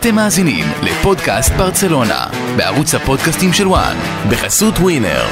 אתם 0.00 0.14
מאזינים 0.14 0.64
לפודקאסט 0.82 1.52
ברצלונה, 1.52 2.26
בערוץ 2.56 2.94
הפודקאסטים 2.94 3.52
של 3.52 3.68
וואן, 3.68 3.96
בחסות 4.30 4.74
ווינר. 4.78 5.24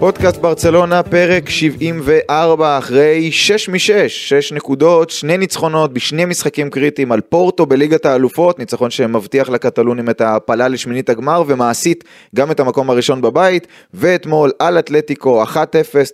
פודקאסט 0.00 0.40
ברצלונה, 0.40 1.02
פרק 1.02 1.48
74, 1.48 2.78
אחרי 2.78 3.32
6 3.32 3.68
מ-6, 3.68 4.08
6 4.08 4.52
נקודות, 4.52 5.10
שני 5.10 5.38
ניצחונות 5.38 5.92
בשני 5.92 6.24
משחקים 6.24 6.70
קריטיים 6.70 7.12
על 7.12 7.20
פורטו 7.20 7.66
בליגת 7.66 8.06
האלופות, 8.06 8.58
ניצחון 8.58 8.90
שמבטיח 8.90 9.48
לקטלונים 9.48 10.10
את 10.10 10.20
ההעפלה 10.20 10.68
לשמינית 10.68 11.08
הגמר 11.08 11.42
ומעשית 11.46 12.04
גם 12.36 12.50
את 12.50 12.60
המקום 12.60 12.90
הראשון 12.90 13.20
בבית, 13.20 13.66
ואתמול 13.94 14.50
על 14.58 14.78
אתלטיקו 14.78 15.42
1-0, 15.44 15.56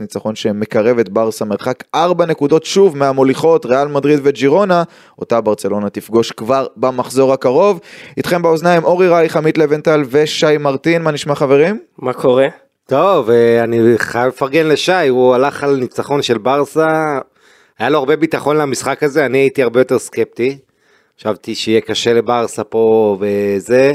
ניצחון 0.00 0.34
שמקרב 0.34 0.98
את 0.98 1.08
ברסה 1.08 1.44
מרחק 1.44 1.84
4 1.94 2.26
נקודות 2.26 2.64
שוב 2.64 2.96
מהמוליכות, 2.96 3.66
ריאל 3.66 3.88
מדריד 3.88 4.20
וג'ירונה, 4.22 4.82
אותה 5.18 5.40
ברצלונה 5.40 5.90
תפגוש 5.90 6.32
כבר 6.32 6.66
במחזור 6.76 7.32
הקרוב. 7.32 7.80
איתכם 8.16 8.42
באוזניים 8.42 8.84
אורי 8.84 9.08
רייך, 9.08 9.36
עמית 9.36 9.58
לבנטל 9.58 10.02
ושי 10.10 10.58
מרטין, 10.58 11.02
מה 11.02 11.10
נשמע 11.10 11.34
חברים? 11.34 11.78
מה 11.98 12.12
קורה? 12.12 12.65
טוב, 12.88 13.30
אה, 13.30 13.64
אני 13.64 13.78
חייב 13.98 14.28
לפרגן 14.28 14.66
לשי, 14.66 15.08
הוא 15.08 15.34
הלך 15.34 15.64
על 15.64 15.76
ניצחון 15.76 16.22
של 16.22 16.38
ברסה, 16.38 17.18
היה 17.78 17.90
לו 17.90 17.98
הרבה 17.98 18.16
ביטחון 18.16 18.56
למשחק 18.56 19.02
הזה, 19.02 19.26
אני 19.26 19.38
הייתי 19.38 19.62
הרבה 19.62 19.80
יותר 19.80 19.98
סקפטי. 19.98 20.58
חשבתי 21.18 21.54
שיהיה 21.54 21.80
קשה 21.80 22.12
לברסה 22.12 22.64
פה 22.64 23.16
וזה, 23.20 23.92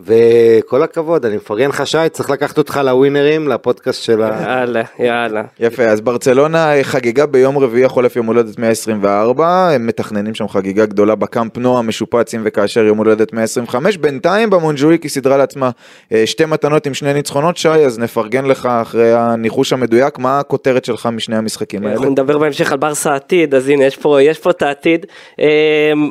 וכל 0.00 0.82
הכבוד, 0.82 1.26
אני 1.26 1.36
מפרגן 1.36 1.68
לך 1.68 1.86
שי, 1.86 1.98
צריך 2.12 2.30
לקחת 2.30 2.58
אותך 2.58 2.80
לווינרים, 2.84 3.48
לפודקאסט 3.48 4.02
של 4.02 4.22
ה... 4.22 4.42
יאללה, 4.42 4.82
יאללה. 4.98 5.42
יפה, 5.60 5.82
אז 5.82 6.00
ברצלונה 6.00 6.72
חגגה 6.82 7.26
ביום 7.26 7.58
רביעי 7.58 7.84
החולף 7.84 8.16
יום 8.16 8.26
הולדת 8.26 8.58
124, 8.58 9.68
הם 9.68 9.86
מתכננים 9.86 10.34
שם 10.34 10.48
חגיגה 10.48 10.86
גדולה 10.86 11.14
בקאמפ 11.14 11.58
נוע 11.58 11.82
משופץ 11.82 12.34
אם 12.34 12.40
וכאשר 12.44 12.80
יום 12.80 12.98
הולדת 12.98 13.32
125, 13.32 13.96
בינתיים 13.96 14.50
במונג'וויק 14.50 15.02
היא 15.02 15.10
סידרה 15.10 15.36
לעצמה 15.36 15.70
אה, 16.12 16.26
שתי 16.26 16.44
מתנות 16.44 16.86
עם 16.86 16.94
שני 16.94 17.12
ניצחונות, 17.12 17.56
שי, 17.56 17.68
אז 17.68 17.98
נפרגן 17.98 18.44
לך 18.44 18.66
אחרי 18.66 19.12
הניחוש 19.14 19.72
המדויק, 19.72 20.18
מה 20.18 20.40
הכותרת 20.40 20.84
שלך 20.84 21.08
משני 21.12 21.36
המשחקים 21.36 21.82
האלה? 21.82 21.94
אנחנו 21.94 22.10
נדבר 22.10 22.38
בהמשך 22.38 22.72
על 22.72 22.78
ברסה 22.78 23.12
העתיד, 23.12 23.54
אז 23.54 23.68
הנה, 23.68 23.84
יש 23.84 23.96
פה, 23.96 24.22
יש 24.22 24.38
פה 24.38 24.50
את 24.50 24.62
העתיד. 24.62 25.06
אמ, 25.38 26.10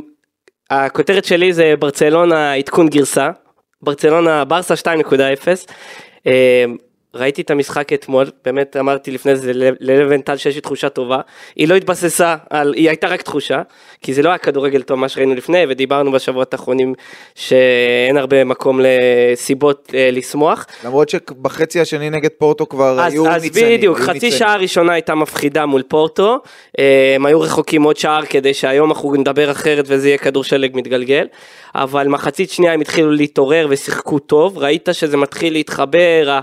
הכותרת 0.71 1.25
שלי 1.25 1.53
זה 1.53 1.73
ברצלונה 1.79 2.53
עדכון 2.53 2.89
גרסה. 2.89 3.29
ברצלונה, 3.83 4.45
ברסה 4.45 4.73
2.0. 4.75 6.27
ראיתי 7.15 7.41
את 7.41 7.51
המשחק 7.51 7.93
אתמול, 7.93 8.25
באמת 8.45 8.77
אמרתי 8.77 9.11
לפני 9.11 9.35
זה 9.35 9.51
ללבנטל 9.79 10.37
שיש 10.37 10.55
לי 10.55 10.61
תחושה 10.61 10.89
טובה, 10.89 11.19
היא 11.55 11.67
לא 11.67 11.75
התבססה 11.75 12.35
על, 12.49 12.73
היא 12.73 12.89
הייתה 12.89 13.07
רק 13.07 13.21
תחושה, 13.21 13.61
כי 14.01 14.13
זה 14.13 14.21
לא 14.21 14.29
היה 14.29 14.37
כדורגל 14.37 14.81
טוב 14.81 14.99
מה 14.99 15.09
שראינו 15.09 15.35
לפני, 15.35 15.63
ודיברנו 15.69 16.11
בשבועות 16.11 16.53
האחרונים 16.53 16.93
שאין 17.35 18.17
הרבה 18.17 18.43
מקום 18.43 18.79
לסיבות 18.83 19.91
אה, 19.93 20.09
לשמוח. 20.11 20.65
למרות 20.85 21.09
שבחצי 21.09 21.81
השני 21.81 22.09
נגד 22.09 22.29
פורטו 22.37 22.69
כבר 22.69 22.99
אז, 22.99 23.13
היו 23.13 23.27
אז 23.27 23.43
ניצנים. 23.43 23.77
בדיוק, 23.77 23.97
היו 23.97 24.05
חצי 24.05 24.13
ניצנים. 24.13 24.31
שעה 24.31 24.53
הראשונה 24.53 24.93
הייתה 24.93 25.15
מפחידה 25.15 25.65
מול 25.65 25.81
פורטו, 25.81 26.37
אה, 26.79 27.13
הם 27.15 27.25
היו 27.25 27.41
רחוקים 27.41 27.83
עוד 27.83 27.97
שער 27.97 28.25
כדי 28.25 28.53
שהיום 28.53 28.91
אנחנו 28.91 29.15
נדבר 29.15 29.51
אחרת 29.51 29.85
וזה 29.87 30.07
יהיה 30.07 30.17
כדור 30.17 30.43
שלג 30.43 30.71
מתגלגל, 30.73 31.27
אבל 31.75 32.07
מחצית 32.07 32.51
שנייה 32.51 32.73
הם 32.73 32.81
התחילו 32.81 33.11
להתעורר 33.11 33.67
ושיחקו 33.69 34.19
טוב, 34.19 34.57
ראית 34.57 34.89
שזה 34.91 35.17
מתחיל 35.17 35.53
להתחבר, 35.53 36.29
ה- 36.29 36.41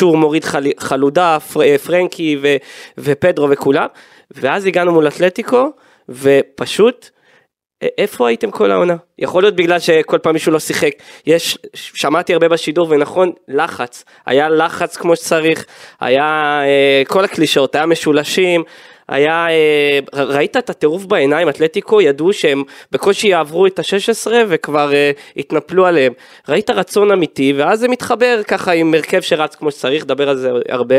הקישור 0.00 0.16
מוריד 0.16 0.44
חל, 0.44 0.64
חלודה, 0.78 1.38
פר, 1.40 1.62
אה, 1.62 1.78
פרנקי 1.78 2.36
ו, 2.42 2.56
ופדרו 2.98 3.50
וכולם, 3.50 3.86
ואז 4.30 4.66
הגענו 4.66 4.92
מול 4.92 5.08
אתלטיקו, 5.08 5.70
ופשוט... 6.08 7.10
איפה 7.98 8.28
הייתם 8.28 8.50
כל 8.50 8.70
העונה? 8.70 8.96
יכול 9.18 9.42
להיות 9.42 9.56
בגלל 9.56 9.78
שכל 9.78 10.18
פעם 10.18 10.32
מישהו 10.32 10.52
לא 10.52 10.58
שיחק. 10.58 10.90
יש, 11.26 11.58
שמעתי 11.74 12.32
הרבה 12.32 12.48
בשידור 12.48 12.86
ונכון, 12.90 13.32
לחץ. 13.48 14.04
היה 14.26 14.48
לחץ 14.48 14.96
כמו 14.96 15.16
שצריך, 15.16 15.66
היה 16.00 16.60
אה, 16.64 17.02
כל 17.08 17.24
הקלישאות, 17.24 17.74
היה 17.74 17.86
משולשים, 17.86 18.62
היה, 19.10 19.46
אה, 19.50 19.98
ראית 20.14 20.56
את 20.56 20.70
הטירוף 20.70 21.04
בעיניים, 21.04 21.48
אתלטיקו 21.48 22.00
ידעו 22.00 22.32
שהם 22.32 22.62
בקושי 22.92 23.28
יעברו 23.28 23.66
את 23.66 23.78
ה-16 23.78 24.30
וכבר 24.48 24.92
אה, 24.94 25.10
התנפלו 25.36 25.86
עליהם. 25.86 26.12
ראית 26.48 26.70
רצון 26.70 27.10
אמיתי, 27.10 27.52
ואז 27.56 27.80
זה 27.80 27.88
מתחבר 27.88 28.40
ככה 28.48 28.72
עם 28.72 28.94
הרכב 28.94 29.20
שרץ 29.20 29.54
כמו 29.54 29.70
שצריך, 29.70 30.06
דבר 30.06 30.28
על 30.28 30.36
זה 30.36 30.50
הרבה. 30.68 30.96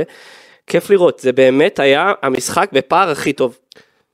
כיף 0.68 0.90
לראות, 0.90 1.20
זה 1.20 1.32
באמת 1.32 1.80
היה 1.80 2.14
המשחק 2.22 2.70
בפער 2.74 3.10
הכי 3.10 3.34
טוב. 3.34 3.58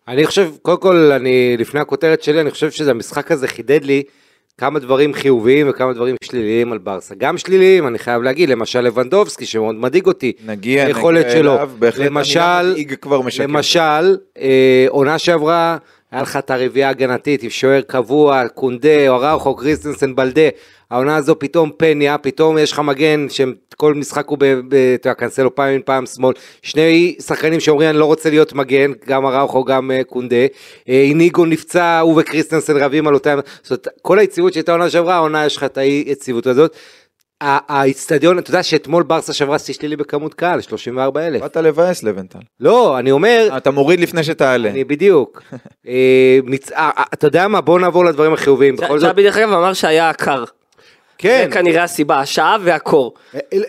אני 0.08 0.26
חושב, 0.26 0.50
קודם 0.62 0.78
כל, 0.78 0.96
אני, 0.96 1.58
לפני 1.58 1.80
הכותרת 1.80 2.24
שלי, 2.24 2.42
אני 2.42 2.52
חושב 2.52 2.72
שזה 2.72 2.92
המשחק 2.92 3.32
הזה 3.32 3.48
חידד 3.48 3.86
לי 3.86 4.04
כמה 4.62 4.80
דברים 4.80 5.14
חיוביים 5.14 5.70
וכמה 5.70 5.94
דברים 5.94 6.16
שליליים 6.24 6.72
על 6.72 6.78
ברסה. 6.78 7.16
גם 7.16 7.38
שליליים, 7.38 7.88
אני 7.88 8.00
חייב 8.00 8.22
להגיד, 8.22 8.50
למשל 8.50 8.82
לבנדובסקי, 8.82 9.46
שמאוד 9.46 9.76
מדאיג 9.76 10.06
אותי. 10.06 10.34
נגיע, 10.46 10.86
היכולת 10.86 11.26
נגיע 11.26 11.38
שלו. 11.38 11.56
אליו, 11.56 11.70
בהחלט 11.80 12.08
המילה 12.08 12.20
למשל, 12.20 12.70
מדאיג 12.72 12.94
כבר 12.94 13.22
משקר. 13.22 13.44
למשל, 13.44 14.18
אה, 14.40 14.86
עונה 14.90 15.18
שעברה, 15.18 15.78
היה 16.12 16.22
לך 16.22 16.38
את 16.38 16.52
הרביעייה 16.52 16.88
ההגנתית 16.88 17.44
עם 17.44 17.50
שוער 17.50 17.82
קבוע, 17.82 18.48
קונדה, 18.48 19.10
אוראוכו, 19.10 19.56
קריסטנסן, 19.56 20.16
בלדה. 20.16 20.50
העונה 20.92 21.16
הזו 21.16 21.40
פתאום 21.40 21.72
פאניקה, 21.78 22.18
פתאום 22.18 22.58
יש 22.58 22.72
לך 22.72 22.80
מגן 22.80 23.26
שכל 23.30 23.94
משחק 23.94 24.28
הוא, 24.28 24.38
ב- 24.38 24.46
ב- 24.46 24.76
אתה 24.96 25.10
יודע, 25.10 25.14
קנסלו 25.14 25.56
פעם 25.56 25.70
ימין 25.70 25.82
פעם 25.86 26.06
שמאל. 26.06 26.34
שני 26.62 27.16
שחקנים 27.20 27.60
שאומרים 27.60 27.90
אני 27.90 27.98
לא 27.98 28.06
רוצה 28.06 28.30
להיות 28.30 28.54
מגן, 28.54 28.92
גם 29.08 29.26
אראוכו, 29.26 29.64
גם 29.64 29.92
אה, 29.92 30.04
קונדה. 30.04 30.36
אה, 30.90 31.02
איניגו 31.02 31.46
נפצע, 31.46 32.00
הוא 32.00 32.22
וקריסטנסן 32.22 32.78
רבים 32.78 33.08
על 33.08 33.14
אותה... 33.14 33.36
זאת 33.64 33.72
אומרת, 33.72 33.88
כל 34.02 34.20
היציבות 34.20 34.54
שהייתה 34.54 34.72
עונה 34.72 34.90
שעברה, 34.90 35.16
העונה 35.16 35.46
יש 35.46 35.58
לך 35.58 35.64
את 35.64 35.78
האי 35.78 36.04
יציבות 36.08 36.48
הזאת. 36.48 36.76
האיצטדיון, 37.42 38.40
אתה 38.40 38.50
יודע 38.50 38.64
שאתמול 38.64 39.04
ברסה 39.04 39.34
שברה 39.34 39.60
שיא 39.60 39.74
שלילי 39.74 39.96
בכמות 39.96 40.34
קהל, 40.34 40.62
34 40.62 41.28
אלף. 41.28 41.42
באת 41.42 41.58
לבאס 41.58 42.04
לבנטל. 42.04 42.40
לא, 42.60 43.00
אני 43.00 43.12
אומר, 43.12 43.50
אתה 43.58 43.72
מוריד 43.72 44.00
לפני 44.00 44.24
שתעלה. 44.24 44.70
אני 44.70 44.84
בדיוק. 44.84 45.42
אה, 45.88 46.40
אה, 46.76 46.90
אה, 46.98 47.04
אתה 47.14 47.28
יודע 47.28 47.48
מה, 47.48 47.62
בוא 47.62 47.80
נעבור 47.80 48.06
לדברים 48.06 48.34
החיוביים. 48.34 48.76
בכל 48.76 49.00
זאת, 49.00 49.10
צ'אבי 49.10 49.24
דרך 49.24 49.38
אגב 49.38 49.52
אמר 49.52 49.74
שהיה 49.74 50.10
עקר. 50.10 50.44
כן. 51.18 51.46
זה 51.50 51.54
כנראה 51.54 51.84
הסיבה, 51.84 52.20
השעה 52.20 52.58
והקור. 52.62 53.14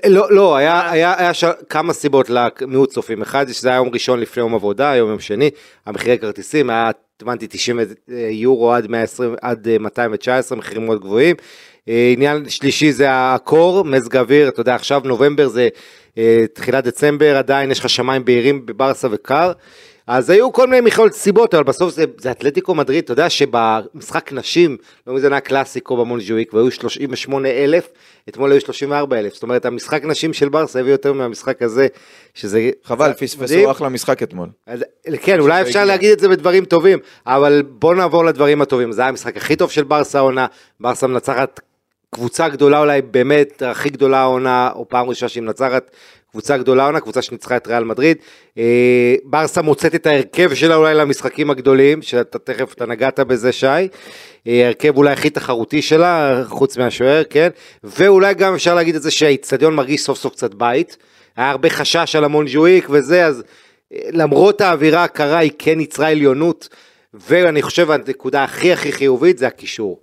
לא, 0.06 0.26
לא, 0.30 0.56
היה, 0.56 0.90
היה, 0.90 1.14
היה 1.18 1.34
ש... 1.34 1.44
כמה 1.68 1.92
סיבות 1.92 2.30
למיעוט 2.30 2.90
צופים. 2.90 3.22
אחד, 3.22 3.48
זה 3.48 3.54
שזה 3.54 3.68
היה 3.68 3.76
יום 3.76 3.88
ראשון 3.92 4.20
לפני 4.20 4.40
יום 4.40 4.54
עבודה, 4.54 4.90
היום 4.90 5.10
יום 5.10 5.20
שני, 5.20 5.50
המחירי 5.86 6.18
כרטיסים 6.18 6.70
היה, 6.70 6.90
הבנתי, 7.22 7.46
90 7.46 7.80
יורו 8.30 8.72
עד 8.72 8.86
120, 8.86 9.34
עד 9.42 9.68
אה, 9.68 9.78
219, 9.78 10.58
מחירים 10.58 10.86
מאוד 10.86 11.00
גבוהים. 11.00 11.36
אה, 11.88 12.10
עניין 12.12 12.48
שלישי 12.48 12.92
זה 12.92 13.06
הקור, 13.10 13.84
מזג 13.84 14.16
אוויר, 14.16 14.48
אתה 14.48 14.60
יודע, 14.60 14.74
עכשיו 14.74 15.00
נובמבר 15.04 15.48
זה 15.48 15.68
אה, 16.18 16.44
תחילת 16.52 16.84
דצמבר, 16.84 17.36
עדיין 17.36 17.70
יש 17.70 17.78
לך 17.80 17.88
שמיים 17.88 18.24
בהירים 18.24 18.66
בברסה 18.66 19.08
וקר. 19.10 19.52
אז 20.08 20.30
היו 20.30 20.52
כל 20.52 20.66
מיני 20.66 20.80
מכלול 20.80 21.10
סיבות, 21.10 21.54
אבל 21.54 21.64
בסוף 21.64 21.94
זה, 21.94 22.04
זה 22.18 22.30
אתלטיקו 22.30 22.74
מדריד, 22.74 23.04
אתה 23.04 23.12
יודע 23.12 23.30
שבמשחק 23.30 24.32
נשים, 24.32 24.76
לא 25.06 25.14
מזמן 25.14 25.32
היה 25.32 25.40
קלאסיקו 25.40 25.96
במונג'וויק, 25.96 26.54
והיו 26.54 26.70
38 26.70 27.48
אלף, 27.48 27.88
אתמול 28.28 28.52
היו 28.52 28.60
34 28.60 29.18
אלף, 29.18 29.34
זאת 29.34 29.42
אומרת 29.42 29.66
המשחק 29.66 30.04
נשים 30.04 30.32
של 30.32 30.48
ברסה 30.48 30.80
הביא 30.80 30.92
יותר 30.92 31.12
מהמשחק 31.12 31.62
הזה, 31.62 31.86
שזה... 32.34 32.70
חבל, 32.84 33.12
פספסו. 33.12 33.70
אחלה 33.70 33.88
משחק 33.88 34.22
אתמול. 34.22 34.48
אז, 34.66 34.84
כן, 35.22 35.40
אולי 35.40 35.62
אפשר 35.62 35.78
הגיע. 35.78 35.94
להגיד 35.94 36.10
את 36.10 36.20
זה 36.20 36.28
בדברים 36.28 36.64
טובים, 36.64 36.98
אבל 37.26 37.62
בוא 37.68 37.94
נעבור 37.94 38.24
לדברים 38.24 38.62
הטובים. 38.62 38.92
זה 38.92 39.00
היה 39.00 39.08
המשחק 39.08 39.36
הכי 39.36 39.56
טוב 39.56 39.70
של 39.70 39.84
ברסה 39.84 40.18
העונה, 40.18 40.46
ברסה 40.80 41.06
מנצחת 41.06 41.60
קבוצה 42.10 42.48
גדולה 42.48 42.80
אולי 42.80 43.02
באמת 43.02 43.62
הכי 43.62 43.90
גדולה 43.90 44.18
העונה, 44.18 44.70
או 44.74 44.88
פעם 44.88 45.08
ראשונה 45.08 45.28
שהיא 45.28 45.42
מנצחת 45.42 45.90
קבוצה 46.30 46.58
גדולה 46.58 46.82
העונה, 46.82 47.00
קבוצה 47.00 47.22
שניצחה 47.22 47.56
את 47.56 47.66
ריאל 47.66 47.84
מדריד. 47.84 48.16
אה, 48.58 49.14
ברסה 49.24 49.62
מוצאת 49.62 49.94
את 49.94 50.06
ההרכב 50.06 50.54
שלה 50.54 50.74
אולי 50.74 50.94
למשחקים 50.94 51.50
הגדולים, 51.50 52.02
שאתה 52.02 52.38
תכף, 52.38 52.72
אתה 52.72 52.86
נגעת 52.86 53.20
בזה 53.20 53.52
שי. 53.52 53.66
אה, 53.66 53.88
ההרכב 54.46 54.96
אולי 54.96 55.12
הכי 55.12 55.30
תחרותי 55.30 55.82
שלה, 55.82 56.42
חוץ 56.46 56.76
מהשוער, 56.76 57.22
כן? 57.30 57.48
ואולי 57.84 58.34
גם 58.34 58.54
אפשר 58.54 58.74
להגיד 58.74 58.94
את 58.94 59.02
זה 59.02 59.10
שהאיצטדיון 59.10 59.74
מרגיש 59.74 60.00
סוף 60.00 60.18
סוף 60.18 60.32
קצת 60.32 60.54
בית. 60.54 60.96
היה 61.36 61.50
הרבה 61.50 61.70
חשש 61.70 62.16
על 62.16 62.24
המונז'ואיק 62.24 62.86
וזה, 62.90 63.26
אז 63.26 63.42
אה, 63.92 63.98
למרות 64.12 64.60
האווירה 64.60 65.04
הקרה 65.04 65.38
היא 65.38 65.52
כן 65.58 65.80
יצרה 65.80 66.08
עליונות, 66.10 66.68
ואני 67.14 67.62
חושב 67.62 67.90
הנקודה 67.90 68.44
הכי 68.44 68.72
הכי 68.72 68.92
חיובית 68.92 69.38
זה 69.38 69.46
הקישור. 69.46 70.00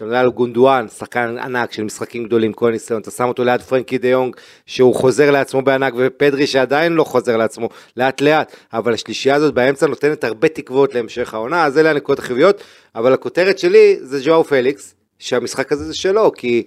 כשאתה 0.00 0.08
מדבר 0.08 0.18
על 0.18 0.30
גונדואן, 0.30 0.88
שחקן 0.88 1.38
ענק 1.38 1.72
של 1.72 1.84
משחקים 1.84 2.24
גדולים, 2.24 2.52
כל 2.52 2.70
ניסיון, 2.70 3.00
אתה 3.00 3.10
שם 3.10 3.24
אותו 3.24 3.44
ליד 3.44 3.62
פרנקי 3.62 3.98
דה 3.98 4.08
יונג, 4.08 4.36
שהוא 4.66 4.94
חוזר 4.94 5.30
לעצמו 5.30 5.62
בענק, 5.62 5.94
ופדרי 5.96 6.46
שעדיין 6.46 6.92
לא 6.92 7.04
חוזר 7.04 7.36
לעצמו, 7.36 7.68
לאט 7.96 8.20
לאט, 8.20 8.56
אבל 8.72 8.94
השלישייה 8.94 9.34
הזאת 9.34 9.54
באמצע 9.54 9.86
נותנת 9.86 10.24
הרבה 10.24 10.48
תקוות 10.48 10.94
להמשך 10.94 11.34
העונה, 11.34 11.64
אז 11.64 11.78
אלה 11.78 11.90
הנקודות 11.90 12.18
החיוביות, 12.18 12.62
אבל 12.94 13.12
הכותרת 13.12 13.58
שלי 13.58 13.96
זה 14.00 14.20
ג'ואו 14.24 14.44
פליקס, 14.44 14.94
שהמשחק 15.18 15.72
הזה 15.72 15.84
זה 15.84 15.94
שלו, 15.94 16.32
כי 16.32 16.62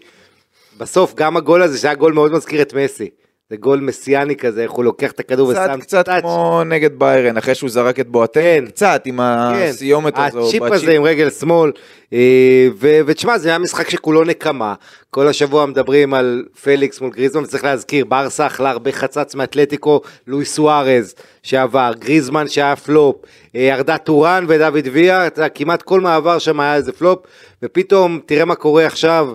בסוף 0.77 1.13
גם 1.15 1.37
הגול 1.37 1.63
הזה, 1.63 1.77
שהיה 1.77 1.95
גול 1.95 2.13
מאוד 2.13 2.31
מזכיר 2.31 2.61
את 2.61 2.73
מסי. 2.73 3.09
זה 3.53 3.57
גול 3.57 3.79
מסיאני 3.79 4.35
כזה, 4.35 4.63
איך 4.63 4.71
הוא 4.71 4.83
לוקח 4.83 5.11
את 5.11 5.19
הכדור 5.19 5.53
קצת 5.53 5.69
ושם 5.69 5.79
קצת 5.79 6.05
טאץ'. 6.05 6.21
כמו 6.21 6.61
נגד 6.65 6.99
ביירן, 6.99 7.37
אחרי 7.37 7.55
שהוא 7.55 7.69
זרק 7.69 7.99
את 7.99 8.07
בואטן, 8.07 8.41
כן. 8.41 8.65
קצת 8.65 9.01
עם 9.05 9.19
הסיומת 9.21 10.13
הזו. 10.17 10.47
הצ'יפ. 10.47 10.63
הזה 10.63 10.91
עם 10.91 11.03
רגל 11.03 11.29
שמאל, 11.29 11.71
אה, 12.13 12.67
ותשמע 13.05 13.37
זה 13.37 13.49
היה 13.49 13.57
משחק 13.57 13.89
שכולו 13.89 14.23
נקמה, 14.23 14.73
כל 15.09 15.27
השבוע 15.27 15.65
מדברים 15.65 16.13
על 16.13 16.45
פליקס 16.63 17.01
מול 17.01 17.11
גריזמן, 17.11 17.43
וצריך 17.43 17.63
להזכיר, 17.63 18.05
ברסה 18.05 18.47
אכלה 18.47 18.69
הרבה 18.69 18.91
חצץ 18.91 19.35
מאתלטיקו, 19.35 20.01
לואי 20.27 20.45
סוארז 20.45 21.15
שעבר, 21.43 21.91
גריזמן 21.99 22.47
שהיה 22.47 22.75
פלופ, 22.75 23.15
אה, 23.55 23.61
ארדה 23.61 23.97
טוראן 23.97 24.45
ודוד 24.47 24.87
ויה, 24.91 25.27
כמעט 25.55 25.81
כל 25.81 26.01
מעבר 26.01 26.39
שם 26.39 26.59
היה 26.59 26.75
איזה 26.75 26.91
פלופ, 26.91 27.19
ופתאום 27.63 28.19
תראה 28.25 28.45
מה 28.45 28.55
קורה 28.55 28.85
עכשיו, 28.85 29.33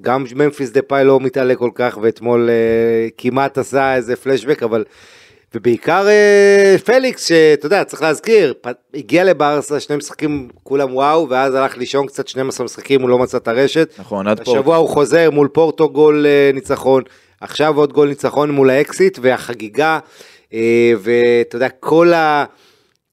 גם 0.00 0.24
ממפיס 0.34 0.70
דפאי 0.70 1.04
לא 1.04 1.20
מתעלה 1.20 1.54
כל 1.54 1.70
כך, 1.74 1.98
ואתמול 2.02 2.48
אה, 2.50 3.08
כמעט 3.18 3.58
עשה 3.58 3.94
איזה 3.94 4.16
פלשבק, 4.16 4.62
אבל... 4.62 4.84
ובעיקר 5.54 6.08
אה, 6.08 6.76
פליקס, 6.84 7.26
שאתה 7.26 7.66
יודע, 7.66 7.84
צריך 7.84 8.02
להזכיר, 8.02 8.54
פ- 8.60 8.68
הגיע 8.94 9.24
לברסה, 9.24 9.80
שני 9.80 9.96
משחקים 9.96 10.48
כולם 10.62 10.94
וואו, 10.94 11.28
ואז 11.30 11.54
הלך 11.54 11.78
לישון 11.78 12.06
קצת 12.06 12.28
12 12.28 12.64
משחקים, 12.64 13.02
הוא 13.02 13.10
לא 13.10 13.18
מצא 13.18 13.38
את 13.38 13.48
הרשת. 13.48 13.94
נכון, 13.98 14.26
עד 14.26 14.40
פה. 14.44 14.52
השבוע 14.52 14.76
הוא 14.76 14.88
חוזר 14.88 15.30
מול 15.30 15.48
פורטו 15.48 15.90
גול 15.90 16.26
אה, 16.26 16.50
ניצחון, 16.54 17.02
עכשיו 17.40 17.76
עוד 17.76 17.92
גול 17.92 18.08
ניצחון 18.08 18.50
מול 18.50 18.70
האקסית, 18.70 19.18
והחגיגה, 19.22 19.98
אה, 20.54 20.92
ואתה 20.98 21.56
יודע, 21.56 21.68
כל 21.68 22.12
ה... 22.12 22.44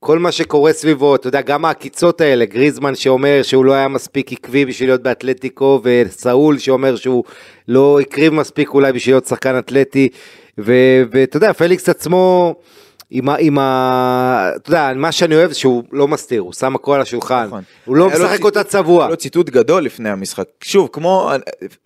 כל 0.04 0.20
מה 0.20 0.32
שקורה 0.32 0.74
סביבו, 0.74 1.16
אתה 1.16 1.28
יודע, 1.28 1.42
גם 1.42 1.66
העקיצות 1.66 2.22
האלה, 2.22 2.46
גריזמן 2.46 2.96
שאומר 2.96 3.40
שהוא 3.44 3.66
לא 3.66 3.74
היה 3.74 3.88
מספיק 3.88 4.34
עקבי 4.34 4.66
בשביל 4.66 4.90
להיות 4.90 5.04
באתלטיקו, 5.04 5.82
וסאול 5.84 6.58
שאומר 6.58 6.96
שהוא 6.96 7.24
לא 7.68 8.00
הקריב 8.02 8.34
מספיק 8.34 8.70
אולי 8.70 8.92
בשביל 8.92 9.16
להיות 9.16 9.26
שחקן 9.26 9.58
אתלטי, 9.58 10.10
ואתה 10.58 11.38
יודע, 11.38 11.54
פליקס 11.54 11.90
עצמו, 11.90 12.56
עם 13.12 13.30
ה... 13.30 13.36
עם 13.40 13.60
ה... 13.60 14.52
אתה 14.56 14.70
יודע, 14.70 14.92
מה 14.96 15.12
שאני 15.12 15.36
אוהב 15.36 15.50
זה 15.50 15.56
שהוא 15.56 15.84
לא 15.92 16.08
מסתיר, 16.08 16.42
הוא 16.42 16.54
שם 16.54 16.76
הכל 16.76 16.96
על 16.96 17.02
השולחן, 17.02 17.46
נכון. 17.48 17.64
הוא 17.86 17.96
לא 17.96 18.08
משחק 18.08 18.44
אותה 18.44 18.64
צבוע. 18.64 19.04
היה 19.04 19.10
לו 19.10 19.18
ציטוט 19.18 19.50
גדול 19.50 19.84
לפני 19.84 20.10
המשחק. 20.10 20.46
שוב, 20.64 20.90
כמו, 20.94 21.32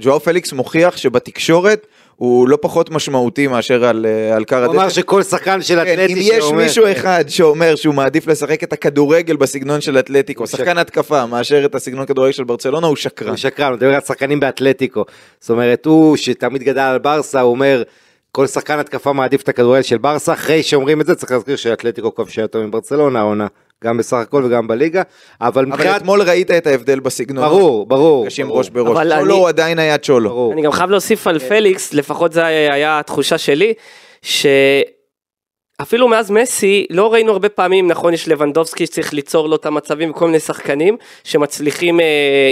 ז'ואר 0.02 0.20
פליקס 0.20 0.54
מוכיח 0.54 0.98
שבתקשורת 0.98 1.88
הוא 2.18 2.48
לא 2.50 2.58
פחות 2.62 2.90
משמעותי 2.92 3.48
מאשר 3.48 3.86
על, 3.86 4.06
אה, 4.06 4.36
על 4.36 4.44
קר 4.46 4.66
הוא 4.66 4.74
אמר. 4.75 4.90
שכל 4.90 5.24
שחקן 5.24 5.62
של 5.62 5.75
כן, 5.75 5.94
אתלטי 5.94 6.14
אם 6.14 6.18
יש 6.22 6.28
שאומר- 6.44 6.64
מישהו 6.64 6.86
כן. 6.86 6.92
אחד 6.92 7.24
שאומר 7.28 7.75
שהוא 7.75 7.96
מעדיף 7.96 8.28
לשחק 8.28 8.64
את 8.64 8.74
הכדורגל 8.74 9.36
בסגנון 9.36 9.81
של 9.81 10.00
אתלטיקו, 10.00 10.48
שחקן 10.48 10.78
התקפה, 10.78 11.25
מאשר 11.25 11.66
את 11.66 11.75
הסגנון 11.75 12.06
כדורגל 12.06 12.31
של 12.31 12.44
ברצלונה, 12.44 12.88
הוא 12.88 12.96
שקרן. 12.96 13.28
הוא 13.30 13.38
שקרן, 13.38 13.68
הוא 13.68 13.75
מדבר 13.75 13.96
על 13.96 14.02
שחקנים 14.02 14.40
באתלטיקו. 14.40 15.06
זאת 15.40 15.50
אומרת, 15.50 15.86
הוא 15.86 16.18
שתמיד 16.18 16.64
גדל 16.64 16.80
על 16.81 17.00
ברסה, 17.00 17.42
הוא 17.42 17.52
אומר, 17.52 17.84
כל 18.31 18.48
שחקן 18.48 18.80
התקפה 18.80 19.13
מעדיף 19.13 19.42
את 19.42 19.50
הכדורגל 19.50 19.81
של 19.81 19.98
ברסה, 19.98 20.34
אחרי 20.34 20.63
שאומרים 20.63 21.02
את 21.02 21.06
זה, 21.06 21.16
צריך 21.16 21.31
להזכיר 21.31 21.56
שאתלטיקו 21.56 22.16
כבשה 22.16 22.42
יותר 22.42 22.60
מברצלונה 22.62 23.20
העונה, 23.20 23.48
גם 23.83 23.97
בסך 23.97 24.18
הכל 24.18 24.44
וגם 24.45 24.68
בליגה, 24.68 25.01
אבל 25.41 25.50
אבל 25.51 25.65
מבחינת... 25.65 25.97
אתמול 26.01 26.21
ראית 26.21 26.51
את 26.51 26.68
ההבדל 26.68 27.00
בסגנון. 27.00 27.45
ברור, 27.50 27.85
ברור. 27.85 28.25
קשים 28.25 28.51
ראש 28.51 28.69
בראש. 28.69 28.88
אבל 28.97 29.09
צ'ולו 29.19 29.24
אני- 29.33 29.39
הוא 29.39 29.47
עדיין 29.47 29.79
היה 29.79 29.97
צ'ולו. 29.97 30.29
ברור. 30.29 30.53
אני 30.53 30.62
גם 30.62 30.71
חייב 30.71 30.89
להוסיף 30.89 31.27
על 31.27 31.39
פליקס, 31.39 31.94
לפחות 31.94 32.33
זה 32.33 32.45
היה 32.45 33.00
התחושה 33.00 33.38
שלי, 33.38 33.74
שאפילו 34.21 36.07
מאז 36.07 36.31
מסי 36.31 36.85
לא 36.89 37.13
ראינו 37.13 37.31
הרבה 37.31 37.50
פעמים, 37.50 37.88
נכון 37.88 38.13
יש 38.13 38.27
לבנדובסקי 38.27 38.85
שצריך 38.85 39.13
ליצור 39.13 39.50
לו 39.50 39.56
את 39.56 39.65
המצבים 39.65 40.12
וכל 40.12 40.25
מיני 40.25 40.39
שחקנים 40.39 40.97
שמצליחים, 41.24 42.00
אה, 42.00 42.06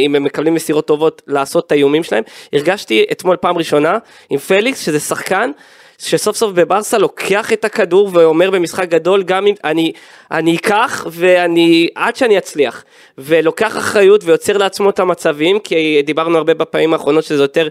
אם 0.05 0.15
הם 0.15 0.23
מקבלים 0.23 0.53
מסירות 0.53 0.87
טובות, 0.87 1.21
לעשות 1.27 1.67
את 1.67 1.71
האיומים 1.71 2.03
שלהם. 2.03 2.23
הרגשתי 2.53 3.05
אתמול 3.11 3.35
פעם 3.37 3.57
ראשונה 3.57 3.97
עם 4.29 4.37
פליקס 4.39 4.79
שזה 4.85 4.99
שחקן. 4.99 5.51
שסוף 5.97 6.35
סוף 6.37 6.51
בברסה 6.51 6.97
לוקח 6.97 7.53
את 7.53 7.65
הכדור 7.65 8.09
ואומר 8.13 8.49
במשחק 8.51 8.89
גדול 8.89 9.23
גם 9.23 9.47
אם 9.47 9.53
אני 9.63 9.91
אני 10.31 10.55
אקח 10.55 11.07
ואני 11.11 11.87
עד 11.95 12.15
שאני 12.15 12.37
אצליח 12.37 12.83
ולוקח 13.17 13.77
אחריות 13.77 14.23
ויוצר 14.23 14.57
לעצמו 14.57 14.89
את 14.89 14.99
המצבים 14.99 15.59
כי 15.59 16.01
דיברנו 16.05 16.37
הרבה 16.37 16.53
בפעמים 16.53 16.93
האחרונות 16.93 17.23
שזה 17.23 17.43
יותר 17.43 17.67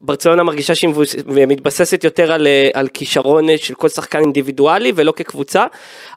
ברצלונה 0.00 0.42
מרגישה 0.42 0.74
שהיא 0.74 0.90
מתבססת 1.26 2.04
יותר 2.04 2.32
על, 2.32 2.46
אה, 2.46 2.68
על 2.74 2.88
כישרון 2.88 3.48
אה, 3.50 3.58
של 3.58 3.74
כל 3.74 3.88
שחקן 3.88 4.18
אינדיבידואלי 4.20 4.92
ולא 4.94 5.12
כקבוצה. 5.16 5.66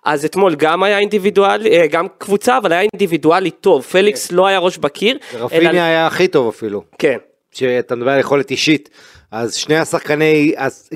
אז 0.06 0.26
אתמול 0.26 0.56
גם 0.56 0.84
היה 0.84 1.00
אינדיבידואלי, 1.00 1.78
אה, 1.80 1.88
גם 1.88 2.08
קבוצה, 2.18 2.58
אבל 2.58 2.72
היה 2.72 2.82
אינדיבידואלי 2.82 3.52
טוב. 3.52 3.84
פליקס 3.84 4.32
לא 4.32 4.48
היה 4.48 4.60
ראש 4.60 4.78
בקיר. 4.78 5.18
רפיניה 5.34 5.70
אלא- 5.70 5.78
היה 5.80 6.08
הכי 6.08 6.28
טוב 6.28 6.48
אפילו. 6.48 6.84
כן. 7.00 7.18
שאתה 7.52 7.96
מדבר 7.96 8.12
על 8.12 8.20
יכולת 8.20 8.52
אישית, 8.52 8.90
אז 9.32 9.56
שני 9.56 9.78
השחקני 9.78 10.54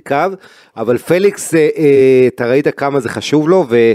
קו, 0.07 0.15
אבל 0.77 0.97
פליקס, 0.97 1.53
אה, 1.53 1.69
אה, 1.77 2.27
אתה 2.27 2.45
ראית 2.45 2.67
כמה 2.67 2.99
זה 2.99 3.09
חשוב 3.09 3.49
לו, 3.49 3.65
ו, 3.69 3.93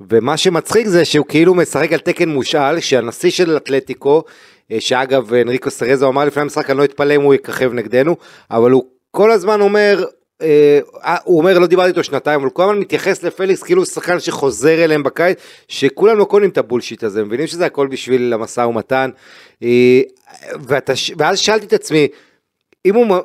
ומה 0.00 0.36
שמצחיק 0.36 0.86
זה 0.86 1.04
שהוא 1.04 1.26
כאילו 1.28 1.54
משחק 1.54 1.92
על 1.92 1.98
תקן 1.98 2.28
מושאל, 2.28 2.80
שהנשיא 2.80 3.30
של 3.30 3.56
אתלטיקו, 3.56 4.22
אה, 4.72 4.80
שאגב 4.80 5.34
אנריקו 5.34 5.70
סרזו 5.70 6.08
אמר 6.08 6.24
לפני 6.24 6.42
המשחק, 6.42 6.70
אני 6.70 6.78
לא 6.78 6.84
אתפלא 6.84 7.16
אם 7.16 7.22
הוא 7.22 7.34
יככב 7.34 7.72
נגדנו, 7.72 8.16
אבל 8.50 8.70
הוא 8.70 8.84
כל 9.10 9.30
הזמן 9.30 9.60
אומר, 9.60 10.04
אה, 10.42 11.16
הוא 11.24 11.38
אומר 11.38 11.58
לא 11.58 11.66
דיברתי 11.66 11.88
איתו 11.88 12.04
שנתיים 12.04 12.40
אבל 12.40 12.44
הוא 12.48 12.54
כל 12.54 12.62
הזמן 12.62 12.78
מתייחס 12.78 13.22
לפליקס 13.22 13.62
כאילו 13.62 13.80
הוא 13.82 13.86
שחקן 13.86 14.20
שחוזר 14.20 14.84
אליהם 14.84 15.02
בקיץ 15.02 15.38
שכולם 15.68 16.18
לא 16.18 16.24
קונים 16.24 16.50
את 16.50 16.58
הבולשיט 16.58 17.04
הזה 17.04 17.24
מבינים 17.24 17.46
שזה 17.46 17.66
הכל 17.66 17.86
בשביל 17.86 18.32
המשא 18.32 18.60
ומתן. 18.60 19.10
אה, 19.62 20.00
ואז 21.18 21.38
שאלתי 21.38 21.66
את 21.66 21.72
עצמי 21.72 22.08
אם 22.86 22.94
הוא, 22.94 23.16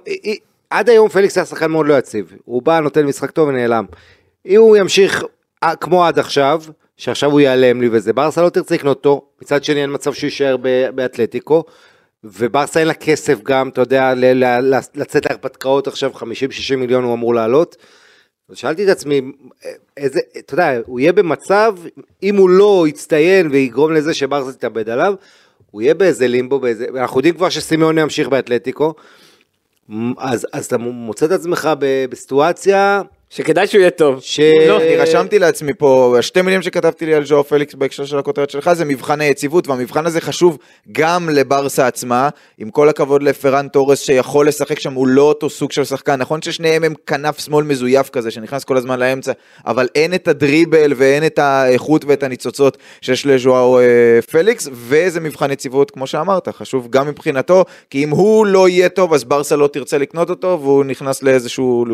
עד 0.69 0.89
היום 0.89 1.09
פליקס 1.09 1.37
היה 1.37 1.45
שחקן 1.45 1.71
מאוד 1.71 1.87
לא 1.87 1.97
יציב, 1.97 2.33
הוא 2.45 2.61
בא 2.61 2.79
נותן 2.79 3.05
משחק 3.05 3.31
טוב 3.31 3.49
ונעלם. 3.49 3.85
אם 4.45 4.59
הוא 4.59 4.77
ימשיך 4.77 5.23
אה, 5.63 5.75
כמו 5.75 6.05
עד 6.05 6.19
עכשיו, 6.19 6.61
שעכשיו 6.97 7.31
הוא 7.31 7.39
ייעלם 7.39 7.81
לי 7.81 7.89
וזה, 7.91 8.13
ברסה 8.13 8.41
לא 8.41 8.49
תרצה 8.49 8.75
לקנות 8.75 8.97
אותו, 8.97 9.21
מצד 9.41 9.63
שני 9.63 9.81
אין 9.81 9.93
מצב 9.93 10.13
שהוא 10.13 10.27
יישאר 10.27 10.57
באתלטיקו, 10.95 11.63
וברסה 12.23 12.79
אין 12.79 12.87
לה 12.87 12.93
כסף 12.93 13.43
גם, 13.43 13.69
אתה 13.69 13.81
יודע, 13.81 14.13
לצאת 14.95 15.25
להרפתקאות 15.25 15.87
עכשיו, 15.87 16.11
50-60 16.15 16.21
מיליון 16.77 17.03
הוא 17.03 17.13
אמור 17.13 17.35
לעלות. 17.35 17.75
אז 18.49 18.57
שאלתי 18.57 18.83
את 18.83 18.89
עצמי, 18.89 19.21
איזה, 19.97 20.19
אתה 20.37 20.53
יודע, 20.53 20.79
הוא 20.85 20.99
יהיה 20.99 21.13
במצב, 21.13 21.75
אם 22.23 22.35
הוא 22.35 22.49
לא 22.49 22.85
יצטיין 22.87 23.47
ויגרום 23.51 23.93
לזה 23.93 24.13
שברסה 24.13 24.53
תתאבד 24.53 24.89
עליו, 24.89 25.13
הוא 25.71 25.81
יהיה 25.81 25.93
באיזה 25.93 26.27
לימבו, 26.27 26.59
באיזה, 26.59 26.85
אנחנו 26.95 27.19
יודעים 27.19 27.35
כבר 27.35 27.49
שסימיוני 27.49 28.01
ימשיך 28.01 28.27
באתלטיקו, 28.27 28.93
אז, 30.17 30.47
אז 30.53 30.65
אתה 30.65 30.77
מוצא 30.77 31.25
את 31.25 31.31
עצמך 31.31 31.69
בסיטואציה 32.09 33.01
שכדאי 33.29 33.67
שהוא 33.67 33.79
יהיה 33.79 33.89
טוב. 33.89 34.19
ש... 34.21 34.39
לא, 34.67 34.77
אני 34.77 34.95
רשמתי 34.95 35.39
לעצמי 35.39 35.73
פה, 35.73 36.15
השתי 36.19 36.41
מילים 36.41 36.61
שכתבתי 36.61 37.05
לי 37.05 37.13
על 37.13 37.25
ז'ואר 37.25 37.43
פליקס 37.43 37.73
בהקשר 37.73 38.05
של 38.05 38.19
הכותרת 38.19 38.49
שלך 38.49 38.73
זה 38.73 38.85
מבחן 38.85 39.21
היציבות, 39.21 39.67
והמבחן 39.67 40.05
הזה 40.05 40.21
חשוב 40.21 40.57
גם 40.91 41.29
לברסה 41.29 41.87
עצמה, 41.87 42.29
עם 42.57 42.69
כל 42.69 42.89
הכבוד 42.89 43.23
לפרן 43.23 43.67
תורס 43.67 44.01
שיכול 44.01 44.47
לשחק 44.47 44.79
שם, 44.79 44.93
הוא 44.93 45.07
לא 45.07 45.21
אותו 45.21 45.49
סוג 45.49 45.71
של 45.71 45.83
שחקן, 45.83 46.15
נכון 46.15 46.41
ששניהם 46.41 46.83
הם 46.83 46.93
כנף 47.07 47.39
שמאל 47.39 47.65
מזויף 47.65 48.09
כזה, 48.09 48.31
שנכנס 48.31 48.63
כל 48.63 48.77
הזמן 48.77 48.99
לאמצע, 48.99 49.31
אבל 49.65 49.87
אין 49.95 50.13
את 50.13 50.27
הדריבל 50.27 50.93
ואין 50.95 51.25
את 51.25 51.39
האיכות 51.39 52.05
ואת 52.05 52.23
הניצוצות 52.23 52.77
שיש 53.01 53.25
לז'ואר 53.25 53.79
אה, 53.79 54.21
פליקס, 54.21 54.67
וזה 54.71 55.19
מבחן 55.19 55.51
יציבות, 55.51 55.91
כמו 55.91 56.07
שאמרת, 56.07 56.47
חשוב 56.49 56.87
גם 56.89 57.07
מבחינתו, 57.07 57.65
כי 57.89 58.03
אם 58.03 58.09
הוא 58.09 58.45
לא 58.45 58.69
יהיה 58.69 58.89
טוב, 58.89 59.13
אז 59.13 59.23
ברסה 59.23 59.55
לא 59.55 59.67
תרצה 59.67 59.97
לקנות 59.97 60.29
אותו, 60.29 60.59
והוא 60.61 60.85
נכנס 60.85 61.23
לאיזשהו... 61.23 61.85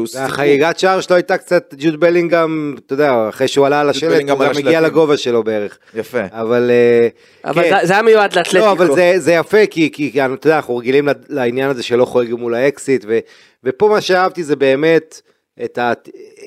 הייתה 1.23 1.37
קצת 1.37 1.73
ג'וד 1.77 1.99
בלינגהם, 1.99 2.75
אתה 2.85 2.93
יודע, 2.93 3.29
אחרי 3.29 3.47
שהוא 3.47 3.65
עלה 3.65 3.81
על 3.81 3.89
השלט, 3.89 4.21
הוא 4.21 4.27
גם 4.29 4.41
הגיע 4.41 4.49
השלטים. 4.49 4.83
לגובה 4.83 5.17
שלו 5.17 5.43
בערך. 5.43 5.77
יפה. 5.95 6.21
אבל... 6.31 6.71
אה, 6.71 7.07
אבל 7.51 7.63
כן. 7.63 7.69
זה- 7.81 7.87
זה 7.87 7.93
היה 7.93 8.01
מיועד 8.01 8.33
לאתלטיקו. 8.35 8.57
לא, 8.65 8.71
אבל 8.71 8.95
זה, 8.95 9.13
זה 9.17 9.31
יפה, 9.33 9.65
כי, 9.65 9.89
כי, 9.91 10.11
כי 10.11 10.25
אתה 10.25 10.47
יודע, 10.47 10.55
אנחנו 10.55 10.77
רגילים 10.77 11.07
לעניין 11.29 11.69
הזה 11.69 11.83
שלא 11.83 12.05
חורג 12.05 12.33
מול 12.33 12.55
האקסיט, 12.55 13.05
ו, 13.07 13.19
ופה 13.63 13.87
מה 13.89 14.01
שאהבתי 14.01 14.43
זה 14.43 14.55
באמת 14.55 15.21
את 15.65 15.77
ה, 15.77 15.93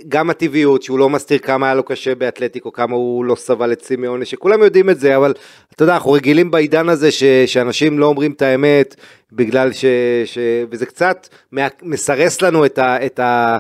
גם 0.09 0.31
הטבעיות, 0.31 0.83
שהוא 0.83 0.99
לא 0.99 1.09
מסתיר 1.11 1.39
כמה 1.39 1.67
היה 1.67 1.75
לו 1.75 1.83
קשה 1.83 2.15
באתלטיקו, 2.15 2.73
כמה 2.73 2.95
הוא 2.97 3.25
לא 3.25 3.35
סבל 3.35 3.73
את 3.73 3.83
סימיוני, 3.85 4.25
שכולם 4.25 4.63
יודעים 4.63 4.91
את 4.91 5.01
זה, 5.01 5.17
אבל 5.17 5.35
אתה 5.75 5.83
יודע, 5.83 5.95
אנחנו 5.95 6.13
רגילים 6.13 6.51
בעידן 6.51 6.89
הזה 6.89 7.11
ש, 7.11 7.25
שאנשים 7.47 7.99
לא 7.99 8.07
אומרים 8.07 8.33
את 8.33 8.43
האמת, 8.43 8.95
בגלל 9.33 9.73
ש... 9.73 9.85
ש 10.25 10.39
וזה 10.71 10.87
קצת 10.87 11.29
מסרס 11.83 12.43
לנו 12.43 12.65
את 12.67 12.79
ה... 12.79 13.07
את 13.07 13.19
ה 13.21 13.59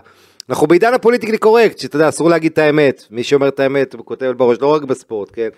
אנחנו 0.50 0.67
בעידן 0.67 0.95
הפוליטיקלי 0.95 1.38
קורקט, 1.38 1.79
שאתה 1.79 1.97
יודע, 1.97 2.09
אסור 2.09 2.31
להגיד 2.31 2.53
את 2.53 2.59
האמת. 2.59 3.05
מי 3.11 3.23
שאומר 3.23 3.49
את 3.49 3.61
האמת, 3.61 3.95
הוא 3.95 4.05
כותב 4.05 4.33
בראש, 4.37 4.59
לא 4.61 4.75
רק 4.75 4.83
בספורט, 4.83 5.31
כן? 5.33 5.49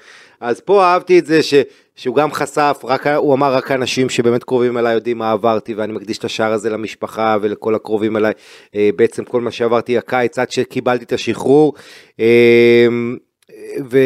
אז 0.41 0.61
פה 0.61 0.85
אהבתי 0.85 1.19
את 1.19 1.27
זה 1.27 1.43
ש, 1.43 1.55
שהוא 1.97 2.17
גם 2.17 2.33
חשף, 2.33 2.81
רק, 2.85 3.07
הוא 3.07 3.35
אמר 3.35 3.55
רק 3.55 3.71
אנשים 3.71 4.09
שבאמת 4.09 4.45
קרובים 4.45 4.79
אליי 4.79 4.95
יודעים 4.95 5.19
מה 5.19 5.33
עברתי, 5.33 5.75
ואני 5.75 5.93
מקדיש 5.93 6.19
את 6.19 6.25
השער 6.25 6.53
הזה 6.53 6.71
למשפחה 6.71 7.37
ולכל 7.43 7.75
הקרובים 7.75 8.17
אליי. 8.17 8.33
אה, 8.75 8.91
בעצם 8.97 9.25
כל 9.25 9.41
מה 9.41 9.51
שעברתי 9.51 9.99
הקיץ 9.99 10.39
עד 10.39 10.51
שקיבלתי 10.51 11.05
את 11.05 11.13
השחרור. 11.13 11.75
ו... 13.91 13.99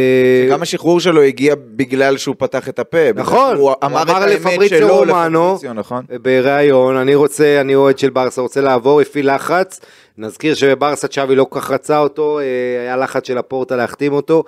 גם 0.51 0.63
השחרור 0.63 1.01
שלו 1.01 1.23
הגיע 1.23 1.55
בגלל 1.77 2.17
שהוא 2.17 2.35
פתח 2.39 2.69
את 2.69 2.79
הפה. 2.79 3.13
נכון, 3.15 3.57
הוא 3.57 3.73
אמר 3.85 4.03
אמר 4.03 4.27
לפבריציו 4.27 4.99
רומנו, 4.99 5.59
נכון? 5.75 6.05
בריאיון, 6.23 6.97
אני 6.97 7.15
רוצה, 7.15 7.61
אני 7.61 7.75
אוהד 7.75 7.99
של 7.99 8.11
ברסה, 8.11 8.41
רוצה 8.41 8.61
לעבור, 8.61 9.01
הפעיל 9.01 9.35
לחץ. 9.35 9.81
נזכיר 10.19 10.55
שבברסה 10.55 11.09
צ'אבי 11.09 11.35
לא 11.35 11.45
כל 11.45 11.61
כך 11.61 11.71
רצה 11.71 11.99
אותו, 11.99 12.39
אה, 12.39 12.45
היה 12.81 12.97
לחץ 12.97 13.27
של 13.27 13.39
הפורטה 13.39 13.77
להחתים 13.77 14.13
אותו. 14.13 14.45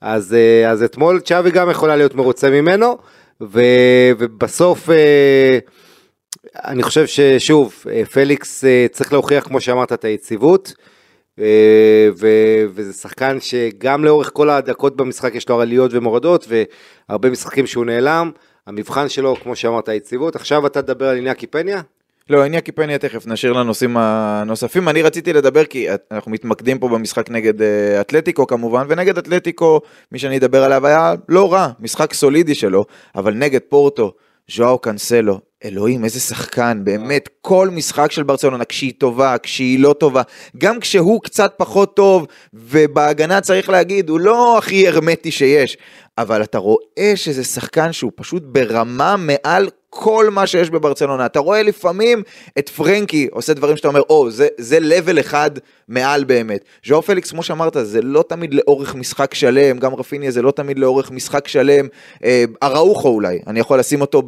אז, 0.00 0.34
אה, 0.34 0.70
אז 0.70 0.82
אתמול 0.82 1.20
צ'אבי 1.20 1.50
גם 1.50 1.70
יכולה 1.70 1.96
להיות 1.96 2.14
מרוצה 2.14 2.50
ממנו, 2.50 2.98
ו, 3.40 3.60
ובסוף 4.18 4.90
אה, 4.90 5.58
אני 6.64 6.82
חושב 6.82 7.06
ששוב, 7.06 7.84
פליקס 8.12 8.64
צריך 8.92 9.12
להוכיח, 9.12 9.44
כמו 9.44 9.60
שאמרת, 9.60 9.92
את 9.92 10.04
היציבות. 10.04 10.74
אה, 11.38 12.08
וזה 12.74 12.92
שחקן 12.92 13.40
שגם 13.40 14.04
לאורך 14.04 14.30
כל 14.32 14.50
הדקות 14.50 14.96
במשחק 14.96 15.34
יש 15.34 15.48
לו 15.48 15.60
עליות 15.60 15.90
ומורדות 15.94 16.46
והרבה 17.08 17.30
משחקים 17.30 17.66
שהוא 17.66 17.84
נעלם. 17.84 18.30
המבחן 18.66 19.08
שלו, 19.08 19.36
כמו 19.36 19.56
שאמרת, 19.56 19.88
היציבות. 19.88 20.36
עכשיו 20.36 20.66
אתה 20.66 20.82
תדבר 20.82 21.08
על 21.08 21.16
עניין 21.16 21.34
קיפניה? 21.34 21.82
לא, 22.30 22.44
עניה 22.44 22.60
קיפניה 22.60 22.98
תכף 22.98 23.26
נשאיר 23.26 23.52
לנושאים 23.52 23.96
הנוספים. 23.96 24.88
אני 24.88 25.02
רציתי 25.02 25.32
לדבר 25.32 25.64
כי 25.64 25.86
אנחנו 26.10 26.30
מתמקדים 26.30 26.78
פה 26.78 26.88
במשחק 26.88 27.30
נגד 27.30 27.62
אה, 27.62 28.00
אתלטיקו 28.00 28.46
כמובן, 28.46 28.86
ונגד 28.88 29.18
אתלטיקו, 29.18 29.80
מי 30.12 30.18
שאני 30.18 30.38
אדבר 30.38 30.64
עליו 30.64 30.86
היה 30.86 31.14
לא 31.28 31.52
רע, 31.52 31.68
משחק 31.80 32.14
סולידי 32.14 32.54
שלו, 32.54 32.84
אבל 33.14 33.34
נגד 33.34 33.60
פורטו, 33.68 34.12
ז'ואאו 34.50 34.78
קאנסלו, 34.78 35.40
אלוהים, 35.64 36.04
איזה 36.04 36.20
שחקן, 36.20 36.80
באמת, 36.84 37.28
כל 37.40 37.68
משחק 37.72 38.12
של 38.12 38.22
ברצלונה, 38.22 38.64
כשהיא 38.64 38.92
טובה, 38.98 39.38
כשהיא 39.38 39.78
לא 39.78 39.92
טובה, 39.92 40.22
גם 40.58 40.80
כשהוא 40.80 41.22
קצת 41.22 41.54
פחות 41.56 41.96
טוב, 41.96 42.26
ובהגנה 42.54 43.40
צריך 43.40 43.68
להגיד, 43.68 44.08
הוא 44.08 44.20
לא 44.20 44.58
הכי 44.58 44.88
הרמטי 44.88 45.30
שיש, 45.30 45.76
אבל 46.18 46.42
אתה 46.42 46.58
רואה 46.58 47.12
שזה 47.14 47.44
שחקן 47.44 47.92
שהוא 47.92 48.12
פשוט 48.14 48.42
ברמה 48.46 49.16
מעל 49.16 49.68
כל 49.94 50.28
מה 50.30 50.46
שיש 50.46 50.70
בברצלונה. 50.70 51.26
אתה 51.26 51.38
רואה 51.40 51.62
לפעמים 51.62 52.22
את 52.58 52.68
פרנקי 52.68 53.28
עושה 53.32 53.54
דברים 53.54 53.76
שאתה 53.76 53.88
אומר, 53.88 54.00
או, 54.10 54.30
זה, 54.30 54.48
זה 54.58 54.78
level 54.78 55.20
אחד 55.20 55.50
מעל 55.88 56.24
באמת. 56.24 56.64
ז'או 56.86 57.02
פליקס, 57.02 57.30
כמו 57.30 57.42
שאמרת, 57.42 57.76
זה 57.82 58.02
לא 58.02 58.24
תמיד 58.28 58.54
לאורך 58.54 58.94
משחק 58.94 59.34
שלם, 59.34 59.78
גם 59.78 59.94
רפיניה 59.94 60.30
זה 60.30 60.42
לא 60.42 60.50
תמיד 60.50 60.78
לאורך 60.78 61.10
משחק 61.10 61.48
שלם. 61.48 61.86
אה, 62.24 62.44
אראוחו 62.62 63.08
אולי, 63.08 63.38
אני 63.46 63.60
יכול 63.60 63.78
לשים 63.78 64.00
אותו 64.00 64.22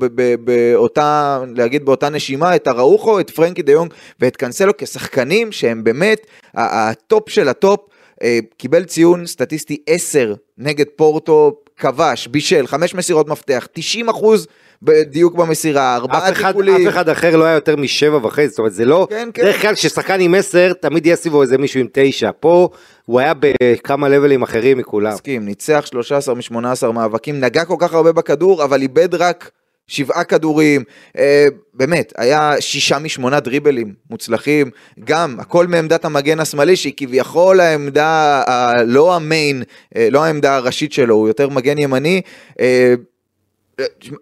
באותה, 0.44 1.40
להגיד 1.56 1.84
באותה 1.84 2.08
נשימה, 2.08 2.56
את 2.56 2.68
אראוחו, 2.68 3.20
את 3.20 3.30
פרנקי 3.30 3.62
דה 3.62 3.72
יונג 3.72 3.94
ואת 4.20 4.36
קאנסלו 4.36 4.72
כשחקנים 4.78 5.52
שהם 5.52 5.84
באמת 5.84 6.26
הטופ 6.54 7.28
של 7.28 7.48
הטופ. 7.48 7.80
אה, 8.22 8.38
קיבל 8.56 8.84
ציון 8.84 9.26
סטטיסטי 9.26 9.76
10 9.86 10.34
נגד 10.58 10.86
פורטו, 10.96 11.56
כבש, 11.76 12.26
בישל, 12.26 12.66
חמש 12.66 12.94
מסירות 12.94 13.28
מפתח, 13.28 13.68
90 13.72 14.08
אחוז 14.08 14.46
בדיוק 14.84 15.34
במסירה, 15.34 15.94
ארבעה 15.96 16.32
טיפולים. 16.34 16.88
אף 16.88 16.92
אחד 16.94 17.08
אחר 17.08 17.36
לא 17.36 17.44
היה 17.44 17.54
יותר 17.54 17.76
משבע 17.76 18.16
וחצי, 18.26 18.48
זאת 18.48 18.58
אומרת 18.58 18.72
זה 18.72 18.84
לא, 18.84 19.06
כן, 19.10 19.28
כן. 19.34 19.42
דרך 19.42 19.62
כלל 19.62 19.74
כשיש 19.74 20.01
שחקן 20.01 20.20
עם 20.20 20.34
עשר, 20.34 20.72
תמיד 20.72 21.06
יהיה 21.06 21.16
סביבו 21.16 21.42
איזה 21.42 21.58
מישהו 21.58 21.80
עם 21.80 21.86
תשע, 21.92 22.30
פה 22.40 22.68
הוא 23.04 23.20
היה 23.20 23.32
בכמה 23.40 24.08
לבלים 24.08 24.42
אחרים 24.42 24.78
מכולם. 24.78 25.12
מסכים, 25.12 25.44
ניצח 25.44 25.86
13 25.86 26.34
מ-18 26.34 26.92
מאבקים, 26.92 27.40
נגע 27.40 27.64
כל 27.64 27.76
כך 27.78 27.94
הרבה 27.94 28.12
בכדור, 28.12 28.64
אבל 28.64 28.82
איבד 28.82 29.14
רק 29.14 29.50
שבעה 29.86 30.24
כדורים, 30.24 30.82
אה, 31.18 31.46
באמת, 31.74 32.12
היה 32.16 32.52
שישה 32.60 32.98
משמונה 32.98 33.40
דריבלים 33.40 33.94
מוצלחים, 34.10 34.70
גם 35.04 35.36
הכל 35.40 35.66
מעמדת 35.66 36.04
המגן 36.04 36.40
השמאלי, 36.40 36.76
שהיא 36.76 36.92
כביכול 36.96 37.60
העמדה, 37.60 38.06
ה- 38.46 38.82
לא 38.86 39.14
המיין, 39.16 39.62
אה, 39.96 40.08
לא 40.10 40.24
העמדה 40.24 40.56
הראשית 40.56 40.92
שלו, 40.92 41.14
הוא 41.14 41.28
יותר 41.28 41.48
מגן 41.48 41.78
ימני. 41.78 42.20
אה, 42.60 42.94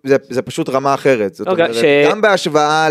זה, 0.05 0.17
זה 0.31 0.43
פשוט 0.43 0.69
רמה 0.69 0.95
אחרת, 0.95 1.35
זאת 1.35 1.49
אוקיי, 1.49 1.65
אומרת, 1.65 1.77
ש- 1.77 2.11
גם 2.11 2.21
בהשוואה 2.21 2.89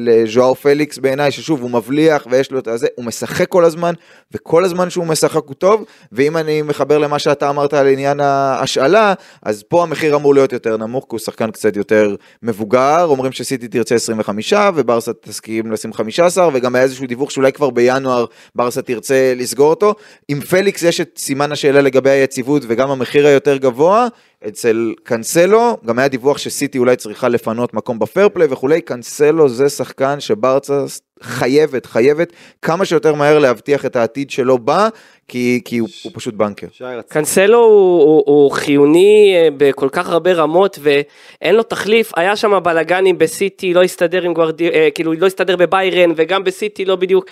לז'ואר 0.00 0.54
פליקס 0.54 0.98
בעיניי, 0.98 1.30
ששוב 1.30 1.62
הוא 1.62 1.70
מבליח 1.70 2.26
ויש 2.30 2.50
לו 2.50 2.58
את 2.58 2.68
הזה, 2.68 2.86
הוא 2.96 3.04
משחק 3.04 3.48
כל 3.48 3.64
הזמן, 3.64 3.94
וכל 4.34 4.64
הזמן 4.64 4.90
שהוא 4.90 5.06
משחק 5.06 5.44
הוא 5.46 5.54
טוב, 5.54 5.84
ואם 6.12 6.36
אני 6.36 6.62
מחבר 6.62 6.98
למה 6.98 7.18
שאתה 7.18 7.50
אמרת 7.50 7.74
על 7.74 7.86
עניין 7.88 8.20
ההשאלה, 8.20 9.14
אז 9.42 9.62
פה 9.62 9.82
המחיר 9.82 10.16
אמור 10.16 10.34
להיות 10.34 10.52
יותר 10.52 10.76
נמוך, 10.76 11.04
כי 11.04 11.08
הוא 11.10 11.18
שחקן 11.18 11.50
קצת 11.50 11.76
יותר 11.76 12.14
מבוגר, 12.42 13.04
אומרים 13.04 13.32
שסיטי 13.32 13.68
תרצה 13.68 13.94
25, 13.94 14.52
וברסה 14.74 15.12
תסכים 15.12 15.72
לשים 15.72 15.92
15, 15.92 16.48
וגם 16.52 16.74
היה 16.74 16.84
איזשהו 16.84 17.06
דיווח 17.06 17.30
שאולי 17.30 17.52
כבר 17.52 17.70
בינואר 17.70 18.24
ברסה 18.54 18.82
תרצה 18.82 19.32
לסגור 19.36 19.70
אותו. 19.70 19.94
עם 20.28 20.40
פליקס 20.40 20.82
יש 20.82 21.00
את 21.00 21.10
סימן 21.18 21.52
השאלה 21.52 21.80
לגבי 21.80 22.10
היציבות 22.10 22.62
וגם 22.68 22.90
המחיר 22.90 23.26
היותר 23.26 23.56
גבוה, 23.56 24.06
אצל 24.48 24.94
קאנסלו, 25.02 25.76
גם 25.86 25.98
היה 25.98 26.08
דיווח 26.08 26.38
שסיטי 26.38 26.78
אולי 26.78 26.96
צריכה 26.96 27.28
לפנות 27.28 27.74
מקום 27.74 27.98
בפרפליי 27.98 28.48
וכולי, 28.50 28.80
קאנסלו 28.80 29.48
זה 29.48 29.68
שחקן 29.68 30.20
שברצה 30.20 30.84
חייבת, 31.22 31.86
חייבת 31.86 32.32
כמה 32.62 32.84
שיותר 32.84 33.14
מהר 33.14 33.38
להבטיח 33.38 33.86
את 33.86 33.96
העתיד 33.96 34.30
שלו 34.30 34.58
בה, 34.58 34.88
כי, 35.28 35.60
כי 35.64 35.78
הוא, 35.78 35.88
הוא 36.02 36.12
פשוט 36.14 36.34
בנקר. 36.34 36.66
קאנסלו 37.08 37.58
הוא, 37.58 38.02
הוא, 38.02 38.22
הוא 38.26 38.50
חיוני 38.50 39.34
אה, 39.36 39.48
בכל 39.56 39.88
כך 39.92 40.08
הרבה 40.08 40.32
רמות 40.32 40.78
ואין 40.82 41.54
לו 41.54 41.62
תחליף, 41.62 42.12
היה 42.16 42.36
שם 42.36 42.58
בלאגנים 42.62 43.18
בסיטי, 43.18 43.74
לא 43.74 43.82
הסתדר 43.82 44.22
עם 44.22 44.34
גווארדיולה, 44.34 44.68
אה, 44.68 44.88
כאילו 44.94 45.12
לא 45.12 45.26
הסתדר 45.26 45.56
בביירן 45.56 46.12
וגם 46.16 46.44
בסיטי 46.44 46.84
לא 46.84 46.96
בדיוק, 46.96 47.24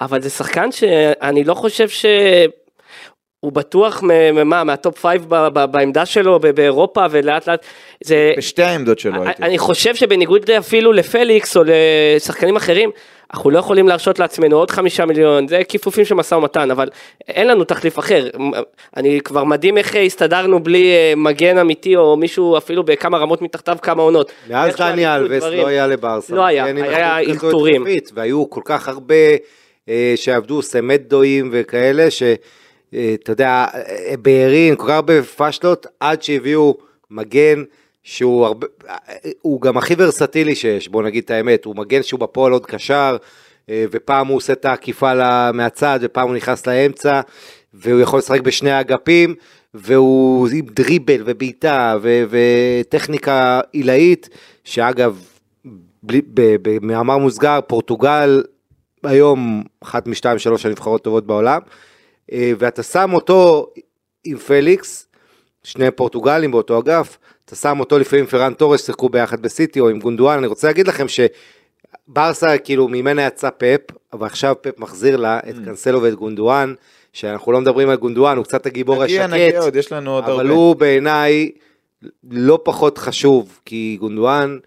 אבל 0.00 0.22
זה 0.22 0.30
שחקן 0.30 0.72
שאני 0.72 1.44
לא 1.44 1.54
חושב 1.54 1.88
ש... 1.88 2.06
הוא 3.40 3.52
בטוח 3.52 4.02
מה, 4.44 4.64
מה 4.64 4.78
top 4.78 4.98
five 4.98 5.24
ב- 5.28 5.48
ב- 5.52 5.64
בעמדה 5.64 6.06
שלו 6.06 6.38
ב- 6.40 6.50
באירופה 6.50 7.06
ולאט 7.10 7.48
לאט 7.48 7.66
זה... 8.04 8.32
בשתי 8.36 8.62
העמדות 8.62 8.98
שלו 8.98 9.22
הייתי. 9.24 9.42
אני 9.42 9.58
חושב 9.58 9.94
שבניגוד 9.94 10.50
אפילו 10.50 10.92
לפליקס 10.92 11.56
או 11.56 11.62
לשחקנים 11.66 12.56
אחרים, 12.56 12.90
אנחנו 13.34 13.50
לא 13.50 13.58
יכולים 13.58 13.88
להרשות 13.88 14.18
לעצמנו 14.18 14.56
עוד 14.56 14.70
חמישה 14.70 15.06
מיליון, 15.06 15.48
זה 15.48 15.60
כיפופים 15.68 16.04
של 16.04 16.14
משא 16.14 16.34
ומתן, 16.34 16.70
אבל 16.70 16.88
אין 17.28 17.48
לנו 17.48 17.64
תחליף 17.64 17.98
אחר. 17.98 18.28
אני 18.96 19.20
כבר 19.24 19.44
מדהים 19.44 19.78
איך 19.78 19.96
הסתדרנו 20.06 20.62
בלי 20.62 20.92
אה, 20.92 21.12
מגן 21.16 21.58
אמיתי 21.58 21.96
או 21.96 22.16
מישהו 22.16 22.56
אפילו 22.56 22.82
בכמה 22.82 23.18
רמות 23.18 23.42
מתחתיו 23.42 23.76
כמה 23.82 24.02
עונות. 24.02 24.32
מאז 24.50 24.76
דני 24.76 25.14
אלווס. 25.14 25.42
לא 25.42 25.66
היה 25.66 25.86
לברסה. 25.86 26.34
לא 26.34 26.44
היה, 26.44 26.66
כן, 26.66 26.76
היה 26.76 27.18
אלתורים. 27.18 27.84
והיו 28.14 28.50
כל 28.50 28.60
כך 28.64 28.88
הרבה 28.88 29.14
אה, 29.88 30.12
שעבדו 30.16 30.62
סמטדואים 30.62 31.50
וכאלה, 31.52 32.10
שאתה 32.90 33.32
יודע, 33.32 33.66
אה, 33.74 34.14
בארין, 34.22 34.76
כל 34.76 34.86
כך 34.86 34.94
הרבה 34.94 35.22
פאשלות, 35.22 35.86
עד 36.00 36.22
שהביאו 36.22 36.76
מגן 37.10 37.62
שהוא 38.02 38.46
הרבה, 38.46 38.66
אה, 38.88 38.94
הוא 39.42 39.60
גם 39.60 39.76
הכי 39.76 39.94
ורסטילי 39.98 40.54
שיש, 40.54 40.88
בוא 40.88 41.02
נגיד 41.02 41.24
את 41.24 41.30
האמת, 41.30 41.64
הוא 41.64 41.76
מגן 41.76 42.02
שהוא 42.02 42.20
בפועל 42.20 42.52
עוד 42.52 42.66
קשר, 42.66 43.16
אה, 43.70 43.84
ופעם 43.90 44.26
הוא 44.26 44.36
עושה 44.36 44.52
את 44.52 44.64
העקיפה 44.64 45.12
מהצד, 45.52 45.98
ופעם 46.02 46.28
הוא 46.28 46.36
נכנס 46.36 46.66
לאמצע, 46.66 47.20
והוא 47.74 48.00
יכול 48.00 48.18
לשחק 48.18 48.40
בשני 48.40 48.70
האגפים, 48.70 49.34
והוא 49.74 50.48
עם 50.54 50.66
דריבל 50.66 51.22
ובעיטה 51.24 51.96
וטכניקה 52.02 53.60
עילאית, 53.72 54.28
שאגב, 54.64 55.24
במאמר 56.62 57.18
מוסגר, 57.18 57.60
פורטוגל 57.66 58.42
היום 59.04 59.62
אחת 59.82 60.06
משתיים 60.06 60.38
שלוש 60.38 60.66
הנבחרות 60.66 61.04
טובות 61.04 61.26
בעולם, 61.26 61.60
אה, 61.60 61.68
ואתה 62.32 62.82
שם 62.82 63.10
אותו 63.14 63.70
עם 64.24 64.38
פליקס, 64.38 65.08
שני 65.62 65.90
פורטוגלים 65.90 66.50
באותו 66.50 66.78
אגף, 66.78 67.18
אתה 67.44 67.56
שם 67.56 67.80
אותו 67.80 67.98
לפעמים 67.98 68.26
פראן 68.26 68.54
טורס, 68.54 68.86
שיחקו 68.86 69.08
ביחד 69.08 69.42
בסיטי 69.42 69.80
או 69.80 69.88
עם 69.88 70.00
גונדואן, 70.00 70.38
אני 70.38 70.46
רוצה 70.46 70.66
להגיד 70.66 70.88
לכם 70.88 71.06
שברסה 72.08 72.58
כאילו 72.58 72.88
ממנה 72.88 73.26
יצא 73.26 73.50
פפ, 73.58 73.80
אבל 74.12 74.26
עכשיו 74.26 74.54
פפ 74.60 74.78
מחזיר 74.78 75.16
לה 75.16 75.38
את 75.38 75.54
קאנסלו 75.64 76.02
ואת 76.02 76.14
גונדואן, 76.14 76.74
שאנחנו 77.12 77.52
לא 77.52 77.60
מדברים 77.60 77.88
על 77.88 77.96
גונדואן, 77.96 78.36
הוא 78.36 78.44
קצת 78.44 78.66
הגיבור 78.66 79.04
נגיע, 79.04 79.24
השקט, 79.24 79.34
נגיע 79.34 79.60
עוד, 79.60 79.76
יש 79.76 79.92
לנו 79.92 80.14
עוד 80.14 80.24
אבל 80.24 80.32
הרבה. 80.32 80.50
הוא 80.50 80.76
בעיניי 80.76 81.50
לא 82.30 82.58
פחות 82.64 82.98
חשוב, 82.98 83.60
כי 83.64 83.96
גונדואן, 84.00 84.58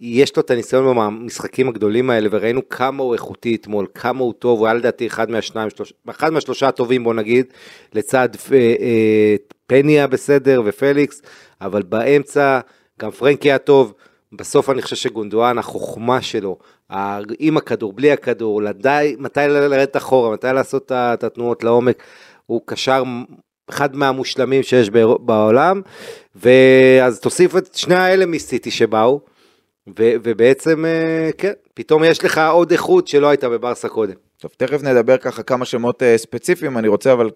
יש 0.00 0.36
לו 0.36 0.42
את 0.42 0.50
הניסיון 0.50 0.96
במשחקים 0.96 1.68
הגדולים 1.68 2.10
האלה, 2.10 2.28
וראינו 2.32 2.68
כמה 2.68 3.02
הוא 3.02 3.14
איכותי 3.14 3.54
אתמול, 3.54 3.86
כמה 3.94 4.20
הוא 4.20 4.32
טוב, 4.38 4.58
הוא 4.58 4.66
היה 4.66 4.74
לדעתי 4.74 5.06
אחד 5.06 5.30
מהשניים, 5.30 5.70
שלוש, 5.70 5.92
אחד 6.10 6.32
מהשלושה 6.32 6.68
הטובים 6.68 7.04
בוא 7.04 7.14
נגיד, 7.14 7.46
לצד 7.94 8.28
אה, 8.52 8.56
אה, 8.58 9.36
פניה 9.66 10.06
בסדר 10.06 10.62
ופליקס, 10.64 11.22
אבל 11.60 11.82
באמצע 11.82 12.60
גם 13.00 13.10
פרנקי 13.10 13.48
היה 13.50 13.58
טוב, 13.58 13.94
בסוף 14.32 14.70
אני 14.70 14.82
חושב 14.82 14.96
שגונדואן, 14.96 15.58
החוכמה 15.58 16.22
שלו, 16.22 16.58
עם 17.38 17.56
הכדור, 17.56 17.92
בלי 17.92 18.12
הכדור, 18.12 18.62
לדעי, 18.62 19.16
מתי 19.18 19.40
לרדת 19.48 19.96
אחורה, 19.96 20.32
מתי 20.32 20.46
לעשות 20.54 20.92
את 20.92 21.24
התנועות 21.24 21.64
לעומק, 21.64 22.02
הוא 22.46 22.60
קשר 22.64 23.02
אחד 23.70 23.96
מהמושלמים 23.96 24.62
שיש 24.62 24.90
בעולם, 25.20 25.80
ואז 26.34 27.20
תוסיף 27.20 27.56
את 27.56 27.74
שני 27.74 27.94
האלה 27.94 28.26
מסיטי 28.26 28.70
שבאו, 28.70 29.20
ו- 29.88 30.14
ובעצם, 30.22 30.84
אה, 30.84 31.30
כן, 31.38 31.52
פתאום 31.74 32.04
יש 32.04 32.24
לך 32.24 32.40
עוד 32.52 32.70
איכות 32.70 33.08
שלא 33.08 33.28
הייתה 33.28 33.48
בברסה 33.48 33.88
קודם. 33.88 34.14
טוב, 34.40 34.50
תכף 34.56 34.82
נדבר 34.82 35.16
ככה 35.16 35.42
כמה 35.42 35.64
שמות 35.64 36.02
אה, 36.02 36.18
ספציפיים, 36.18 36.78
אני 36.78 36.88
רוצה 36.88 37.12
אבל 37.12 37.30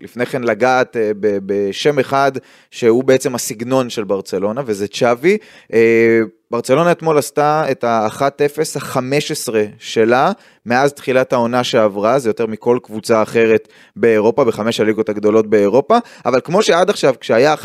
לפני 0.00 0.26
כן 0.26 0.42
לגעת 0.42 0.96
אה, 0.96 1.10
בשם 1.20 1.98
אחד 1.98 2.32
שהוא 2.70 3.04
בעצם 3.04 3.34
הסגנון 3.34 3.90
של 3.90 4.04
ברצלונה, 4.04 4.62
וזה 4.66 4.88
צ'אבי. 4.88 5.38
ברצלונה 6.50 6.92
אתמול 6.92 7.18
עשתה 7.18 7.64
את 7.70 7.84
ה-1-0 7.84 8.20
ה-15 8.76 9.54
שלה 9.78 10.32
מאז 10.66 10.92
תחילת 10.92 11.32
העונה 11.32 11.64
שעברה, 11.64 12.18
זה 12.18 12.28
יותר 12.28 12.46
מכל 12.46 12.78
קבוצה 12.82 13.22
אחרת 13.22 13.68
באירופה, 13.96 14.44
בחמש 14.44 14.80
הליגות 14.80 15.08
הגדולות 15.08 15.46
באירופה, 15.46 15.98
אבל 16.26 16.40
כמו 16.44 16.62
שעד 16.62 16.90
עכשיו, 16.90 17.14
כשהיה 17.20 17.54
1-0 17.54 17.64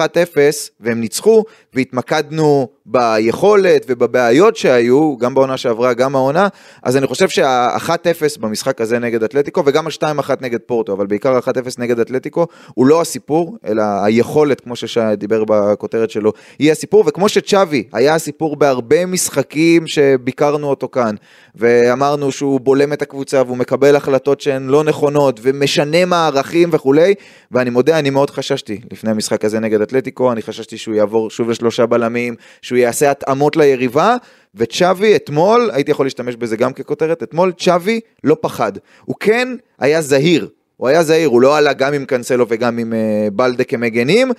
והם 0.79 0.99
ניצחו, 1.01 1.43
והתמקדנו 1.73 2.67
ביכולת 2.85 3.85
ובבעיות 3.89 4.55
שהיו, 4.55 5.17
גם 5.17 5.33
בעונה 5.33 5.57
שעברה, 5.57 5.93
גם 5.93 6.15
העונה, 6.15 6.47
אז 6.83 6.97
אני 6.97 7.07
חושב 7.07 7.29
שה-1-0 7.29 8.39
במשחק 8.39 8.81
הזה 8.81 8.99
נגד 8.99 9.23
אתלטיקו, 9.23 9.63
וגם 9.65 9.87
ה-2-1 9.87 10.29
נגד 10.41 10.59
פורטו, 10.59 10.93
אבל 10.93 11.05
בעיקר 11.05 11.35
ה-1-0 11.35 11.69
נגד 11.77 11.99
אתלטיקו, 11.99 12.47
הוא 12.73 12.87
לא 12.87 13.01
הסיפור, 13.01 13.57
אלא 13.65 13.83
היכולת, 14.03 14.61
כמו 14.61 14.75
ששי 14.75 15.15
דיבר 15.17 15.43
בכותרת 15.47 16.09
שלו, 16.09 16.33
היא 16.59 16.71
הסיפור, 16.71 17.03
וכמו 17.07 17.29
שצ'אבי 17.29 17.83
היה 17.93 18.15
הסיפור 18.15 18.55
בהרבה 18.71 19.05
משחקים 19.05 19.87
שביקרנו 19.87 20.69
אותו 20.69 20.89
כאן, 20.89 21.15
ואמרנו 21.55 22.31
שהוא 22.31 22.59
בולם 22.59 22.93
את 22.93 23.01
הקבוצה 23.01 23.41
והוא 23.45 23.57
מקבל 23.57 23.95
החלטות 23.95 24.41
שהן 24.41 24.67
לא 24.67 24.83
נכונות 24.83 25.39
ומשנה 25.43 26.05
מערכים 26.05 26.69
וכולי, 26.71 27.13
ואני 27.51 27.69
מודה, 27.69 27.99
אני 27.99 28.09
מאוד 28.09 28.29
חששתי 28.29 28.81
לפני 28.91 29.11
המשחק 29.11 29.45
הזה 29.45 29.59
נגד 29.59 29.81
אתלטיקו, 29.81 30.31
אני 30.31 30.41
חששתי 30.41 30.77
שהוא 30.77 30.95
יעבור 30.95 31.29
שוב 31.29 31.49
לשלושה 31.49 31.85
בלמים, 31.85 32.35
שהוא 32.61 32.77
יעשה 32.77 33.11
התאמות 33.11 33.57
ליריבה, 33.57 34.15
וצ'אבי 34.55 35.15
אתמול, 35.15 35.69
הייתי 35.73 35.91
יכול 35.91 36.05
להשתמש 36.05 36.35
בזה 36.35 36.57
גם 36.57 36.73
ככותרת, 36.73 37.23
אתמול 37.23 37.51
צ'אבי 37.51 37.99
לא 38.23 38.37
פחד, 38.41 38.71
הוא 39.05 39.15
כן 39.19 39.47
היה 39.79 40.01
זהיר, 40.01 40.49
הוא 40.77 40.87
היה 40.87 41.03
זהיר, 41.03 41.29
הוא 41.29 41.41
לא 41.41 41.57
עלה 41.57 41.73
גם 41.73 41.93
עם 41.93 42.05
קאנסלו 42.05 42.45
וגם 42.49 42.77
עם 42.77 42.93
uh, 42.93 43.31
בלדה 43.31 43.63
כמגנים, 43.63 44.31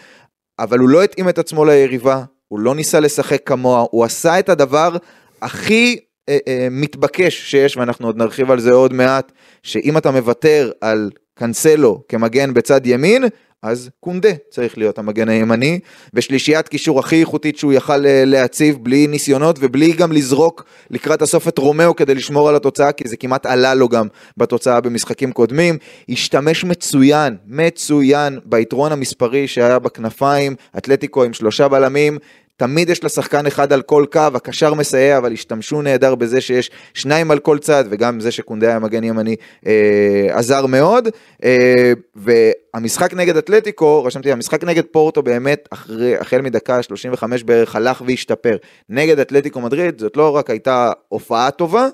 אבל 0.59 0.79
הוא 0.79 0.89
לא 0.89 1.03
התאים 1.03 1.29
את 1.29 1.39
עצמו 1.39 1.65
ליריבה, 1.65 2.23
הוא 2.53 2.61
לא 2.61 2.75
ניסה 2.75 3.01
לשחק 3.01 3.47
כמוה, 3.47 3.85
הוא 3.91 4.05
עשה 4.05 4.39
את 4.39 4.49
הדבר 4.49 4.97
הכי 5.43 5.99
אה, 6.29 6.39
אה, 6.49 6.69
מתבקש 6.71 7.51
שיש, 7.51 7.77
ואנחנו 7.77 8.07
עוד 8.07 8.17
נרחיב 8.17 8.51
על 8.51 8.61
זה 8.61 8.73
עוד 8.73 8.93
מעט, 8.93 9.33
שאם 9.63 9.99
אתה 9.99 10.11
מוותר 10.11 10.71
על 10.81 11.11
קאנסלו 11.35 12.03
כמגן 12.09 12.55
בצד 12.55 12.87
ימין, 12.87 13.25
אז 13.63 13.91
קונדה 14.01 14.33
צריך 14.51 14.79
להיות 14.79 14.99
המגן 14.99 15.29
הימני, 15.29 15.81
ושלישיית 16.15 16.69
קישור 16.69 16.99
הכי 16.99 17.21
איכותית 17.21 17.59
שהוא 17.59 17.73
יכל 17.73 18.07
אה, 18.07 18.25
להציב 18.27 18.79
בלי 18.83 19.07
ניסיונות 19.07 19.59
ובלי 19.61 19.93
גם 19.93 20.13
לזרוק 20.13 20.65
לקראת 20.91 21.23
הסוף 21.23 21.49
את 21.49 21.59
רומאו 21.59 21.97
כדי 21.97 22.15
לשמור 22.15 22.49
על 22.49 22.57
התוצאה, 22.57 22.93
כי 22.93 23.09
זה 23.09 23.17
כמעט 23.17 23.47
עלה 23.47 23.75
לו 23.75 23.89
גם 23.89 24.07
בתוצאה 24.37 24.81
במשחקים 24.81 25.33
קודמים. 25.33 25.79
השתמש 26.09 26.65
מצוין, 26.65 27.37
מצוין, 27.47 28.39
ביתרון 28.45 28.93
המספרי 28.93 29.49
שהיה 29.49 29.79
בכנפיים, 29.79 30.55
אתלטיקו 30.79 31.25
עם 31.25 31.33
שלושה 31.33 31.69
בלמים, 31.69 32.19
תמיד 32.63 32.91
יש 32.91 33.03
לה 33.03 33.09
שחקן 33.09 33.47
אחד 33.47 33.73
על 33.73 33.83
כל 33.83 34.05
קו, 34.13 34.21
הקשר 34.35 34.75
מסייע, 34.75 35.19
אבל 35.19 35.33
השתמשו 35.33 35.83
נהדר 35.83 36.15
בזה 36.15 36.41
שיש 36.41 36.71
שניים 36.95 37.31
על 37.31 37.39
כל 37.39 37.59
צד, 37.59 37.85
וגם 37.91 38.21
זה 38.21 38.31
שקונדה 38.31 38.69
היה 38.69 38.79
מגן 38.79 39.05
ימני 39.05 39.37
אה, 39.67 40.27
עזר 40.31 40.67
מאוד. 40.67 41.09
אה, 41.45 41.93
והמשחק 42.17 43.15
נגד 43.15 43.37
אתלטיקו, 43.37 44.05
רשמתי, 44.05 44.33
המשחק 44.33 44.65
נגד 44.65 44.85
פורטו 44.85 45.23
באמת, 45.23 45.69
אחרי, 45.71 46.17
החל 46.17 46.41
מדקה 46.41 46.83
35 46.83 47.43
בערך, 47.43 47.77
הלך 47.77 48.03
והשתפר. 48.07 48.57
נגד 48.89 49.19
אתלטיקו 49.19 49.61
מדריד, 49.61 49.99
זאת 49.99 50.17
לא 50.17 50.37
רק 50.37 50.51
הייתה 50.51 50.93
הופעה 51.09 51.51
טובה, 51.51 51.89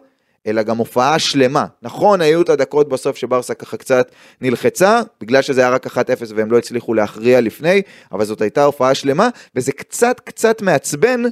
אלא 0.48 0.62
גם 0.62 0.76
הופעה 0.76 1.18
שלמה. 1.18 1.66
נכון, 1.82 2.20
היו 2.20 2.42
את 2.42 2.48
הדקות 2.48 2.88
בסוף 2.88 3.16
שברסה 3.16 3.54
ככה 3.54 3.76
קצת 3.76 4.10
נלחצה, 4.40 5.00
בגלל 5.20 5.42
שזה 5.42 5.60
היה 5.60 5.70
רק 5.70 5.86
1-0 5.86 5.90
והם 6.34 6.50
לא 6.50 6.58
הצליחו 6.58 6.94
להכריע 6.94 7.40
לפני, 7.40 7.82
אבל 8.12 8.24
זאת 8.24 8.42
הייתה 8.42 8.64
הופעה 8.64 8.94
שלמה, 8.94 9.28
וזה 9.54 9.72
קצת 9.72 10.20
קצת 10.24 10.62
מעצבן 10.62 11.22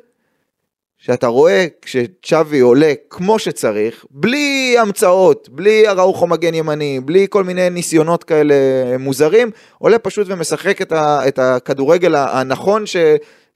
שאתה 0.99 1.27
רואה 1.27 1.67
כשצ'אבי 1.83 2.61
עולה 2.61 2.93
כמו 3.11 3.39
שצריך, 3.39 4.05
בלי 4.11 4.77
המצאות, 4.79 5.49
בלי 5.49 5.89
אראוחו 5.89 6.27
מגן 6.27 6.55
ימני, 6.55 7.01
בלי 7.05 7.27
כל 7.31 7.45
מיני 7.45 7.71
ניסיונות 7.71 8.25
כאלה 8.25 8.55
מוזרים, 8.99 9.51
עולה 9.79 9.99
פשוט 9.99 10.27
ומשחק 10.31 10.83
את, 10.83 10.93
ה, 10.93 11.29
את 11.29 11.39
הכדורגל 11.39 12.15
הנכון 12.15 12.87
ש... 12.87 12.97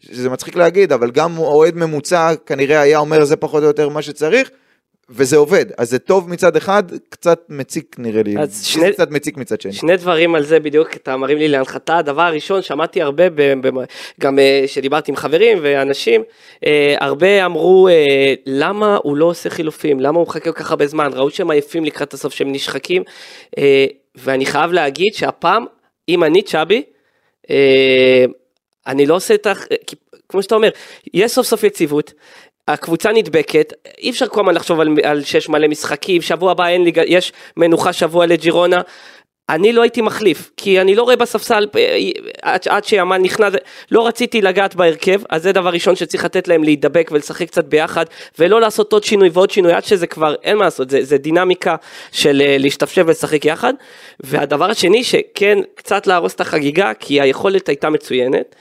שזה 0.00 0.30
מצחיק 0.30 0.56
להגיד, 0.56 0.92
אבל 0.92 1.10
גם 1.10 1.38
אוהד 1.38 1.76
ממוצע 1.76 2.32
כנראה 2.46 2.80
היה 2.80 2.98
אומר 2.98 3.24
זה 3.24 3.36
פחות 3.36 3.62
או 3.62 3.68
יותר 3.68 3.88
מה 3.88 4.02
שצריך, 4.02 4.50
וזה 5.12 5.36
עובד, 5.36 5.66
אז 5.78 5.90
זה 5.90 5.98
טוב 5.98 6.30
מצד 6.30 6.56
אחד, 6.56 6.82
קצת 7.08 7.40
מציק 7.48 7.96
נראה 7.98 8.22
לי, 8.22 8.34
שני- 8.62 8.92
קצת 8.92 9.10
מציק 9.10 9.36
מצד 9.36 9.60
שני. 9.60 9.72
שני 9.72 9.96
דברים 9.96 10.34
על 10.34 10.42
זה 10.44 10.60
בדיוק 10.60 10.96
אתה 10.96 11.16
מרים 11.16 11.38
לי 11.38 11.48
להנחתה. 11.48 11.98
הדבר 11.98 12.22
הראשון 12.22 12.62
שמעתי 12.62 13.02
הרבה 13.02 13.30
ב, 13.30 13.42
ב, 13.62 13.70
גם 14.20 14.38
אה, 14.38 14.64
שדיברתי 14.66 15.10
עם 15.10 15.16
חברים 15.16 15.58
ואנשים 15.62 16.22
אה, 16.66 16.94
הרבה 17.00 17.46
אמרו 17.46 17.88
אה, 17.88 18.34
למה 18.46 18.98
הוא 19.02 19.16
לא 19.16 19.24
עושה 19.24 19.50
חילופים? 19.50 20.00
למה 20.00 20.18
הוא 20.18 20.26
מחכה 20.26 20.52
כל 20.52 20.58
כך 20.58 20.70
הרבה 20.70 20.86
זמן? 20.86 21.10
ראו 21.14 21.30
שהם 21.30 21.50
עייפים 21.50 21.84
לקראת 21.84 22.14
הסוף 22.14 22.32
שהם 22.34 22.52
נשחקים. 22.52 23.02
אה, 23.58 23.86
ואני 24.14 24.46
חייב 24.46 24.72
להגיד 24.72 25.14
שהפעם 25.14 25.64
אם 26.08 26.24
אני 26.24 26.42
צ'אבי 26.42 26.82
אה, 27.50 28.24
אני 28.86 29.06
לא 29.06 29.14
עושה 29.14 29.34
את 29.34 29.46
ה... 29.46 29.52
כמו 30.28 30.42
שאתה 30.42 30.54
אומר 30.54 30.68
יש 31.14 31.32
סוף 31.32 31.46
סוף 31.46 31.64
יציבות. 31.64 32.12
הקבוצה 32.68 33.12
נדבקת, 33.12 33.72
אי 33.98 34.10
אפשר 34.10 34.26
כל 34.26 34.40
הזמן 34.40 34.54
לחשוב 34.54 34.80
על, 34.80 34.88
על 35.02 35.24
שש 35.24 35.48
מלא 35.48 35.68
משחקים, 35.68 36.22
שבוע 36.22 36.50
הבא 36.50 36.66
אין 36.66 36.84
ליגה, 36.84 37.02
יש 37.06 37.32
מנוחה 37.56 37.92
שבוע 37.92 38.26
לג'ירונה. 38.26 38.80
אני 39.50 39.72
לא 39.72 39.82
הייתי 39.82 40.00
מחליף, 40.00 40.50
כי 40.56 40.80
אני 40.80 40.94
לא 40.94 41.02
רואה 41.02 41.16
בספסל, 41.16 41.66
אה, 41.76 41.98
עד, 42.42 42.60
עד 42.68 42.84
שיאמן 42.84 43.22
נכנס, 43.22 43.52
לא 43.90 44.06
רציתי 44.06 44.42
לגעת 44.42 44.74
בהרכב, 44.74 45.20
אז 45.28 45.42
זה 45.42 45.52
דבר 45.52 45.70
ראשון 45.70 45.96
שצריך 45.96 46.24
לתת 46.24 46.48
להם 46.48 46.64
להידבק 46.64 47.08
ולשחק 47.12 47.46
קצת 47.46 47.64
ביחד, 47.64 48.04
ולא 48.38 48.60
לעשות 48.60 48.92
עוד 48.92 49.04
שינוי 49.04 49.30
ועוד 49.32 49.50
שינוי, 49.50 49.72
עד 49.72 49.84
שזה 49.84 50.06
כבר, 50.06 50.34
אין 50.42 50.56
מה 50.56 50.64
לעשות, 50.64 50.90
זה, 50.90 51.04
זה 51.04 51.18
דינמיקה 51.18 51.76
של 52.12 52.42
אה, 52.44 52.56
להשתפשף 52.58 53.02
ולשחק 53.06 53.44
יחד. 53.44 53.74
והדבר 54.20 54.70
השני, 54.70 55.04
שכן, 55.04 55.58
קצת 55.74 56.06
להרוס 56.06 56.34
את 56.34 56.40
החגיגה, 56.40 56.94
כי 56.94 57.20
היכולת 57.20 57.68
הייתה 57.68 57.90
מצוינת, 57.90 58.54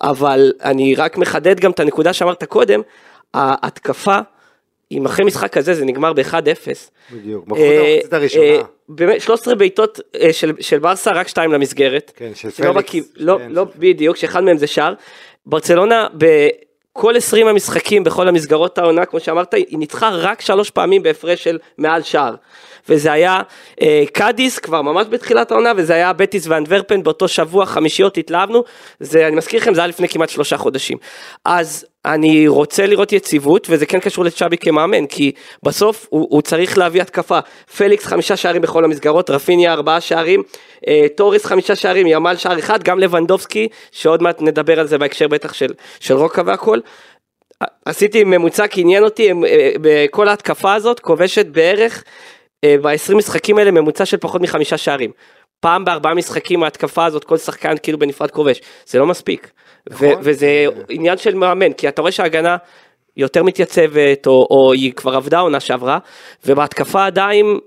אבל 0.00 0.52
אני 0.64 0.94
רק 0.94 1.18
מחדד 1.18 1.60
גם 1.60 1.70
את 1.70 1.80
הנקודה 1.80 2.12
שאמרת 2.12 2.44
קודם, 2.44 2.80
ההתקפה, 3.34 4.18
אם 4.92 5.06
אחרי 5.06 5.24
משחק 5.24 5.52
כזה 5.52 5.74
זה 5.74 5.84
נגמר 5.84 6.12
ב-1-0. 6.12 6.34
בדיוק, 7.12 7.44
את 7.46 7.52
המחצית 7.52 8.12
הראשונה. 8.12 8.44
אה, 8.44 8.60
באמת 8.88 9.20
13 9.20 9.54
בעיטות 9.54 10.00
אה, 10.20 10.32
של, 10.32 10.52
של 10.60 10.78
ברסה, 10.78 11.12
רק 11.12 11.28
שתיים 11.28 11.52
למסגרת. 11.52 12.12
כן, 12.16 12.30
של 12.34 12.48
לא 12.64 12.72
פליקס. 12.72 13.08
לא, 13.16 13.38
כן, 13.38 13.50
לא 13.52 13.64
של- 13.72 13.78
בדיוק, 13.78 14.16
שאחד 14.16 14.44
מהם 14.44 14.56
זה 14.58 14.66
שער. 14.66 14.94
ברצלונה 15.46 16.06
בכל 16.14 17.16
20 17.16 17.46
המשחקים 17.46 18.04
בכל 18.04 18.28
המסגרות 18.28 18.78
העונה, 18.78 19.04
כמו 19.04 19.20
שאמרת, 19.20 19.54
היא 19.54 19.78
ניצחה 19.78 20.08
רק 20.12 20.40
שלוש 20.40 20.70
פעמים 20.70 21.02
בהפרש 21.02 21.44
של 21.44 21.58
מעל 21.78 22.02
שער. 22.02 22.34
וזה 22.88 23.12
היה 23.12 23.40
אה, 23.82 24.04
קאדיס 24.12 24.58
כבר 24.58 24.82
ממש 24.82 25.06
בתחילת 25.10 25.50
העונה, 25.50 25.72
וזה 25.76 25.94
היה 25.94 26.12
בטיס 26.12 26.46
ואנטוורפן 26.46 27.02
באותו 27.02 27.28
שבוע, 27.28 27.66
חמישיות 27.66 28.16
התלהבנו. 28.18 28.64
זה, 29.00 29.26
אני 29.26 29.36
מזכיר 29.36 29.60
לכם, 29.60 29.74
זה 29.74 29.80
היה 29.80 29.86
לפני 29.86 30.08
כמעט 30.08 30.28
שלושה 30.28 30.56
חודשים. 30.56 30.98
אז 31.44 31.86
אני 32.04 32.48
רוצה 32.48 32.86
לראות 32.86 33.12
יציבות, 33.12 33.66
וזה 33.70 33.86
כן 33.86 34.00
קשור 34.00 34.24
לצ'אבי 34.24 34.58
כמאמן, 34.58 35.06
כי 35.06 35.32
בסוף 35.62 36.06
הוא, 36.10 36.26
הוא 36.30 36.42
צריך 36.42 36.78
להביא 36.78 37.02
התקפה. 37.02 37.38
פליקס 37.76 38.06
חמישה 38.06 38.36
שערים 38.36 38.62
בכל 38.62 38.84
המסגרות, 38.84 39.30
רפיניה 39.30 39.72
ארבעה 39.72 40.00
שערים, 40.00 40.42
אה, 40.88 41.06
טורס 41.16 41.44
חמישה 41.44 41.76
שערים, 41.76 42.06
ימאל 42.06 42.36
שער 42.36 42.58
אחד, 42.58 42.82
גם 42.82 42.98
לבנדובסקי, 42.98 43.68
שעוד 43.92 44.22
מעט 44.22 44.42
נדבר 44.42 44.80
על 44.80 44.86
זה 44.86 44.98
בהקשר 44.98 45.28
בטח 45.28 45.52
של, 45.52 45.74
של 46.00 46.14
רוקה 46.14 46.42
והכל. 46.46 46.78
עשיתי 47.84 48.24
ממוצע 48.24 48.66
כי 48.66 48.80
עניין 48.80 49.04
אותי, 49.04 49.30
הם, 49.30 49.44
אה, 49.44 49.72
בכל 49.80 50.28
ההתקפה 50.28 50.74
הזאת 50.74 51.00
כובשת 51.00 51.46
בערך 51.46 52.04
ב-20 52.64 53.14
משחקים 53.14 53.58
האלה 53.58 53.70
ממוצע 53.70 54.04
של 54.04 54.16
פחות 54.16 54.40
מחמישה 54.40 54.76
שערים. 54.76 55.10
פעם 55.60 55.84
בארבעה 55.84 56.14
משחקים 56.14 56.62
ההתקפה 56.62 57.04
הזאת 57.04 57.24
כל 57.24 57.36
שחקן 57.36 57.74
כאילו 57.82 57.98
בנפרד 57.98 58.30
כובש, 58.30 58.60
זה 58.86 58.98
לא 58.98 59.06
מספיק. 59.06 59.50
ו- 59.90 60.12
וזה 60.20 60.64
עניין 60.88 61.18
של 61.18 61.34
מאמן, 61.34 61.72
כי 61.72 61.88
אתה 61.88 62.00
רואה 62.02 62.12
שההגנה 62.12 62.56
יותר 63.16 63.42
מתייצבת, 63.42 64.26
או, 64.26 64.46
או 64.50 64.72
היא 64.72 64.92
כבר 64.92 65.16
עבדה 65.16 65.38
עונה 65.38 65.60
שעברה, 65.60 65.98
ובהתקפה 66.46 67.06
עדיין, 67.06 67.58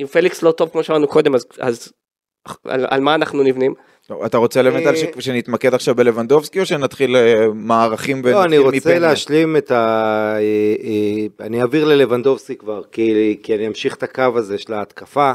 אם 0.00 0.06
פליקס 0.06 0.42
לא 0.42 0.52
טוב 0.52 0.68
כמו 0.68 0.82
שאמרנו 0.82 1.08
קודם, 1.08 1.34
אז, 1.34 1.46
אז 1.58 1.92
על, 2.64 2.86
על 2.90 3.00
מה 3.00 3.14
אנחנו 3.14 3.42
נבנים? 3.42 3.74
טוב, 4.08 4.22
אתה 4.22 4.38
רוצה 4.38 4.62
באמת 4.62 4.86
על 4.86 4.96
ש- 4.96 5.04
אה, 5.04 5.20
שנתמקד 5.20 5.74
עכשיו 5.74 5.94
בלבנדובסקי, 5.94 6.60
או 6.60 6.66
שנתחיל 6.66 7.16
אה, 7.16 7.46
מערכים 7.54 8.16
ונתחיל 8.16 8.34
לא, 8.34 8.44
אני 8.44 8.58
רוצה 8.58 8.76
מפנדל? 8.76 8.98
להשלים 8.98 9.56
את 9.56 9.70
ה... 9.70 9.74
אה, 10.36 10.40
אה, 10.84 11.46
אני 11.46 11.60
אעביר 11.60 11.84
ללבנדובסקי 11.84 12.56
כבר, 12.56 12.82
כי, 12.92 13.36
כי 13.42 13.54
אני 13.54 13.66
אמשיך 13.66 13.94
את 13.94 14.02
הקו 14.02 14.32
הזה 14.36 14.58
של 14.58 14.72
ההתקפה. 14.72 15.32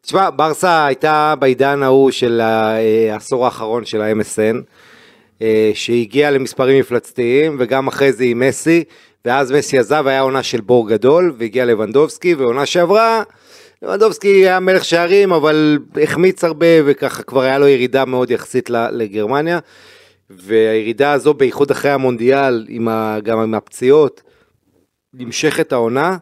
תשמע, 0.00 0.30
ברסה 0.36 0.86
הייתה 0.86 1.34
בעידן 1.38 1.82
ההוא 1.82 2.10
של 2.10 2.40
אה, 2.40 3.12
העשור 3.12 3.44
האחרון 3.44 3.84
של 3.84 4.00
ה-MSN, 4.02 4.56
אה, 4.56 4.60
שהגיע 5.74 6.30
למספרים 6.30 6.80
מפלצתיים, 6.80 7.56
וגם 7.58 7.86
אחרי 7.86 8.12
זה 8.12 8.24
עם 8.24 8.40
מסי, 8.40 8.84
ואז 9.24 9.52
מסי 9.52 9.78
עזב, 9.78 10.06
היה 10.06 10.20
עונה 10.20 10.42
של 10.42 10.60
בור 10.60 10.88
גדול, 10.88 11.34
והגיע 11.38 11.64
לבנדובסקי, 11.64 12.34
ועונה 12.34 12.66
שעברה, 12.66 13.22
לבנדובסקי 13.82 14.28
היה 14.28 14.60
מלך 14.60 14.84
שערים, 14.84 15.32
אבל 15.32 15.78
החמיץ 16.02 16.44
הרבה, 16.44 16.66
וככה 16.84 17.22
כבר 17.22 17.40
היה 17.40 17.58
לו 17.58 17.68
ירידה 17.68 18.04
מאוד 18.04 18.30
יחסית 18.30 18.70
לגרמניה. 18.70 19.58
והירידה 20.30 21.12
הזו, 21.12 21.34
בייחוד 21.34 21.70
אחרי 21.70 21.90
המונדיאל, 21.90 22.66
עם 22.68 22.88
ה, 22.88 23.18
גם 23.22 23.38
עם 23.38 23.54
הפציעות, 23.54 24.22
נמשכת 25.14 25.72
העונה, 25.72 26.16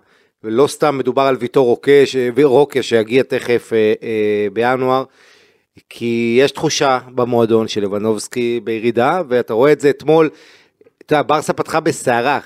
ולא 0.45 0.67
סתם 0.67 0.99
מדובר 0.99 1.23
על 1.23 1.37
ויטור 1.41 1.67
רוקה, 1.67 1.93
רוקה 2.43 2.83
שיגיע 2.83 3.23
תכף 3.23 3.73
אה, 3.73 3.93
אה, 4.03 4.47
בינואר, 4.53 5.05
כי 5.89 6.37
יש 6.41 6.51
תחושה 6.53 6.99
במועדון 7.15 7.69
של 7.69 7.83
לבנובסקי 7.83 8.61
בירידה, 8.65 9.23
ואתה 9.29 9.53
רואה 9.55 9.73
את 9.73 9.81
זה 9.81 9.91
אתמול, 9.91 10.31
אתה 11.07 11.15
יודע, 11.15 11.23
ברסה 11.27 11.53
פתחה 11.53 11.81
בסערה. 11.81 12.41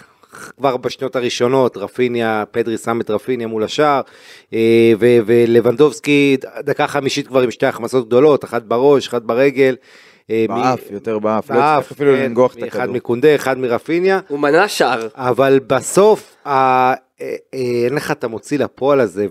כבר 0.57 0.77
בשניות 0.77 1.17
הראשונות, 1.17 1.77
רפיניה, 1.77 2.45
פדרי 2.51 2.79
שם 2.79 3.01
את 3.01 3.11
רפיניה 3.11 3.47
מול 3.47 3.65
השער, 3.65 4.01
אה, 4.53 4.59
ו- 5.01 5.19
ולבנדובסקי 5.27 6.37
דקה 6.61 6.87
חמישית 6.87 7.27
כבר 7.29 7.41
עם 7.43 7.51
שתי 7.51 7.67
החמצות 7.67 8.07
גדולות, 8.07 8.45
אחת 8.45 8.63
בראש, 8.63 9.09
אחת 9.09 9.23
ברגל. 9.23 9.77
אה, 10.31 10.47
מ- 10.49 10.55
באף, 10.55 10.81
יותר 10.91 11.19
באף, 11.19 11.51
לא 11.51 11.55
צריך 11.81 11.93
אפילו 11.93 12.13
כן, 12.17 12.23
לנגוח 12.23 12.55
את 12.55 12.69
אחד 12.69 12.79
הכדור. 12.81 12.95
מקונדה, 12.95 13.35
אחד 13.35 13.59
מרפיניה, 13.59 14.21
הוא 14.29 14.39
מנע 14.39 14.69
שער. 14.69 15.09
אבל 15.15 15.61
בסוף 15.67 16.37
ה- 16.47 16.51
אה, 17.21 17.37
אין 17.53 17.95
לך 17.95 18.11
את 18.11 18.25
המוציא 18.25 18.59
לפועל 18.59 19.01
הזה, 19.01 19.27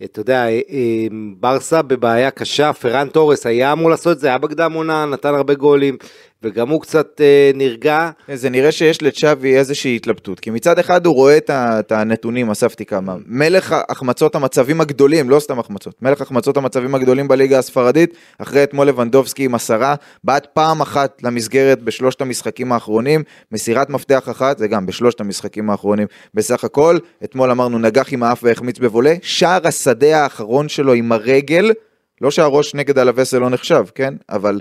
ואתה 0.00 0.20
יודע, 0.20 0.44
אה, 0.48 0.60
אה, 0.70 1.06
ברסה 1.40 1.82
בבעיה 1.82 2.30
קשה, 2.30 2.72
פרן 2.72 3.08
תורס 3.08 3.46
היה 3.46 3.72
אמור 3.72 3.90
לעשות 3.90 4.16
את 4.16 4.20
זה, 4.20 4.28
היה 4.28 4.38
בקדם 4.38 4.72
עונה, 4.72 5.06
נתן 5.06 5.34
הרבה 5.34 5.54
גולים, 5.54 5.96
וגם 6.42 6.68
הוא 6.68 6.80
קצת 6.80 7.20
אה, 7.20 7.50
נרגע. 7.54 8.10
זה 8.34 8.50
נראה 8.50 8.72
שיש 8.72 9.02
לצ'אבי 9.02 9.56
איזושהי 9.56 9.96
התלבטות, 9.96 10.40
כי 10.40 10.50
מצד 10.50 10.78
אחד 10.78 11.06
הוא 11.06 11.14
רואה 11.14 11.36
את 11.36 11.50
ה- 11.50 11.80
את 11.80 11.92
הנתונים, 11.92 12.50
אספתי 12.50 12.84
כמה, 12.84 13.16
מלך 13.26 13.76
החמצות 13.88 14.34
המצבים 14.34 14.80
הגדולים, 14.80 15.30
לא 15.30 15.40
סתם 15.40 15.58
החמצות, 15.58 15.94
מלך 16.02 16.20
החמצות 16.20 16.56
המצבים 16.56 16.94
הגדולים 16.94 17.28
בליגה 17.28 17.58
הספרדית, 17.58 18.14
אחרי 18.38 18.62
אתמול 18.62 18.86
לבנדובסקי 18.86 19.44
עם 19.44 19.54
עשרה, 19.54 19.94
בעט 20.24 20.46
פעם 20.52 20.80
אחת 20.80 21.22
למסגרת 21.22 21.82
בשלושת 21.82 22.20
המשחקים 22.20 22.72
האחרונים, 22.72 23.22
מסירת 23.52 23.90
מפתח 23.90 24.28
אחת, 24.30 24.58
זה 24.58 24.68
גם 24.68 24.86
בשלושת 24.86 25.20
המשחקים 25.20 25.70
האחרונים 25.70 26.06
בסך 26.34 26.64
הכל, 26.64 26.98
אתמול 27.24 27.50
אמרנו 27.50 27.78
נגח 27.78 28.12
עם 28.12 28.22
האף 28.22 28.40
והחמיץ 28.44 28.78
בבולה, 28.78 29.14
שער 29.22 29.66
השדה 29.68 30.22
האחרון 30.22 30.68
שלו 30.68 30.92
עם 30.92 31.12
הרגל, 31.12 31.72
לא 32.20 32.30
שהראש 32.30 32.74
נגד 32.74 32.98
הלווסל 32.98 33.38
לא 33.38 33.50
נחשב, 33.50 33.84
כן? 33.94 34.14
אבל 34.30 34.60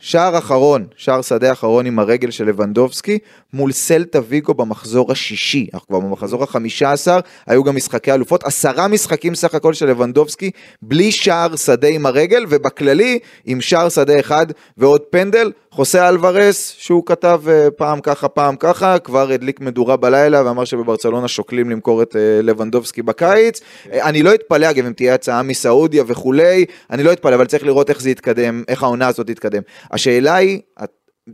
שער 0.00 0.38
אחרון, 0.38 0.86
שער 0.96 1.22
שדה 1.22 1.52
אחרון 1.52 1.86
עם 1.86 1.98
הרגל 1.98 2.30
של 2.30 2.48
לבנדובסקי, 2.48 3.18
מול 3.52 3.72
סלטה 3.72 4.18
ויגו 4.28 4.54
במחזור 4.54 5.12
השישי, 5.12 5.66
אנחנו 5.74 5.88
כבר 5.88 6.00
במחזור 6.00 6.44
החמישה 6.44 6.92
עשר, 6.92 7.20
היו 7.46 7.64
גם 7.64 7.76
משחקי 7.76 8.12
אלופות, 8.12 8.44
עשרה 8.44 8.88
משחקים 8.88 9.34
סך 9.34 9.54
הכל 9.54 9.74
של 9.74 9.86
לבנדובסקי, 9.86 10.50
בלי 10.82 11.12
שער 11.12 11.56
שדה 11.56 11.88
עם 11.88 12.06
הרגל, 12.06 12.44
ובכללי 12.48 13.18
עם 13.44 13.60
שער 13.60 13.88
שדה 13.88 14.20
אחד 14.20 14.46
ועוד 14.76 15.00
פנדל, 15.00 15.52
חוסה 15.70 16.08
אלוורס, 16.08 16.74
שהוא 16.78 17.02
כתב 17.06 17.40
אה, 17.48 17.70
פעם 17.70 18.00
ככה 18.00 18.28
פעם 18.28 18.56
ככה, 18.56 18.98
כבר 18.98 19.30
הדליק 19.30 19.60
מדורה 19.60 19.96
בלילה 19.96 20.46
ואמר 20.46 20.64
שבברצלונה 20.64 21.28
שוקלים 21.28 21.70
למכור 21.70 22.02
את 22.02 22.16
אה, 22.16 22.42
לבנדובסקי 22.42 23.02
בקיץ. 23.02 23.60
אה, 23.92 24.08
אני 24.08 24.22
לא 24.22 24.34
אתפלא 24.34 24.70
אגב 24.70 24.86
אם 24.86 24.92
תהיה 24.92 25.14
הצעה 25.14 25.42
מסעודיה 25.42 26.04
וכולי, 26.06 26.64
אני 26.90 27.02
לא 27.02 27.12
אתפלא, 27.12 27.34
אבל 27.34 27.46
צריך 27.46 27.64
לראות 27.64 27.90
איך 27.90 28.00
זה 28.00 28.10
יתקדם, 28.10 28.62
איך 28.68 28.82
העונה 28.82 29.08
הזאת 29.08 29.26
תתקדם. 29.26 29.62
השאלה 29.90 30.34
היא, 30.34 30.60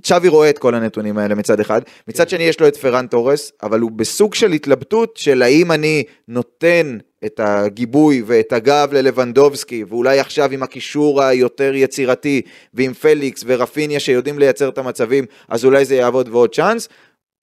צ'אבי 0.02 0.28
רואה 0.28 0.50
את 0.50 0.58
כל 0.58 0.74
הנתונים 0.74 1.18
האלה 1.18 1.34
מצד 1.34 1.60
אחד, 1.60 1.80
מצד 2.08 2.28
שני 2.28 2.42
יש 2.42 2.60
לו 2.60 2.68
את 2.68 2.76
פרן 2.76 3.06
תורס, 3.06 3.52
אבל 3.62 3.80
הוא 3.80 3.90
בסוג 3.90 4.34
של 4.34 4.52
התלבטות 4.52 5.16
של 5.16 5.42
האם 5.42 5.72
אני 5.72 6.04
נותן 6.28 6.98
את 7.26 7.40
הגיבוי 7.40 8.22
ואת 8.26 8.52
הגב 8.52 8.88
ללבנדובסקי, 8.92 9.84
ואולי 9.88 10.20
עכשיו 10.20 10.52
עם 10.52 10.62
הקישור 10.62 11.22
היותר 11.22 11.74
יצירתי, 11.74 12.42
ועם 12.74 12.92
פליקס 12.92 13.44
ורפיניה 13.46 14.00
שיודעים 14.00 14.38
לייצר 14.38 14.68
את 14.68 14.78
המצבים, 14.78 15.24
אז 15.48 15.64
אולי 15.64 15.84
זה 15.84 15.94
יעבוד 15.94 16.28
ועוד 16.28 16.54
צ'אנס, 16.54 16.88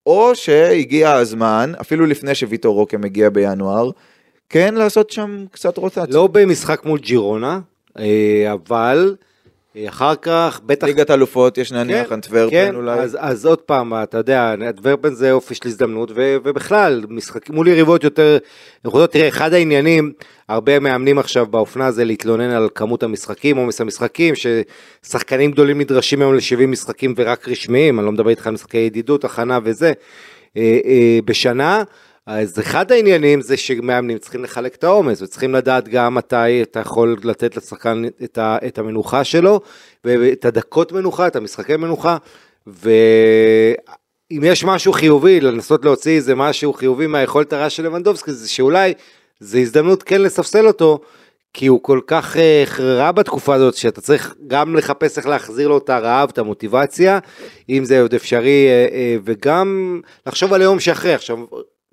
או 0.05 0.35
שהגיע 0.35 1.11
הזמן, 1.11 1.71
אפילו 1.81 2.05
לפני 2.05 2.35
שוויטור 2.35 2.75
רוקה 2.75 2.97
מגיע 2.97 3.29
בינואר, 3.29 3.89
כן 4.49 4.75
לעשות 4.75 5.09
שם 5.09 5.45
קצת 5.51 5.77
רוטציה. 5.77 6.03
לא 6.09 6.27
במשחק 6.27 6.85
מול 6.85 6.99
ג'ירונה, 6.99 7.59
אה, 7.99 8.53
אבל 8.53 9.15
אחר 9.77 10.15
כך, 10.15 10.61
בטח... 10.65 10.87
ליגת 10.87 11.11
אלופות, 11.11 11.57
יש 11.57 11.71
נניח 11.71 12.07
כן, 12.07 12.13
אנטוורפן 12.13 12.51
כן, 12.51 12.75
אולי. 12.75 12.99
אז, 12.99 13.17
אז 13.19 13.45
עוד 13.45 13.59
פעם, 13.59 13.93
אתה 13.93 14.17
יודע, 14.17 14.53
אנטוורפן 14.53 15.13
זה 15.13 15.31
אופי 15.31 15.55
של 15.55 15.61
הזדמנות, 15.65 16.11
ו, 16.15 16.35
ובכלל, 16.43 17.03
משחקים 17.09 17.55
מול 17.55 17.67
יריבות 17.67 18.03
יותר 18.03 18.37
נכונות. 18.85 19.11
תראה, 19.11 19.27
אחד 19.27 19.53
העניינים, 19.53 20.11
הרבה 20.49 20.79
מאמנים 20.79 21.19
עכשיו 21.19 21.45
באופנה 21.45 21.91
זה 21.91 22.05
להתלונן 22.05 22.49
על 22.49 22.69
כמות 22.75 23.03
המשחקים, 23.03 23.57
עומס 23.57 23.81
המשחקים, 23.81 24.33
ששחקנים 24.35 25.51
גדולים 25.51 25.81
נדרשים 25.81 26.21
היום 26.21 26.35
ל-70 26.35 26.67
משחקים 26.67 27.13
ורק 27.17 27.49
רשמיים, 27.49 27.99
אני 27.99 28.05
לא 28.05 28.11
מדבר 28.11 28.29
איתך 28.29 28.47
על 28.47 28.53
משחקי 28.53 28.77
ידידות, 28.77 29.25
הכנה 29.25 29.59
וזה, 29.63 29.93
אה, 30.57 30.79
אה, 30.85 31.19
בשנה. 31.25 31.83
אז 32.33 32.59
אחד 32.59 32.91
העניינים 32.91 33.41
זה 33.41 33.57
שמאמנים 33.57 34.17
צריכים 34.17 34.43
לחלק 34.43 34.75
את 34.75 34.83
העומס 34.83 35.21
וצריכים 35.21 35.55
לדעת 35.55 35.87
גם 35.87 36.15
מתי 36.15 36.61
אתה 36.61 36.79
יכול 36.79 37.17
לתת 37.23 37.57
לשחקן 37.57 38.03
את, 38.23 38.37
ה, 38.37 38.57
את 38.67 38.77
המנוחה 38.77 39.23
שלו 39.23 39.61
ואת 40.05 40.45
הדקות 40.45 40.91
מנוחה, 40.91 41.27
את 41.27 41.35
המשחקי 41.35 41.75
מנוחה 41.77 42.17
ואם 42.67 44.43
יש 44.43 44.63
משהו 44.63 44.93
חיובי 44.93 45.39
לנסות 45.39 45.85
להוציא 45.85 46.15
איזה 46.15 46.35
משהו 46.35 46.73
חיובי 46.73 47.07
מהיכולת 47.07 47.53
הרעה 47.53 47.69
של 47.69 47.85
לבנדובסקי 47.85 48.31
זה 48.31 48.49
שאולי 48.49 48.93
זה 49.39 49.57
הזדמנות 49.57 50.03
כן 50.03 50.21
לספסל 50.21 50.67
אותו 50.67 50.99
כי 51.53 51.67
הוא 51.67 51.83
כל 51.83 51.99
כך 52.07 52.37
אה, 52.37 52.63
רע 52.79 53.11
בתקופה 53.11 53.55
הזאת 53.55 53.75
שאתה 53.75 54.01
צריך 54.01 54.35
גם 54.47 54.75
לחפש 54.75 55.17
איך 55.17 55.27
להחזיר 55.27 55.67
לו 55.67 55.77
את 55.77 55.89
הרעב, 55.89 56.29
את 56.33 56.37
המוטיבציה, 56.37 57.19
אם 57.69 57.85
זה 57.85 58.01
עוד 58.01 58.13
אפשרי, 58.13 58.67
אה, 58.67 58.85
אה, 58.91 59.15
וגם 59.23 59.99
לחשוב 60.27 60.53
על 60.53 60.61
היום 60.61 60.79
שאחרי. 60.79 61.13
עכשיו, 61.13 61.37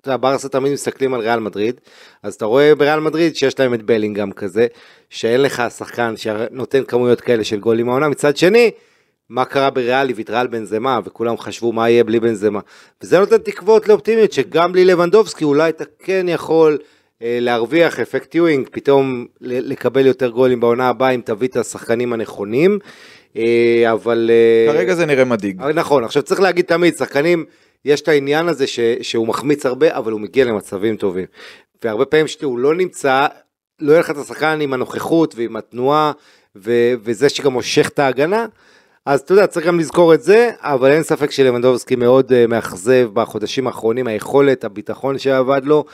אתה 0.09 0.15
יודע, 0.15 0.29
ברסה 0.29 0.49
תמיד 0.49 0.73
מסתכלים 0.73 1.13
על 1.13 1.21
ריאל 1.21 1.39
מדריד, 1.39 1.81
אז 2.23 2.33
אתה 2.33 2.45
רואה 2.45 2.75
בריאל 2.75 2.99
מדריד 2.99 3.35
שיש 3.35 3.59
להם 3.59 3.73
את 3.73 3.83
בלינגהם 3.83 4.31
כזה, 4.31 4.67
שאין 5.09 5.41
לך 5.41 5.63
שחקן 5.77 6.17
שנותן 6.17 6.83
כמויות 6.83 7.21
כאלה 7.21 7.43
של 7.43 7.59
גולים 7.59 7.89
העונה, 7.89 8.09
מצד 8.09 8.37
שני, 8.37 8.71
מה 9.29 9.45
קרה 9.45 9.69
בריאל, 9.69 10.07
היא 10.07 10.15
ויתרה 10.15 10.39
על 10.39 10.47
בנזמה, 10.47 10.99
וכולם 11.05 11.37
חשבו 11.37 11.73
מה 11.73 11.89
יהיה 11.89 12.03
בלי 12.03 12.19
בנזמה. 12.19 12.59
וזה 13.03 13.19
נותן 13.19 13.37
תקוות 13.37 13.87
לאופטימיות, 13.87 14.31
שגם 14.31 14.71
בלי 14.71 14.85
לבנדובסקי 14.85 15.43
אולי 15.43 15.69
אתה 15.69 15.83
כן 15.99 16.25
יכול 16.29 16.77
אה, 17.21 17.37
להרוויח 17.41 17.99
אפקט 17.99 18.31
טיואינג, 18.31 18.67
פתאום 18.71 19.25
לקבל 19.41 20.05
יותר 20.05 20.29
גולים 20.29 20.59
בעונה 20.59 20.89
הבאה 20.89 21.09
אם 21.09 21.21
תביא 21.25 21.47
את 21.47 21.57
השחקנים 21.57 22.13
הנכונים, 22.13 22.79
אה, 23.37 23.91
אבל... 23.91 24.31
אה, 24.33 24.73
כרגע 24.73 24.95
זה 24.95 25.05
נראה 25.05 25.25
מדאיג. 25.25 25.61
אבל 25.61 25.73
נכון, 25.73 26.03
עכשיו 26.03 26.23
צריך 26.23 26.41
להגיד 26.41 26.65
תמיד, 26.65 26.95
שחקנים, 26.95 27.45
יש 27.85 28.01
את 28.01 28.07
העניין 28.07 28.47
הזה 28.47 28.67
ש, 28.67 28.79
שהוא 29.01 29.27
מחמיץ 29.27 29.65
הרבה, 29.65 29.97
אבל 29.97 30.11
הוא 30.11 30.21
מגיע 30.21 30.45
למצבים 30.45 30.97
טובים. 30.97 31.25
והרבה 31.83 32.05
פעמים 32.05 32.27
שהוא 32.27 32.59
לא 32.59 32.75
נמצא, 32.75 33.27
לא 33.79 33.91
יהיה 33.91 33.99
לך 33.99 34.09
את 34.09 34.17
השחקן 34.17 34.61
עם 34.61 34.73
הנוכחות 34.73 35.35
ועם 35.35 35.55
התנועה, 35.55 36.11
ו, 36.55 36.71
וזה 37.03 37.29
שגם 37.29 37.53
מושך 37.53 37.87
את 37.87 37.99
ההגנה, 37.99 38.45
אז 39.05 39.19
אתה 39.19 39.33
יודע, 39.33 39.47
צריך 39.47 39.67
גם 39.67 39.79
לזכור 39.79 40.13
את 40.13 40.21
זה, 40.21 40.51
אבל 40.59 40.91
אין 40.91 41.03
ספק 41.03 41.31
שלבנדובסקי 41.31 41.95
מאוד 41.95 42.31
אה, 42.31 42.47
מאכזב 42.47 43.09
בחודשים 43.13 43.67
האחרונים, 43.67 44.07
היכולת, 44.07 44.63
הביטחון 44.63 45.17
שאבד 45.17 45.61
לו. 45.65 45.85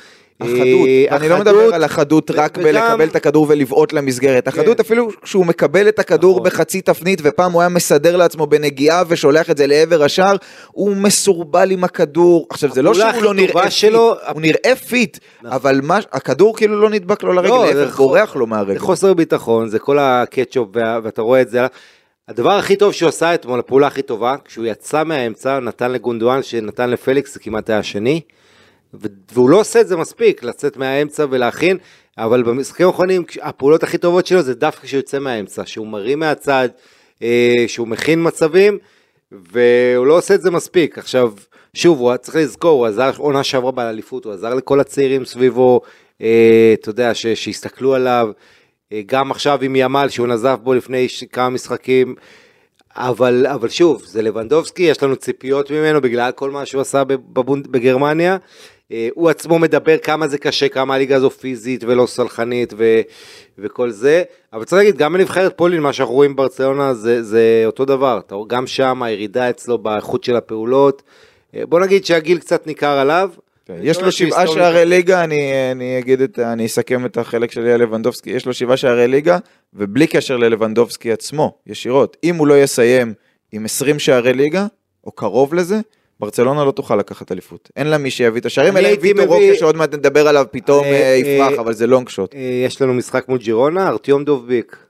החדות, 0.41 0.87
אה, 0.87 1.05
אני 1.17 1.29
לא 1.29 1.37
מדבר 1.39 1.73
על 1.75 1.83
החדות 1.83 2.31
רק 2.31 2.57
בלקבל 2.57 3.07
את 3.07 3.15
הכדור 3.15 3.45
ולבעוט 3.49 3.93
למסגרת, 3.93 4.47
החדות 4.47 4.77
כן. 4.77 4.83
אפילו 4.83 5.09
כשהוא 5.21 5.45
מקבל 5.45 5.87
את 5.87 5.99
הכדור 5.99 6.35
נכון. 6.35 6.45
בחצי 6.45 6.81
תפנית 6.81 7.21
ופעם 7.23 7.51
הוא 7.51 7.61
היה 7.61 7.69
מסדר 7.69 8.15
לעצמו 8.15 8.47
בנגיעה 8.47 9.03
ושולח 9.07 9.49
את 9.49 9.57
זה 9.57 9.67
לעבר 9.67 10.03
השער, 10.03 10.35
הוא 10.71 10.95
מסורבל 10.95 11.71
עם 11.71 11.83
הכדור, 11.83 12.47
עכשיו 12.49 12.69
זה 12.73 12.81
לא 12.81 12.93
שהוא 12.93 13.23
לא 13.23 13.33
נראה 13.33 13.69
fit, 13.71 13.93
הוא 14.33 14.41
נראה 14.41 14.75
fit, 14.87 15.17
אבל 15.45 15.79
מה- 15.83 15.99
הכדור 16.11 16.57
כאילו 16.57 16.81
לא 16.81 16.89
נדבק 16.89 17.23
לו 17.23 17.33
לרגל, 17.33 17.49
לא, 17.49 17.73
זה 17.73 17.85
להפך, 17.85 17.97
בורח 17.97 18.35
לו 18.35 18.45
זה 18.45 18.49
מהרגל. 18.49 18.79
חוסר 18.79 19.13
ביטחון, 19.13 19.69
זה 19.69 19.79
כל 19.79 19.97
הקטשופ, 19.99 20.69
ואתה 21.03 21.21
רואה 21.21 21.41
את 21.41 21.49
זה. 21.49 21.65
הדבר 22.27 22.51
הכי 22.51 22.75
טוב 22.75 22.93
שהוא 22.93 23.09
עשה 23.09 23.33
אתמול, 23.33 23.59
הפעולה 23.59 23.87
הכי 23.87 24.01
טובה, 24.01 24.35
כשהוא 24.45 24.65
יצא 24.65 25.03
מהאמצע, 25.03 25.59
נתן 25.59 25.91
לגונדואן, 25.91 26.43
שנתן 26.43 26.89
לפליקס, 26.89 27.33
זה 27.33 27.39
כמעט 27.39 27.69
היה 27.69 27.79
השני, 27.79 28.21
ו- 28.21 28.44
והוא 29.33 29.49
לא 29.49 29.59
עושה 29.59 29.81
את 29.81 29.87
זה 29.87 29.97
מספיק, 29.97 30.43
לצאת 30.43 30.77
מהאמצע 30.77 31.25
ולהכין, 31.29 31.77
אבל 32.17 32.43
במשחקים 32.43 32.87
האחרונים, 32.87 33.23
הפעולות 33.41 33.83
הכי 33.83 33.97
טובות 33.97 34.27
שלו 34.27 34.41
זה 34.41 34.55
דווקא 34.55 34.87
כשהוא 34.87 34.99
יוצא 34.99 35.19
מהאמצע, 35.19 35.65
שהוא 35.65 35.87
מרים 35.87 36.19
מהצד, 36.19 36.69
אה, 37.23 37.65
שהוא 37.67 37.87
מכין 37.87 38.27
מצבים, 38.27 38.77
והוא 39.31 40.05
לא 40.05 40.17
עושה 40.17 40.35
את 40.35 40.41
זה 40.41 40.51
מספיק. 40.51 40.97
עכשיו, 40.97 41.33
שוב, 41.73 41.99
הוא 41.99 42.17
צריך 42.17 42.35
לזכור, 42.35 42.79
הוא 42.79 42.85
עזר 42.85 43.11
עונה 43.17 43.43
שעברה 43.43 43.71
באליפות, 43.71 44.25
הוא 44.25 44.33
עזר 44.33 44.53
לכל 44.53 44.79
הצעירים 44.79 45.25
סביבו, 45.25 45.81
אה, 46.21 46.73
אתה 46.73 46.89
יודע, 46.89 47.13
ש- 47.13 47.27
שיסתכלו 47.27 47.95
עליו. 47.95 48.29
אה, 48.91 49.01
גם 49.05 49.31
עכשיו 49.31 49.59
עם 49.61 49.75
ימל 49.75 50.09
שהוא 50.09 50.27
נזף 50.27 50.57
בו 50.63 50.73
לפני 50.73 51.07
כמה 51.31 51.49
משחקים, 51.49 52.15
אבל, 52.95 53.47
אבל 53.47 53.69
שוב, 53.69 54.03
זה 54.05 54.21
לבנדובסקי, 54.21 54.83
יש 54.83 55.03
לנו 55.03 55.15
ציפיות 55.15 55.71
ממנו 55.71 56.01
בגלל 56.01 56.31
כל 56.31 56.51
מה 56.51 56.65
שהוא 56.65 56.81
עשה 56.81 57.03
בבונד, 57.03 57.67
בגרמניה. 57.67 58.37
אה, 58.91 59.07
הוא 59.13 59.29
עצמו 59.29 59.59
מדבר 59.59 59.97
כמה 59.97 60.27
זה 60.27 60.37
קשה, 60.37 60.69
כמה 60.69 60.95
הליגה 60.95 61.15
הזו 61.15 61.29
פיזית 61.29 61.83
ולא 61.83 62.05
סלחנית 62.05 62.73
ו, 62.77 63.01
וכל 63.57 63.89
זה, 63.89 64.23
אבל 64.53 64.63
צריך 64.63 64.77
להגיד, 64.79 64.97
גם 64.97 65.13
בנבחרת 65.13 65.57
פולין, 65.57 65.81
מה 65.81 65.93
שאנחנו 65.93 66.15
רואים 66.15 66.35
בברצלונה 66.35 66.93
זה, 66.93 67.23
זה 67.23 67.63
אותו 67.65 67.85
דבר, 67.85 68.19
גם 68.47 68.67
שם 68.67 69.03
הירידה 69.03 69.49
אצלו 69.49 69.77
באיכות 69.77 70.23
של 70.23 70.35
הפעולות, 70.35 71.03
אה, 71.55 71.65
בוא 71.65 71.79
נגיד 71.79 72.05
שהגיל 72.05 72.37
קצת 72.37 72.67
ניכר 72.67 72.97
עליו. 72.97 73.29
כן, 73.65 73.77
יש 73.81 74.01
לו 74.01 74.11
שבעה 74.11 74.47
שערי 74.47 74.85
ליגה, 74.85 75.23
אני, 75.23 75.71
אני 75.71 75.99
אגיד 75.99 76.21
את, 76.21 76.39
אני 76.39 76.65
אסכם 76.65 77.05
את 77.05 77.17
החלק 77.17 77.51
שלי 77.51 77.73
על 77.73 77.81
לבנדובסקי, 77.81 78.29
יש 78.29 78.45
לו 78.45 78.53
שבעה 78.53 78.77
שערי 78.77 79.07
ליגה, 79.07 79.37
ובלי 79.73 80.07
קשר 80.07 80.37
ללבנדובסקי 80.37 81.11
עצמו, 81.11 81.57
ישירות, 81.67 82.17
אם 82.23 82.35
הוא 82.35 82.47
לא 82.47 82.63
יסיים 82.63 83.13
עם 83.51 83.65
20 83.65 83.99
שערי 83.99 84.33
ליגה, 84.33 84.67
או 85.03 85.11
קרוב 85.11 85.53
לזה, 85.53 85.79
ברצלונה 86.19 86.65
לא 86.65 86.71
תוכל 86.71 86.95
לקחת 86.95 87.31
אליפות. 87.31 87.69
אין 87.75 87.87
לה 87.87 87.97
מי 87.97 88.11
שיביא 88.11 88.41
את 88.41 88.45
השערים, 88.45 88.77
אלא 88.77 88.87
אם 88.87 88.95
ויטור 89.01 89.25
רוקה 89.25 89.55
שעוד 89.59 89.75
מעט 89.75 89.93
נדבר 89.93 90.27
עליו 90.27 90.45
פתאום 90.51 90.83
אה, 90.83 90.91
אה, 90.91 91.15
יפרח, 91.15 91.53
אה, 91.53 91.61
אבל 91.61 91.73
זה 91.73 91.87
לונג 91.87 92.09
שוט. 92.09 92.35
יש 92.65 92.81
לנו 92.81 92.93
משחק 92.93 93.29
מול 93.29 93.37
ג'ירונה, 93.37 93.87
ארטיום 93.87 94.23
דובביק. 94.23 94.84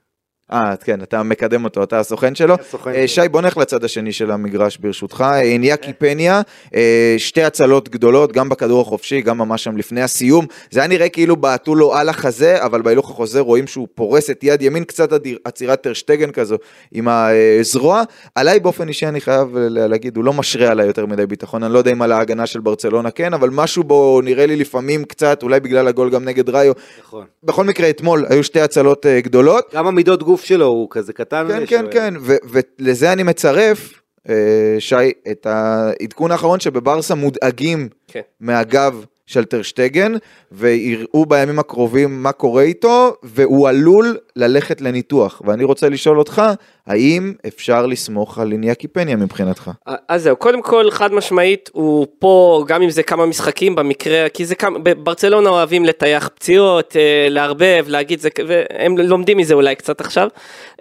אה, 0.52 0.74
כן, 0.84 1.02
אתה 1.02 1.22
מקדם 1.22 1.64
אותו, 1.64 1.82
אתה 1.82 2.00
הסוכן 2.00 2.34
שלו. 2.34 2.54
הסוכן 2.54 2.90
אה. 2.90 3.08
שי, 3.08 3.28
בוא 3.30 3.40
נלך 3.40 3.56
לצד 3.56 3.84
השני 3.84 4.12
של 4.12 4.30
המגרש 4.30 4.76
ברשותך. 4.76 5.20
אה, 5.20 5.40
איניאקי 5.40 5.92
פניה, 5.92 6.40
אה, 6.74 7.14
שתי 7.18 7.42
הצלות 7.42 7.88
גדולות, 7.88 8.32
גם 8.32 8.48
בכדור 8.48 8.80
החופשי, 8.80 9.20
גם 9.20 9.38
ממש 9.38 9.64
שם 9.64 9.76
לפני 9.76 10.02
הסיום. 10.02 10.46
זה 10.70 10.80
היה 10.80 10.88
נראה 10.88 11.08
כאילו 11.08 11.36
בעטו 11.36 11.74
לו 11.74 11.94
על 11.94 12.08
החזה, 12.08 12.64
אבל 12.64 12.82
בהילוך 12.82 13.10
החוזר 13.10 13.40
רואים 13.40 13.66
שהוא 13.66 13.88
פורס 13.94 14.30
את 14.30 14.44
יד 14.44 14.62
ימין, 14.62 14.84
קצת 14.84 15.08
עצירת 15.44 15.80
טרשטגן 15.80 16.30
כזו 16.30 16.56
עם 16.92 17.08
הזרוע. 17.08 18.02
עליי 18.34 18.60
באופן 18.60 18.88
אישי 18.88 19.06
אני 19.06 19.20
חייב 19.20 19.56
להגיד, 19.56 20.16
הוא 20.16 20.24
לא 20.24 20.32
משרה 20.32 20.68
עליי 20.68 20.86
יותר 20.86 21.06
מדי 21.06 21.26
ביטחון, 21.26 21.62
אני 21.62 21.72
לא 21.72 21.78
יודע 21.78 21.92
אם 21.92 22.02
על 22.02 22.12
ההגנה 22.12 22.46
של 22.46 22.60
ברצלונה 22.60 23.10
כן, 23.10 23.34
אבל 23.34 23.50
משהו 23.50 23.84
בו 23.84 24.20
נראה 24.24 24.46
לי 24.46 24.56
לפעמים 24.56 25.04
קצת, 25.04 25.42
אולי 25.42 25.60
בגלל 25.60 25.88
הגול 25.88 26.10
גם 26.10 26.24
נגד 26.24 26.50
ראיו. 26.50 26.72
נכון. 27.00 27.24
בכל 27.44 27.64
מקרה, 27.64 27.90
אתמול 27.90 28.26
היו 28.28 28.44
שתי 28.44 28.60
הצלות 28.60 29.06
גדולות. 29.06 29.74
גם 29.74 29.86
המידות 29.86 30.22
גוף 30.22 30.35
שלו 30.44 30.66
הוא 30.66 30.88
כזה 30.90 31.12
קטן. 31.12 31.46
כן. 31.48 31.66
כן, 31.66 31.84
כן, 31.90 32.14
ולזה 32.20 33.12
אני 33.12 33.22
מצרף, 33.22 34.00
אה, 34.28 34.76
שי, 34.78 34.94
את 35.30 35.46
העדכון 35.46 36.30
האחרון 36.30 36.60
שבברסה 36.60 37.14
מודאגים 37.14 37.88
כן. 38.08 38.20
מהגב 38.40 39.04
של 39.26 39.44
טרשטגן, 39.44 40.12
ויראו 40.52 41.26
בימים 41.26 41.58
הקרובים 41.58 42.22
מה 42.22 42.32
קורה 42.32 42.62
איתו, 42.62 43.14
והוא 43.22 43.68
עלול 43.68 44.18
ללכת 44.36 44.80
לניתוח. 44.80 45.42
ואני 45.44 45.64
רוצה 45.64 45.88
לשאול 45.88 46.18
אותך, 46.18 46.42
האם 46.86 47.32
אפשר 47.46 47.86
לסמוך 47.86 48.38
על 48.38 48.52
איניאקי 48.52 48.88
פניה 48.88 49.16
מבחינתך? 49.16 49.70
אז 50.08 50.22
זהו, 50.22 50.36
קודם 50.36 50.62
כל 50.62 50.90
חד 50.90 51.12
משמעית 51.12 51.70
הוא 51.72 52.06
פה 52.18 52.64
גם 52.68 52.82
אם 52.82 52.90
זה 52.90 53.02
כמה 53.02 53.26
משחקים 53.26 53.74
במקרה, 53.74 54.28
כי 54.28 54.44
זה 54.44 54.54
כמה, 54.54 54.78
בברצלונה 54.78 55.50
אוהבים 55.50 55.84
לטייח 55.84 56.28
פציעות, 56.34 56.96
אה, 56.96 57.26
לערבב, 57.30 57.84
להגיד 57.88 58.20
זה, 58.20 58.28
והם 58.46 58.98
לומדים 58.98 59.38
מזה 59.38 59.54
אולי 59.54 59.74
קצת 59.74 60.00
עכשיו, 60.00 60.28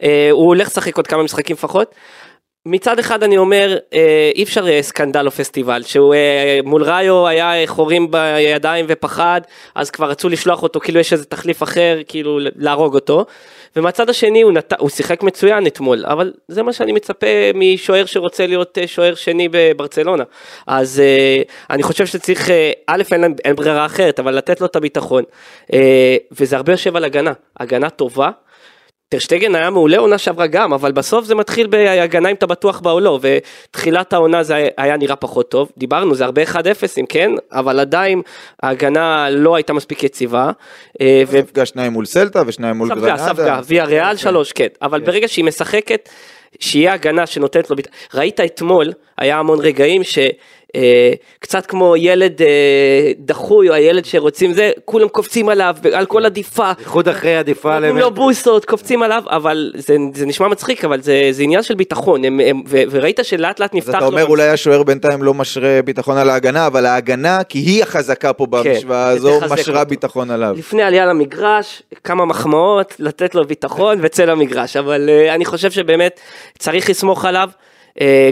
אה, 0.03 0.29
הוא 0.31 0.45
הולך 0.45 0.67
לשחק 0.67 0.97
עוד 0.97 1.07
כמה 1.07 1.23
משחקים 1.23 1.55
לפחות. 1.55 1.95
מצד 2.65 2.99
אחד 2.99 3.23
אני 3.23 3.37
אומר 3.37 3.77
אה, 3.93 4.31
אי 4.35 4.43
אפשר 4.43 4.67
אה, 4.67 4.81
סקנדל 4.81 5.25
או 5.25 5.31
פסטיבל 5.31 5.83
שהוא 5.83 6.13
אה, 6.13 6.59
מול 6.63 6.83
ראיו 6.83 7.27
היה 7.27 7.67
חורים 7.67 8.11
בידיים 8.11 8.85
ופחד 8.89 9.41
אז 9.75 9.91
כבר 9.91 10.09
רצו 10.09 10.29
לשלוח 10.29 10.63
אותו 10.63 10.79
כאילו 10.79 10.99
יש 10.99 11.13
איזה 11.13 11.25
תחליף 11.25 11.63
אחר 11.63 11.97
כאילו 12.07 12.39
להרוג 12.55 12.95
אותו. 12.95 13.25
ומהצד 13.75 14.09
השני 14.09 14.41
הוא, 14.41 14.51
נת... 14.51 14.73
הוא 14.79 14.89
שיחק 14.89 15.23
מצוין 15.23 15.67
אתמול 15.67 16.05
אבל 16.05 16.33
זה 16.47 16.63
מה 16.63 16.73
שאני 16.73 16.91
מצפה 16.91 17.27
משוער 17.53 18.05
שרוצה 18.05 18.47
להיות 18.47 18.77
שוער 18.85 19.15
שני 19.15 19.47
בברצלונה. 19.51 20.23
אז 20.67 21.01
אני 21.69 21.83
חושב 21.83 22.05
שצריך 22.05 22.49
א' 22.87 23.03
אין, 23.11 23.35
אין 23.45 23.55
ברירה 23.55 23.85
אחרת 23.85 24.19
אבל 24.19 24.35
לתת 24.35 24.61
לו 24.61 24.67
את 24.67 24.75
הביטחון. 24.75 25.23
וזה 26.31 26.55
הרבה 26.55 26.73
יושב 26.73 26.95
על 26.95 27.03
הגנה. 27.03 27.33
הגנה 27.59 27.89
טובה 27.89 28.29
טרשטגן 29.09 29.55
היה 29.55 29.69
מעולה 29.69 29.97
עונה 29.97 30.17
שעברה 30.17 30.47
גם, 30.47 30.73
אבל 30.73 30.91
בסוף 30.91 31.25
זה 31.25 31.35
מתחיל 31.35 31.67
בהגנה 31.67 32.29
אם 32.29 32.35
אתה 32.35 32.45
בטוח 32.45 32.79
בה 32.79 32.91
או 32.91 32.99
לא, 32.99 33.19
ותחילת 33.21 34.13
העונה 34.13 34.43
זה 34.43 34.67
היה- 34.77 34.97
נראה 34.97 35.15
פחות 35.15 35.51
טוב, 35.51 35.71
דיברנו 35.77 36.15
זה 36.15 36.25
הרבה 36.25 36.43
1-0 36.43 36.55
אם 36.97 37.05
כן, 37.09 37.31
אבל 37.51 37.79
עדיין 37.79 38.21
ההגנה 38.63 39.27
לא 39.29 39.55
הייתה 39.55 39.73
מספיק 39.73 40.03
יציבה, 40.03 40.51
אה, 41.01 41.23
ספגה 41.31 41.65
שניים 41.65 41.91
מול 41.93 42.05
סלטה 42.05 42.43
ושניים 42.47 42.75
מול 42.77 42.89
ספגה, 42.89 43.01
גרנדה. 43.01 43.17
ספגה, 43.33 43.59
ויה 43.67 43.85
ריאל 43.85 44.15
שלוש, 44.17 44.51
כן, 44.51 44.67
אבל 44.81 44.99
ברגע 45.01 45.27
שהיא 45.27 45.45
משחקת, 45.45 46.09
שיהיה 46.59 46.93
הגנה 46.93 47.25
שנותנת 47.25 47.69
לו, 47.69 47.75
ראית 48.13 48.39
אתמול, 48.39 48.91
היה 49.17 49.37
המון 49.39 49.59
רגעים 49.61 50.03
ש... 50.03 50.19
אה, 50.75 51.13
קצת 51.39 51.65
כמו 51.65 51.95
ילד 51.97 52.41
אה, 52.41 53.11
דחוי 53.19 53.69
או 53.69 53.73
הילד 53.73 54.05
שרוצים 54.05 54.53
זה, 54.53 54.71
כולם 54.85 55.07
קופצים 55.07 55.49
עליו 55.49 55.75
על 55.93 56.05
כל 56.05 56.25
עדיפה, 56.25 56.73
בייחוד 56.77 57.09
אחרי 57.09 57.37
עדיפה 57.37 57.73
נותנים 57.73 57.97
לו 57.97 58.11
בוסות, 58.11 58.65
קופצים 58.65 59.03
עליו, 59.03 59.23
אבל 59.27 59.71
זה, 59.77 59.95
זה 60.13 60.25
נשמע 60.25 60.47
מצחיק, 60.47 60.85
אבל 60.85 61.01
זה, 61.01 61.27
זה 61.31 61.43
עניין 61.43 61.63
של 61.63 61.75
ביטחון, 61.75 62.25
הם, 62.25 62.39
הם, 62.39 62.63
ו, 62.67 62.81
וראית 62.91 63.19
שלאט 63.23 63.59
לאט 63.59 63.71
אז 63.71 63.77
נפתח 63.77 63.97
אתה 63.97 64.05
אומר 64.05 64.25
אולי 64.25 64.49
השוער 64.49 64.83
בינתיים 64.83 65.23
לא 65.23 65.33
משרה 65.33 65.79
ביטחון 65.85 66.17
על 66.17 66.29
ההגנה, 66.29 66.67
אבל 66.67 66.85
ההגנה, 66.85 67.43
כי 67.43 67.59
היא 67.59 67.83
החזקה 67.83 68.33
פה 68.33 68.45
במשוואה 68.45 69.07
הזו, 69.07 69.39
משרה 69.49 69.79
אותו. 69.79 69.89
ביטחון 69.89 70.31
עליו. 70.31 70.55
לפני 70.57 70.83
עלייה 70.83 71.05
למגרש, 71.05 71.83
כמה 72.03 72.25
מחמאות, 72.25 72.95
לתת 72.99 73.35
לו 73.35 73.47
ביטחון 73.47 73.97
וצא 74.01 74.25
למגרש, 74.25 74.77
אבל 74.77 75.09
uh, 75.09 75.33
אני 75.35 75.45
חושב 75.45 75.71
שבאמת 75.71 76.19
צריך 76.57 76.89
לסמוך 76.89 77.25
עליו, 77.25 77.49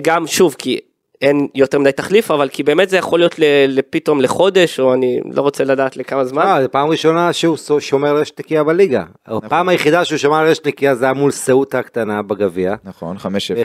גם 0.02 0.28
שוב, 0.28 0.56
כי 0.58 0.80
אין 1.24 1.48
יותר 1.56 1.80
מדי 1.80 1.92
תחליף, 1.92 2.32
אבל 2.32 2.50
כי 2.50 2.64
באמת 2.64 2.90
זה 2.90 2.98
יכול 2.98 3.20
להיות 3.20 3.40
ל- 3.40 3.80
פתאום 3.90 4.22
לחודש, 4.22 4.80
או 4.80 4.94
אני 4.94 5.20
לא 5.34 5.42
רוצה 5.42 5.64
לדעת 5.64 5.98
לכמה 5.98 6.26
זמן. 6.26 6.42
אה, 6.42 6.62
זו 6.62 6.72
פעם 6.72 6.90
ראשונה 6.90 7.34
שהוא 7.34 7.58
שומר 7.80 8.16
רשת 8.16 8.40
נקייה 8.40 8.64
בליגה. 8.64 9.04
הפעם 9.26 9.70
היחידה 9.70 10.06
שהוא 10.06 10.18
שמר 10.18 10.48
רשת 10.48 10.68
נקייה 10.68 10.96
זה 10.96 11.06
היה 11.06 11.14
מול 11.14 11.32
סעוטה 11.32 11.80
הקטנה 11.80 12.22
בגביע. 12.22 12.76
נכון, 12.84 13.18
5-0. 13.18 13.22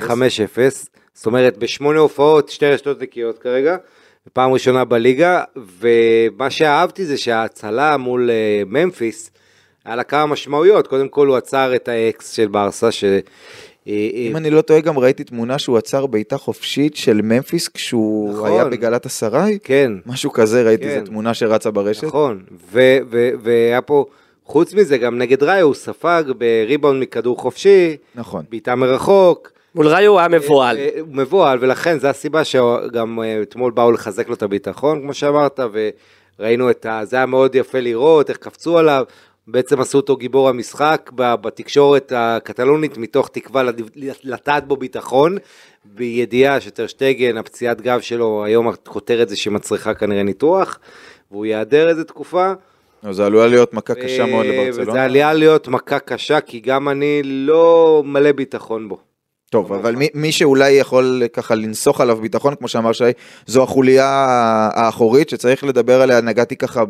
5-0, 0.09 0.11
זאת 1.15 1.27
אומרת 1.27 1.57
בשמונה 1.57 1.99
הופעות 1.99 2.49
שתי 2.49 2.67
רשתות 2.67 3.03
נקיות 3.03 3.39
כרגע, 3.39 3.77
פעם 4.33 4.53
ראשונה 4.53 4.85
בליגה, 4.85 5.43
ומה 5.81 6.51
שאהבתי 6.51 7.05
זה 7.05 7.17
שההצלה 7.17 7.97
מול 7.97 8.31
אה, 8.31 8.63
ממפיס, 8.67 9.31
היה 9.85 9.97
לה 9.97 10.03
כמה 10.03 10.27
משמעויות, 10.27 10.87
קודם 10.87 11.09
כל 11.09 11.27
הוא 11.27 11.37
עצר 11.37 11.75
את 11.75 11.89
האקס 11.89 12.33
של 12.33 12.47
ברסה, 12.49 12.93
ש... 12.93 13.05
אה, 13.89 14.11
אה, 14.15 14.21
אם 14.31 14.37
אני 14.37 14.51
לא 14.51 14.61
טועה, 14.61 14.81
גם 14.81 14.99
ראיתי 14.99 15.25
תמונה 15.25 15.59
שהוא 15.59 15.79
עצר 15.79 16.07
בעיטה 16.07 16.39
חופשית 16.39 16.97
של 16.97 17.21
ממפיס 17.23 17.69
כשהוא 17.69 18.33
נכון. 18.33 18.51
היה 18.51 18.65
בגלת 18.65 19.07
אסריי. 19.07 19.59
כן, 19.63 19.93
משהו 20.07 20.33
כזה, 20.33 20.63
ראיתי 20.63 20.83
כן. 20.85 20.89
איזה 20.89 21.07
תמונה 21.07 21.35
שרצה 21.35 21.71
ברשת. 21.71 22.05
נכון, 22.05 22.43
והיה 23.43 23.81
פה, 23.81 24.05
חוץ 24.45 24.75
מזה 24.75 24.99
גם 24.99 25.19
נגד 25.19 25.43
ראיו 25.43 25.67
הוא 25.67 25.75
ספג 25.75 26.25
בריבאונד 26.39 27.03
מכדור 27.03 27.39
חופשי, 27.39 27.97
נכון. 28.15 28.45
בעיטה 28.51 28.75
מרחוק, 28.75 29.53
מול 29.75 29.89
ראיו 29.89 30.11
הוא 30.13 30.19
היה 30.19 30.29
מבוהל. 30.29 30.77
אה, 30.77 30.89
הוא 31.01 31.09
מבוהל, 31.11 31.59
ולכן 31.61 31.99
זו 31.99 32.09
הסיבה 32.09 32.45
שגם 32.45 33.19
אתמול 33.43 33.73
באו 33.73 33.93
לחזק 33.93 34.29
לו 34.29 34.35
את 34.35 34.43
הביטחון, 34.43 35.01
כמו 35.03 35.15
שאמרת, 35.15 35.61
וראינו 36.39 36.71
את 36.71 36.87
ה... 36.87 37.01
זה 37.05 37.17
היה 37.17 37.27
מאוד 37.27 37.55
יפה 37.55 37.81
לראות, 37.81 38.31
איך 38.31 38.37
קפצו 38.37 38.79
עליו, 38.79 39.05
בעצם 39.51 39.81
עשו 39.81 39.99
אותו 39.99 40.17
גיבור 40.17 40.49
המשחק 40.49 41.11
בתקשורת 41.15 42.13
הקטלונית, 42.17 42.99
מתוך 42.99 43.29
תקווה 43.29 43.63
לטעת 44.25 44.67
בו 44.69 44.77
ביטחון, 44.77 45.37
בידיעה 45.85 46.61
שטרשטגן, 46.61 47.37
הפציעת 47.37 47.81
גב 47.81 48.01
שלו, 48.01 48.45
היום 48.45 48.69
הכותרת 48.69 49.29
זה 49.29 49.37
שמצריכה 49.37 49.95
כנראה 49.95 50.23
ניתוח, 50.23 50.79
והוא 51.31 51.47
ייעדר 51.47 51.89
איזה 51.89 52.05
תקופה. 52.05 52.53
זה 53.11 53.27
עלולה 53.27 53.47
להיות 53.47 53.75
מכה 53.75 53.95
קשה 53.95 54.27
מאוד 54.27 54.47
אה, 54.47 54.51
וזה 54.51 54.81
לברצלונה. 54.81 55.05
עליה 55.05 55.33
להיות 55.33 55.69
מכה 55.69 55.99
קשה, 55.99 56.41
כי 56.41 56.61
גם 56.61 56.89
אני 56.89 57.23
לא 57.25 58.03
מלא 58.07 58.33
ביטחון 58.33 58.89
בו. 58.89 59.08
טוב, 59.51 59.73
אבל 59.73 59.97
מי, 59.97 60.09
מי 60.15 60.33
שאולי 60.33 60.71
יכול 60.71 61.23
ככה 61.33 61.55
לנסוך 61.55 62.01
עליו 62.01 62.17
ביטחון, 62.17 62.55
כמו 62.55 62.69
שאמר 62.69 62.93
שי, 62.93 63.05
זו 63.47 63.63
החוליה 63.63 64.07
האחורית 64.75 65.29
שצריך 65.29 65.65
לדבר 65.65 66.03
עליה, 66.03 66.21
נגעתי 66.21 66.57
ככה 66.57 66.85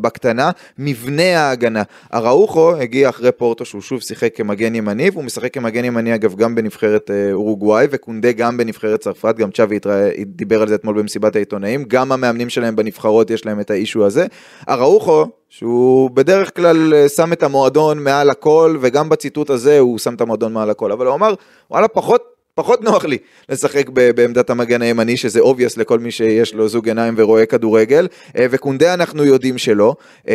בקטנה, 0.00 0.50
מבנה 0.78 1.40
ההגנה. 1.40 1.82
אראוחו 2.14 2.76
הגיע 2.76 3.08
אחרי 3.08 3.32
פורטו 3.32 3.64
שהוא 3.64 3.82
שוב 3.82 4.00
שיחק 4.00 4.36
כמגן 4.36 4.74
ימני, 4.74 5.10
והוא 5.10 5.24
משחק 5.24 5.54
כמגן 5.54 5.84
ימני 5.84 6.14
אגב 6.14 6.34
גם 6.34 6.54
בנבחרת 6.54 7.10
אה, 7.10 7.32
אורוגוואי, 7.32 7.86
וקונדה 7.90 8.32
גם 8.32 8.56
בנבחרת 8.56 9.00
צרפת, 9.00 9.34
גם 9.38 9.50
צ'אבי 9.50 9.78
דיבר 10.26 10.62
על 10.62 10.68
זה 10.68 10.74
אתמול 10.74 10.98
במסיבת 10.98 11.36
העיתונאים, 11.36 11.84
גם 11.88 12.12
המאמנים 12.12 12.48
שלהם 12.48 12.76
בנבחרות 12.76 13.30
יש 13.30 13.46
להם 13.46 13.60
את 13.60 13.70
האישו 13.70 14.06
הזה. 14.06 14.26
אראוחו, 14.68 15.24
שהוא 15.58 16.10
בדרך 16.10 16.56
כלל 16.56 16.94
אה, 16.94 17.08
שם 17.08 17.32
את 17.32 17.42
המועדון 17.42 17.98
מעל 18.04 18.30
הכל, 18.30 18.76
וגם 18.80 19.08
בציטוט 19.08 19.50
הזה 19.50 19.78
הוא 19.78 19.98
שם 19.98 20.14
את 20.14 20.20
המועדון 20.20 20.52
מעל 20.52 20.70
הכל, 20.70 20.92
אבל 20.92 21.06
הוא 21.06 21.14
אמר, 21.14 21.34
וואלה, 21.70 21.88
פחות, 21.88 22.22
פחות 22.54 22.82
נוח 22.82 23.04
לי 23.04 23.18
לשחק 23.48 23.88
ב- 23.92 24.10
בעמדת 24.10 24.50
המגן 24.50 24.82
הימני, 24.82 25.16
שזה 25.16 25.40
obvious 25.40 25.76
לכל 25.76 25.98
מי 25.98 26.10
שיש 26.10 26.54
לו 26.54 26.68
זוג 26.68 26.88
עיניים 26.88 27.14
ורואה 27.16 27.46
כדורגל, 27.46 28.08
אה, 28.38 28.46
וקונדה 28.50 28.94
אנחנו 28.94 29.24
יודעים 29.24 29.58
שלא, 29.58 29.94
אה, 30.28 30.34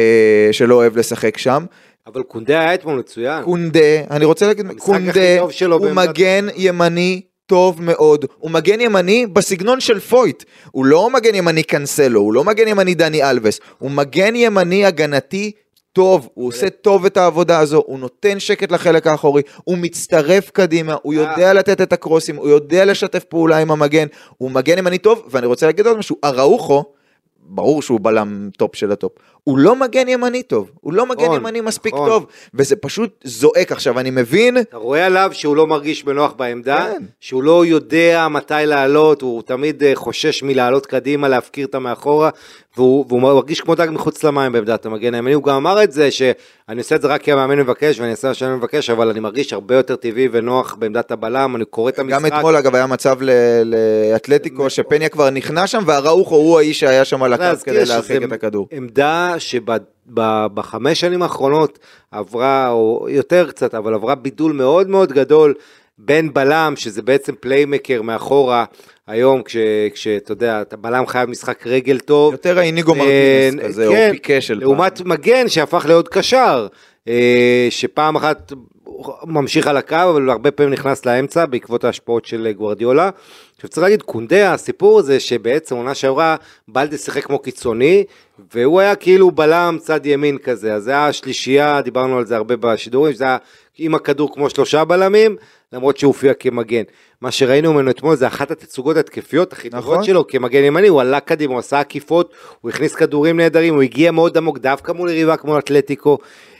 שלא 0.51 0.75
אוהב 0.75 0.97
לשחק 0.97 1.37
שם. 1.37 1.65
אבל 2.07 2.23
קונדה 2.23 2.59
היה 2.59 2.73
אתמול 2.73 2.99
מצוין. 2.99 3.43
קונדה, 3.43 3.79
אני 4.11 4.25
רוצה 4.25 4.47
להגיד, 4.47 4.67
קונדה 4.77 5.39
הוא 5.39 5.79
בעמדת- 5.79 6.09
מגן 6.09 6.47
ימני 6.55 7.21
טוב 7.49 7.81
מאוד, 7.81 8.25
הוא 8.37 8.51
מגן 8.51 8.81
ימני 8.81 9.27
בסגנון 9.27 9.79
של 9.79 9.99
פויול, 9.99 10.43
הוא 10.71 10.85
לא 10.85 11.09
מגן 11.09 11.35
ימני 11.35 11.63
קאנסלו, 11.63 12.21
הוא 12.21 12.33
לא 12.33 12.43
מגן 12.43 12.67
ימני 12.67 12.95
דני 12.95 13.29
אלווס, 13.29 13.59
הוא 13.77 13.91
מגן 13.91 14.35
ימני 14.35 14.85
הגנתי 14.85 15.51
טוב, 15.93 16.29
הוא 16.33 16.47
עושה 16.47 16.69
טוב 16.69 17.05
את 17.05 17.17
העבודה 17.17 17.59
הזו, 17.59 17.83
הוא 17.85 17.99
נותן 17.99 18.39
שקט 18.39 18.71
לחלק 18.71 19.07
האחורי, 19.07 19.41
הוא 19.63 19.77
מצטרף 19.77 20.49
קדימה, 20.49 20.95
הוא 21.01 21.13
יודע 21.13 21.53
לתת 21.53 21.81
את 21.81 21.93
הקרוסים, 21.93 22.35
הוא 22.35 22.49
יודע 22.49 22.85
לשתף 22.85 23.23
פעולה 23.23 23.57
עם 23.57 23.71
המגן, 23.71 24.07
הוא 24.37 24.51
מגן 24.51 24.77
ימני 24.77 24.97
טוב, 24.97 25.23
ואני 25.31 25.45
רוצה 25.47 25.65
להגיד 25.65 25.87
עוד 25.87 25.97
משהו, 25.97 26.15
אראוחו, 26.23 26.83
ברור 27.49 27.81
שהוא 27.81 27.99
בלם 28.01 28.49
טופ 28.57 28.75
של 28.75 28.91
הטופ, 28.91 29.11
הוא 29.43 29.57
לא 29.57 29.75
מגן 29.75 30.07
ימני 30.07 30.43
טוב, 30.43 30.71
הוא 30.81 30.93
לא 30.93 31.05
מגן 31.05 31.25
נכון, 31.25 31.35
ימני 31.35 31.61
מספיק 31.61 31.93
נכון. 31.93 32.09
טוב, 32.09 32.25
וזה 32.53 32.75
פשוט 32.75 33.23
זועק 33.23 33.71
עכשיו, 33.71 33.99
אני 33.99 34.09
מבין, 34.09 34.57
אתה 34.57 34.77
רואה 34.77 35.05
עליו 35.05 35.29
שהוא 35.33 35.55
לא 35.55 35.67
מרגיש 35.67 36.03
בנוח 36.03 36.33
בעמדה, 36.33 36.87
כן. 36.91 37.03
שהוא 37.19 37.43
לא 37.43 37.65
יודע 37.65 38.27
מתי 38.31 38.53
לעלות, 38.65 39.21
הוא 39.21 39.41
תמיד 39.41 39.83
אה, 39.83 39.91
חושש 39.95 40.43
מלעלות 40.43 40.85
קדימה, 40.85 41.27
להפקיר 41.27 41.67
את 41.67 41.75
המאחורה, 41.75 42.29
והוא, 42.77 43.05
והוא 43.07 43.21
מרגיש 43.21 43.61
כמו 43.61 43.75
דג 43.75 43.87
מחוץ 43.91 44.23
למים 44.23 44.51
בעמדת 44.51 44.85
המגן 44.85 45.13
הימני, 45.13 45.33
הוא 45.33 45.43
גם 45.43 45.55
אמר 45.55 45.83
את 45.83 45.91
זה, 45.91 46.11
שאני 46.11 46.77
עושה 46.77 46.95
את 46.95 47.01
זה 47.01 47.07
רק 47.07 47.21
כי 47.21 47.31
המאמן 47.31 47.59
מבקש, 47.59 47.99
ואני 47.99 48.11
אעשה 48.11 48.27
מה 48.27 48.33
שאני 48.33 48.55
מבקש, 48.55 48.89
אבל 48.89 49.09
אני 49.09 49.19
מרגיש 49.19 49.53
הרבה 49.53 49.75
יותר 49.75 49.95
טבעי 49.95 50.29
ונוח 50.31 50.75
בעמדת 50.79 51.11
הבלם, 51.11 51.55
אני 51.55 51.65
קורא 51.65 51.89
את 51.89 51.99
המשחק. 51.99 52.19
גם 52.19 52.25
אתמול 52.25 52.55
אגב 52.55 52.75
היה 52.75 52.87
מצב 52.87 53.17
ל- 53.21 53.31
לאתלטיקו 53.63 54.69
שפניה 54.69 55.09
כבר 55.09 55.29
נכנס 55.29 55.69
שם 55.69 55.83
והראוכו 55.85 56.35
הוא 56.35 56.59
האיש 56.59 56.79
שהיה 56.79 57.05
שם 57.05 57.23
על 57.23 57.33
להזכיר 57.47 57.73
כדי 57.73 57.85
להרחיק 57.85 58.23
את 58.23 58.31
הכדור. 58.31 58.67
עמדה 58.71 59.35
שבחמש 59.37 60.99
שנים 60.99 61.21
האחרונות 61.21 61.79
עברה, 62.11 62.69
או 62.69 63.07
יותר 63.09 63.49
קצת, 63.49 63.75
אבל 63.75 63.93
עברה 63.93 64.15
בידול 64.15 64.53
מאוד 64.53 64.89
מאוד 64.89 65.11
גדול 65.11 65.53
בין 65.97 66.33
בלם, 66.33 66.73
שזה 66.75 67.01
בעצם 67.01 67.33
פליימקר 67.39 68.01
מאחורה, 68.01 68.65
היום 69.07 69.41
כשאתה 69.93 70.31
יודע, 70.31 70.61
אתה 70.61 70.77
בלם 70.77 71.07
חייב 71.07 71.29
משחק 71.29 71.67
רגל 71.67 71.99
טוב. 71.99 72.31
יותר 72.33 72.59
האיניגו 72.59 72.93
אה, 72.93 72.97
מרטינס 72.99 73.65
כזה, 73.65 73.87
או 73.87 73.91
כן, 73.91 74.11
פיקה 74.11 74.41
של 74.41 74.53
פעם. 74.53 74.61
לעומת 74.61 75.01
מגן 75.01 75.47
שהפך 75.49 75.85
להיות 75.85 76.07
קשר, 76.07 76.67
אה, 77.07 77.67
שפעם 77.69 78.15
אחת 78.15 78.53
ממשיך 79.25 79.67
על 79.67 79.77
הקו, 79.77 79.95
אבל 79.95 80.29
הרבה 80.29 80.51
פעמים 80.51 80.73
נכנס 80.73 81.05
לאמצע 81.05 81.45
בעקבות 81.45 81.83
ההשפעות 81.83 82.25
של 82.25 82.51
גוורדיולה. 82.51 83.09
עכשיו 83.55 83.69
צריך 83.69 83.83
להגיד, 83.83 84.01
קונדה, 84.01 84.53
הסיפור 84.53 85.01
זה 85.01 85.19
שבעצם 85.19 85.75
עונה 85.75 85.95
שעברה, 85.95 86.35
בלדה 86.67 86.97
שיחק 86.97 87.23
כמו 87.23 87.39
קיצוני, 87.39 88.03
והוא 88.53 88.79
היה 88.79 88.95
כאילו 88.95 89.31
בלם 89.31 89.77
צד 89.81 90.05
ימין 90.05 90.37
כזה, 90.37 90.73
אז 90.73 90.83
זה 90.83 90.91
היה 90.91 91.13
שלישייה, 91.13 91.81
דיברנו 91.81 92.17
על 92.17 92.25
זה 92.25 92.35
הרבה 92.35 92.55
בשידורים, 92.55 93.13
שזה 93.13 93.23
היה 93.23 93.37
עם 93.79 93.95
הכדור 93.95 94.33
כמו 94.33 94.49
שלושה 94.49 94.85
בלמים, 94.85 95.35
למרות 95.73 95.97
שהוא 95.97 96.07
הופיע 96.07 96.33
כמגן. 96.33 96.83
מה 97.21 97.31
שראינו 97.31 97.73
ממנו 97.73 97.91
אתמול 97.91 98.15
זה 98.15 98.27
אחת 98.27 98.51
התצוגות 98.51 98.97
התקפיות 98.97 99.53
הכי 99.53 99.69
טובות 99.69 99.93
נכון. 99.93 100.03
שלו 100.03 100.27
כמגן 100.27 100.63
ימני, 100.63 100.87
הוא 100.87 101.01
עלה 101.01 101.19
קדימה, 101.19 101.53
הוא 101.53 101.59
עשה 101.59 101.79
עקיפות, 101.79 102.33
הוא 102.61 102.69
הכניס 102.69 102.95
כדורים 102.95 103.37
נהדרים, 103.37 103.73
הוא 103.73 103.81
הגיע 103.81 104.11
מאוד 104.11 104.37
עמוק 104.37 104.57
דווקא 104.57 104.91
מול 104.91 105.09
יריבה 105.09 105.37
כמו 105.37 105.59
אתלטיקו. 105.59 106.17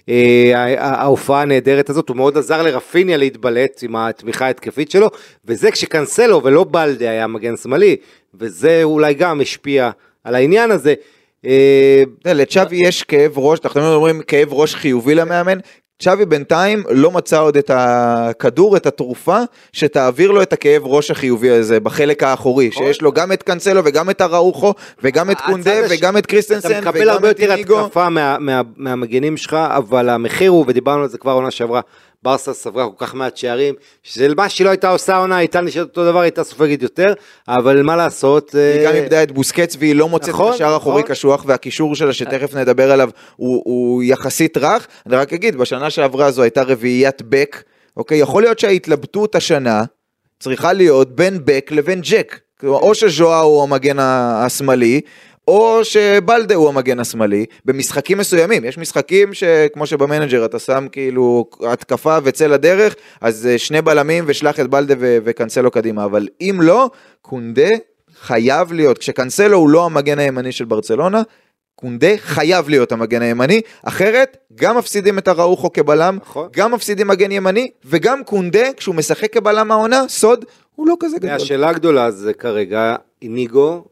אה, 0.10 0.76
ההופעה 0.78 1.42
הנהדרת 1.42 1.90
הזאת, 1.90 2.10
הוא 2.10 2.18
מאוד 2.18 2.38
עזר 2.38 2.62
לרפיניה 2.62 3.18
להתבלט 3.18 3.84
עם 3.84 3.96
התמיכה 3.96 4.46
ההתקפית 4.46 4.92
שלו, 4.92 5.10
וזה 5.46 5.72
כשקנסלו 5.72 6.44
ולא 6.44 6.66
בלדה 6.72 7.10
היה 7.10 7.28
מגן 7.28 7.58
שמאלי, 7.58 7.96
וזה 8.34 8.80
אולי 8.84 9.14
גם 9.14 9.42
השפיע 9.42 9.90
על 10.24 10.36
העניין 10.36 10.72
הזה. 10.72 10.94
אה, 11.46 12.04
לצ'אבי 12.26 12.88
יש 12.88 13.04
כאב 13.04 13.38
ראש, 13.38 13.60
אנחנו 13.66 13.94
אומרים 13.94 14.22
כאב 14.22 14.54
ראש 14.54 14.76
חיובי 14.76 15.16
למאמן. 15.16 15.58
צ'אבי 16.02 16.26
בינתיים 16.26 16.84
לא 16.90 17.12
מצא 17.12 17.42
עוד 17.42 17.58
את 17.58 17.72
הכדור, 17.74 18.78
את 18.78 18.86
התרופה, 18.86 19.40
שתעביר 19.74 20.32
לו 20.32 20.42
את 20.42 20.54
הכאב 20.54 20.82
ראש 20.86 21.12
החיובי 21.12 21.50
הזה 21.50 21.80
בחלק 21.80 22.24
האחורי, 22.24 22.72
שיש 22.72 23.02
לו 23.02 23.12
גם 23.12 23.32
את 23.32 23.44
קאנסלו 23.44 23.82
וגם 23.86 24.10
את 24.10 24.22
אראוחו, 24.22 24.74
וגם 25.04 25.32
את 25.32 25.42
קונדה 25.42 25.72
וגם 25.90 26.18
את 26.18 26.26
קריסטנסן 26.26 26.72
אתה 26.72 26.82
מקבל 26.82 27.02
וגם 27.02 27.10
הרבה 27.10 27.32
את 27.32 27.40
יותר. 27.40 27.54
התקפה 27.54 28.10
מה, 28.10 28.38
מה, 28.40 28.62
מהמגנים 28.78 29.38
שלך, 29.38 29.54
אבל 29.54 30.10
המחיר 30.10 30.52
הוא, 30.52 30.66
ודיברנו 30.68 31.02
על 31.02 31.10
זה 31.10 31.18
כבר 31.18 31.32
עונה 31.32 31.52
שעברה, 31.52 31.82
ברסה 32.24 32.54
ספגה 32.54 32.86
כל 32.86 33.06
כך 33.06 33.14
מעט 33.14 33.38
שערים, 33.38 33.76
שזה 34.04 34.36
מה 34.36 34.50
שהיא 34.50 34.66
לא 34.66 34.70
הייתה 34.70 34.90
עושה 34.90 35.18
עונה, 35.18 35.38
הייתה 35.38 35.62
נשארת 35.62 35.88
אותו 35.88 36.06
דבר, 36.06 36.20
הייתה 36.20 36.44
סופגת 36.44 36.82
יותר, 36.82 37.14
אבל 37.48 37.82
מה 37.82 37.96
לעשות, 37.96 38.56
היא 38.56 38.88
גם 38.88 38.94
אה, 38.94 38.98
איבדה 38.98 39.24
את 39.24 39.32
בוסקץ 39.32 39.76
והיא 39.80 39.96
לא 39.96 40.10
מוצאת 40.10 40.30
נכון, 40.30 40.50
את 40.50 40.56
השער 40.56 40.74
האחורי 40.74 41.02
נכון. 41.02 41.12
קשוח 41.12 41.44
והקישור 41.48 41.96
שלה 41.96 42.14
שתכף 42.14 42.56
נדבר 42.56 42.92
עליו 42.92 43.10
הוא, 43.36 43.62
הוא 43.66 44.04
יחסית 44.04 44.58
רך. 44.58 44.88
אני 45.06 45.16
רק 45.16 45.34
אגיד, 45.34 45.56
בשנה 45.56 45.90
שעברה 45.90 46.32
זו 46.32 46.42
הייתה 46.42 46.62
רביעיית 46.62 47.22
בק, 47.22 47.64
אוקיי? 47.98 48.18
יכול 48.18 48.42
להיות 48.42 48.60
שההתלבטות 48.60 49.36
השנה 49.36 49.84
צריכה 50.40 50.74
להיות 50.74 51.16
בין 51.16 51.40
בק 51.46 51.72
לבין 51.72 52.02
ג'ק. 52.04 52.40
או 52.64 52.96
שז'ואר 52.96 53.42
הוא 53.42 53.64
המגן 53.64 54.00
השמאלי, 54.00 55.02
או 55.50 55.86
שבאלדה 55.86 56.56
הוא 56.56 56.70
המגן 56.70 57.00
השמאלי, 57.00 57.46
במשחקים 57.66 58.18
מסוימים, 58.18 58.66
יש 58.66 58.78
משחקים 58.78 59.34
שכמו 59.34 59.86
שבמנג'ר 59.86 60.46
אתה 60.46 60.60
שם 60.60 60.88
כאילו 60.92 61.46
התקפה 61.68 62.18
וצא 62.24 62.48
לדרך, 62.48 62.96
אז 63.22 63.48
אה, 63.48 63.58
שני 63.58 63.82
בלמים 63.82 64.24
ושלח 64.28 64.60
את 64.60 64.68
באלדה 64.68 64.94
ו- 65.00 65.18
וקאנסלו 65.24 65.72
קדימה, 65.72 66.06
אבל 66.06 66.28
אם 66.42 66.60
לא, 66.62 66.90
קונדה 67.22 67.70
חייב 68.22 68.74
להיות, 68.74 68.98
כשקאנסלו 68.98 69.58
הוא 69.58 69.70
לא 69.70 69.86
המגן 69.86 70.20
הימני 70.20 70.52
של 70.52 70.66
ברצלונה, 70.66 71.22
קונדה 71.76 72.18
חייב 72.18 72.70
להיות 72.70 72.92
המגן 72.92 73.22
הימני, 73.22 73.62
אחרת 73.84 74.38
גם 74.56 74.78
מפסידים 74.78 75.18
את 75.18 75.28
אראוחו 75.28 75.74
כבלם, 75.74 76.18
נכון. 76.22 76.50
גם 76.52 76.74
מפסידים 76.74 77.08
מגן 77.08 77.32
ימני, 77.32 77.72
וגם 77.86 78.24
קונדה, 78.24 78.74
כשהוא 78.78 78.96
משחק 78.96 79.34
כבלם 79.34 79.72
העונה, 79.72 80.04
סוד, 80.08 80.46
הוא 80.76 80.88
לא 80.88 80.96
כזה 81.00 81.18
גדול. 81.18 81.32
השאלה 81.32 81.70
הגדולה 81.70 82.12
זה 82.12 82.34
כרגע 82.34 82.96
איניגו 83.22 83.86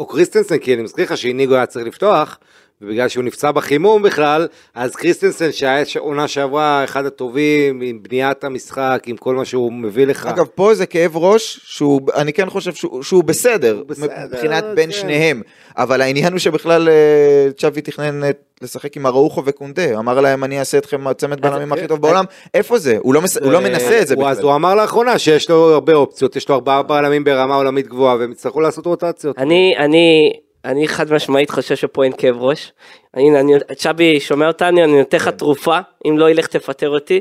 או 0.00 0.06
קריסטנסן, 0.06 0.58
כי 0.58 0.74
אני 0.74 0.82
מזכיר 0.82 1.04
לך 1.04 1.16
שאיניגו 1.16 1.54
היה 1.54 1.66
צריך 1.66 1.86
לפתוח, 1.86 2.38
ובגלל 2.82 3.08
שהוא 3.08 3.24
נפצע 3.24 3.50
בחימום 3.50 4.02
בכלל, 4.02 4.48
אז 4.74 4.96
קריסטנסן 4.96 5.52
שהיה 5.52 5.84
עונה 5.98 6.28
שעברה 6.28 6.84
אחד 6.84 7.06
הטובים 7.06 7.80
עם 7.80 7.98
בניית 8.02 8.44
המשחק, 8.44 9.02
עם 9.06 9.16
כל 9.16 9.34
מה 9.34 9.44
שהוא 9.44 9.72
מביא 9.72 10.06
לך. 10.06 10.26
אגב, 10.26 10.46
פה 10.54 10.74
זה 10.74 10.86
כאב 10.86 11.16
ראש, 11.16 11.60
שהוא, 11.64 12.00
אני 12.16 12.32
כן 12.32 12.50
חושב 12.50 12.72
שהוא, 12.74 13.02
שהוא 13.02 13.24
בסדר, 13.24 13.82
בסדר, 13.86 14.06
מבחינת 14.32 14.64
בין 14.74 14.90
כן. 14.90 14.96
שניהם, 14.96 15.42
אבל 15.76 16.00
העניין 16.00 16.32
הוא 16.32 16.38
שבכלל 16.38 16.88
אה, 16.88 17.52
צ'אבי 17.56 17.80
תכנן 17.80 18.24
אה, 18.24 18.30
לשחק 18.62 18.96
עם 18.96 19.06
אראוחו 19.06 19.42
וקונדה, 19.44 19.98
אמר 19.98 20.20
להם 20.20 20.44
אני 20.44 20.58
אעשה 20.58 20.78
אתכם 20.78 21.06
הצמד 21.06 21.40
בלמים 21.40 21.72
הכי 21.72 21.86
טוב 21.86 22.00
בעולם, 22.02 22.24
איפה 22.54 22.78
זה? 22.78 22.96
הוא 23.00 23.14
לא, 23.14 23.22
מס... 23.22 23.36
הוא 23.36 23.52
לא 23.52 23.60
מנסה 23.60 24.00
את 24.00 24.06
זה 24.08 24.14
הוא- 24.14 24.28
אז 24.28 24.36
בכלל. 24.36 24.48
הוא 24.48 24.54
אמר 24.56 24.74
לאחרונה 24.74 25.18
שיש 25.18 25.50
לו 25.50 25.74
הרבה 25.74 25.94
אופציות, 25.94 26.36
יש 26.36 26.48
לו 26.48 26.54
ארבעה 26.54 26.82
בלמים 26.82 27.24
ברמה 27.24 27.54
עולמית 27.56 27.88
גבוהה, 27.88 28.16
והם 28.16 28.32
יצטרכו 28.32 28.60
לעשות 28.60 28.86
רוטציות. 28.86 29.38
אני, 29.38 29.74
אני, 29.78 30.32
אני 30.64 30.88
חד 30.88 31.12
משמעית 31.12 31.50
חושב 31.50 31.76
שפה 31.76 32.04
אין 32.04 32.12
כאב 32.18 32.42
ראש. 32.42 32.72
הנה, 33.14 33.40
אני, 33.40 33.52
צ'אבי 33.76 34.20
שומע 34.20 34.48
אותנו, 34.48 34.84
אני 34.84 34.98
נותן 34.98 35.16
לך 35.16 35.28
תרופה, 35.28 35.78
אם 36.08 36.18
לא 36.18 36.30
ילך 36.30 36.46
תפטר 36.46 36.88
אותי. 36.88 37.20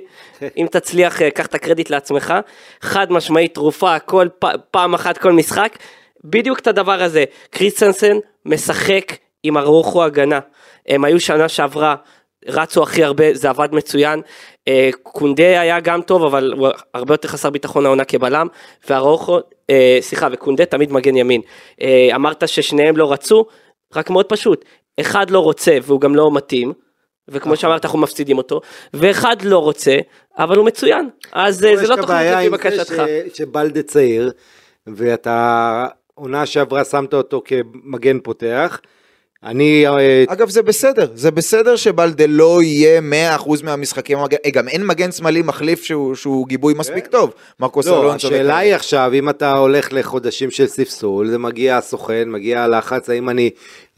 אם 0.57 0.67
תצליח, 0.71 1.21
אה, 1.21 1.31
קח 1.31 1.45
את 1.45 1.55
הקרדיט 1.55 1.89
לעצמך. 1.89 2.33
חד 2.81 3.11
משמעית 3.11 3.53
תרופה, 3.53 3.99
כל 3.99 4.27
פעם 4.71 4.93
אחת 4.93 5.17
כל 5.17 5.31
משחק. 5.31 5.77
בדיוק 6.23 6.59
את 6.59 6.67
הדבר 6.67 7.03
הזה. 7.03 7.23
קריסטנסן 7.49 8.17
משחק 8.45 9.15
עם 9.43 9.57
הרוחו 9.57 10.03
הגנה. 10.03 10.39
הם 10.87 11.03
היו 11.03 11.19
שנה 11.19 11.49
שעברה, 11.49 11.95
רצו 12.47 12.83
הכי 12.83 13.03
הרבה, 13.03 13.33
זה 13.33 13.49
עבד 13.49 13.69
מצוין. 13.71 14.21
אה, 14.69 14.89
קונדה 15.03 15.61
היה 15.61 15.79
גם 15.79 16.01
טוב, 16.01 16.23
אבל 16.23 16.53
הוא 16.57 16.67
הרבה 16.93 17.13
יותר 17.13 17.27
חסר 17.27 17.49
ביטחון 17.49 17.85
העונה 17.85 18.05
כבלם. 18.05 18.47
והרוחו, 18.89 19.39
אה, 19.69 19.97
סליחה, 20.01 20.27
וקונדה 20.31 20.65
תמיד 20.65 20.91
מגן 20.91 21.17
ימין. 21.17 21.41
אה, 21.81 22.09
אמרת 22.15 22.47
ששניהם 22.47 22.97
לא 22.97 23.11
רצו, 23.11 23.45
רק 23.95 24.09
מאוד 24.09 24.25
פשוט. 24.25 24.65
אחד 24.99 25.29
לא 25.29 25.39
רוצה 25.39 25.77
והוא 25.83 26.01
גם 26.01 26.15
לא 26.15 26.31
מתאים. 26.31 26.73
וכמו 27.31 27.55
שאמרת 27.55 27.85
אנחנו 27.85 27.99
מפסידים 27.99 28.37
אותו, 28.37 28.61
ואחד 28.93 29.41
לא 29.41 29.57
רוצה, 29.57 29.97
אבל 30.37 30.57
הוא 30.57 30.65
מצוין, 30.65 31.09
אז 31.31 31.57
זה 31.57 31.87
לא 31.87 31.95
תוכנית 31.95 32.07
בעיה 32.07 32.35
לפי 32.35 32.45
עם 32.45 32.51
בקשתך. 32.51 33.03
שבלדה 33.33 33.81
צעיר, 33.83 34.31
ואתה 34.87 35.87
עונה 36.15 36.45
שעברה 36.45 36.83
שמת 36.83 37.13
אותו 37.13 37.41
כמגן 37.45 38.19
פותח. 38.19 38.79
אני, 39.43 39.87
אה, 39.87 40.23
אגב 40.27 40.49
זה 40.49 40.61
בסדר, 40.61 41.07
זה 41.13 41.31
בסדר 41.31 41.75
שבלדה 41.75 42.25
לא 42.27 42.63
יהיה 42.63 43.01
100% 43.01 43.63
מהמשחקים, 43.63 44.17
אה, 44.17 44.51
גם 44.51 44.67
אין 44.67 44.87
מגן 44.87 45.11
שמאלי 45.11 45.41
מחליף 45.41 45.83
שהוא, 45.83 46.15
שהוא 46.15 46.47
גיבוי 46.47 46.73
מספיק 46.73 47.07
טוב, 47.07 47.33
מרקוס 47.59 47.87
לא, 47.87 48.01
אלונסו 48.01 48.27
השאלה. 48.27 48.57
היא 48.57 48.75
עכשיו, 48.75 49.11
אם 49.13 49.29
אתה 49.29 49.51
הולך 49.51 49.87
לחודשים 49.91 50.51
של 50.51 50.67
ספסול, 50.67 51.27
זה 51.27 51.37
מגיע 51.37 51.77
הסוכן, 51.77 52.23
מגיע 52.27 52.63
הלחץ, 52.63 53.09
האם 53.09 53.29
אני, 53.29 53.49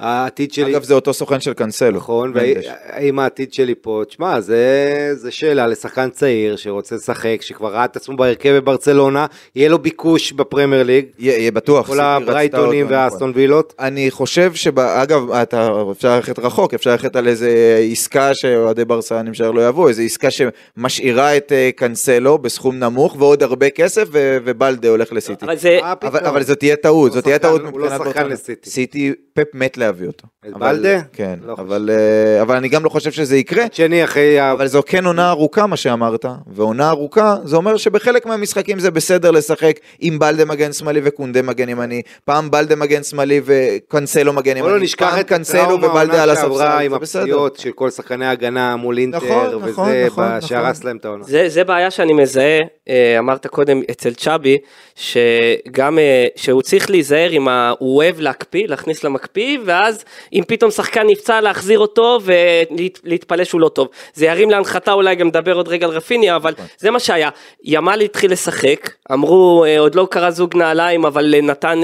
העתיד 0.02 0.54
שלי... 0.54 0.72
אגב, 0.72 0.84
זה 0.84 0.94
אותו 0.94 1.14
סוכן 1.14 1.40
של 1.40 1.54
קאנסלו. 1.54 1.98
נכון. 1.98 2.34
והאם 2.36 3.20
העתיד 3.20 3.54
שלי 3.54 3.76
פה, 3.82 4.04
תשמע, 4.08 4.40
זה, 4.40 5.10
זה 5.14 5.32
שאלה 5.32 5.68
לשחקן 5.68 6.10
צעיר 6.10 6.56
שרוצה 6.56 6.96
לשחק, 6.96 7.38
שכבר 7.42 7.74
ראה 7.74 7.86
את 7.86 7.96
עצמו 7.96 8.18
בהרכב 8.18 8.50
בברצלונה, 8.50 9.26
יהיה 9.56 9.70
לו 9.70 9.80
ביקוש 9.80 10.32
בפרמייר 10.32 10.84
ליג, 10.84 11.06
יהיה 11.20 11.38
יהיה 11.38 11.52
בטוח. 11.52 11.88
כל 11.88 12.00
הברייטונים 12.00 12.86
נכון. 12.86 12.98
והאסטון 12.98 13.32
וילות. 13.36 13.74
אני 13.80 14.12
חושב 14.12 14.54
שאגב, 14.54 15.31
אתה 15.34 15.72
אפשר 15.92 16.16
ללכת 16.16 16.40
רחוק, 16.40 16.74
אפשר 16.74 16.92
ללכת 16.92 17.16
על 17.16 17.28
איזה 17.28 17.50
עסקה 17.92 18.34
שאוהדי 18.34 18.86
ברסה 18.86 19.20
אני 19.20 19.30
משער 19.30 19.52
לא 19.52 19.68
יבואו, 19.68 19.88
איזה 19.90 20.02
עסקה 20.02 20.28
שמשאירה 20.32 21.38
את 21.38 21.52
אה, 21.52 21.70
קאנסלו 21.76 22.38
בסכום 22.38 22.80
נמוך 22.80 23.16
ועוד 23.20 23.44
הרבה 23.44 23.70
כסף 23.70 24.08
ו- 24.12 24.38
ובלדה 24.46 24.90
הולך 24.90 25.14
לסיטי. 25.14 25.46
אבל 25.46 25.58
זה, 25.58 25.80
אבל? 26.02 26.20
אבל 26.26 26.44
זאת 26.44 26.60
תהיה 26.60 26.76
טעות, 26.76 27.12
זאת 27.12 27.24
תהיה 27.24 27.40
טעות 27.40 27.62
הוא 27.72 27.80
לא 27.80 27.86
מבחינת 27.86 28.08
שחקן. 28.08 28.28
לסיטי. 28.30 28.70
סיטי, 28.70 29.14
פפ 29.34 29.44
מת 29.54 29.78
להביא 29.78 30.08
אותו. 30.08 30.28
את 30.50 30.54
אבל- 30.56 30.76
בלדה? 30.76 31.00
כן, 31.14 31.40
לא 31.46 31.54
אבל, 31.58 31.90
אה, 31.94 32.42
אבל 32.42 32.56
אני 32.56 32.70
גם 32.70 32.84
לא 32.84 32.90
חושב 32.90 33.12
שזה 33.12 33.38
יקרה. 33.38 33.66
שני 33.72 34.04
אחרי. 34.04 34.52
אבל 34.52 34.68
זו 34.68 34.82
כן 34.86 35.06
עונה 35.06 35.30
ארוכה 35.30 35.68
מה 35.68 35.78
שאמרת, 35.78 36.26
ועונה 36.48 36.90
ארוכה 36.90 37.36
זה 37.44 37.56
אומר 37.56 37.78
שבחלק 37.78 38.26
מהמשחקים 38.26 38.80
זה 38.80 38.92
בסדר 38.92 39.32
לשחק 39.32 39.80
עם 40.00 40.20
בלדה 40.20 40.46
מגן 40.46 40.74
שמאלי 40.74 41.02
וקונדה 41.04 41.42
מגן 41.42 41.70
ימני, 41.70 42.02
פעם 42.26 42.52
בלדה 42.52 42.76
מגן 42.76 43.04
שמאלי 43.04 43.42
וקנסלו 43.46 44.34
מגן 44.34 44.54
בוא 44.54 44.60
ימני, 44.60 44.72
לא 44.74 44.84
נשכח 44.84 45.10
פעם 45.10 45.20
את 45.22 45.28
קנסלו 45.28 45.76
ובלדה 45.76 46.24
על 46.24 46.30
הספסל, 46.30 46.80
עם. 46.84 46.94
הפציעות 46.94 47.58
של 47.58 47.72
כל 47.72 47.90
שחקני 47.90 48.26
ההגנה 48.26 48.76
מול 48.76 48.98
אינטר, 48.98 49.18
נכון, 49.18 49.48
נכון, 49.48 49.90
וזה 49.90 50.06
נכון, 50.08 50.42
שהרס. 50.42 50.84
להם 50.84 50.98
את 50.98 51.06
העונה. 51.06 51.24
זה, 51.24 51.50
זה 51.50 51.64
בעיה 51.64 51.92
שאני 51.92 52.14
מזהה, 52.14 52.60
אה, 52.90 53.20
אמרת 53.20 53.48
קודם 53.48 53.82
אצל 53.92 54.14
צ'אבי, 54.14 54.58
שגם, 54.96 56.00
אה, 56.00 56.28
שהוא 56.36 56.62
צריך 56.62 56.90
להיזהר 56.90 57.30
עם 57.30 57.48
ה... 57.48 57.74
הוא 57.80 57.98
אוהב 57.98 58.20
להקפיא, 58.20 58.68
להכניס 58.68 59.04
למקפיא, 59.04 59.58
ואז 59.66 60.04
אם 60.34 60.44
פתאום 60.48 60.72
שחקן 60.72 61.08
נפצע 61.08 61.42
להחזיר 61.42 61.80
אותו 61.80 62.20
ולהתפלא 62.24 63.44
שהוא 63.44 63.62
לא 63.62 63.70
טוב. 63.70 63.88
זה 64.14 64.26
ירים 64.26 64.50
להנחתה, 64.50 64.94
אולי 64.94 65.16
גם 65.16 65.28
נדבר 65.28 65.54
עוד 65.54 65.68
רגע 65.68 65.86
על 65.86 65.92
רפיניה, 65.92 66.36
אבל 66.36 66.54
זה 66.78 66.92
מה 66.92 67.00
שהיה. 67.00 67.30
ימל 67.64 68.02
התחיל 68.02 68.32
לשחק, 68.32 68.90
אמרו, 69.12 69.66
אה, 69.66 69.80
עוד 69.80 69.96
לא 69.96 70.08
קרה 70.12 70.32
זוג 70.32 70.58
נעליים, 70.58 71.06
אבל 71.06 71.36
נתן, 71.44 71.80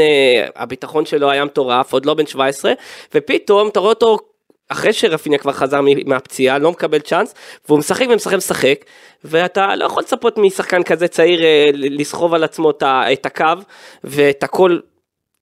הביטחון 0.55 1.05
שלו 1.05 1.31
היה 1.31 1.45
מטורף, 1.45 1.93
עוד 1.93 2.05
לא 2.05 2.13
בן 2.13 2.25
17, 2.25 2.71
ופתאום 3.13 3.26
אתה 3.35 3.79
רואה 3.79 3.89
אותו 3.89 4.17
אחרי 4.69 4.93
שרפיניה 4.93 5.39
כבר 5.39 5.51
חזר 5.51 5.81
מהפציעה, 6.05 6.57
לא 6.57 6.71
מקבל 6.71 6.99
צ'אנס, 6.99 7.33
והוא 7.67 7.79
משחק 7.79 8.05
ומשחק 8.09 8.33
ומשחק, 8.33 8.85
ואתה 9.23 9.75
לא 9.75 9.85
יכול 9.85 10.03
לצפות 10.03 10.37
משחקן 10.37 10.83
כזה 10.83 11.07
צעיר 11.07 11.43
אה, 11.43 11.69
לסחוב 11.73 12.33
על 12.33 12.43
עצמו 12.43 12.71
את 12.83 13.25
הקו 13.25 13.45
ואת 14.03 14.43
הכל. 14.43 14.79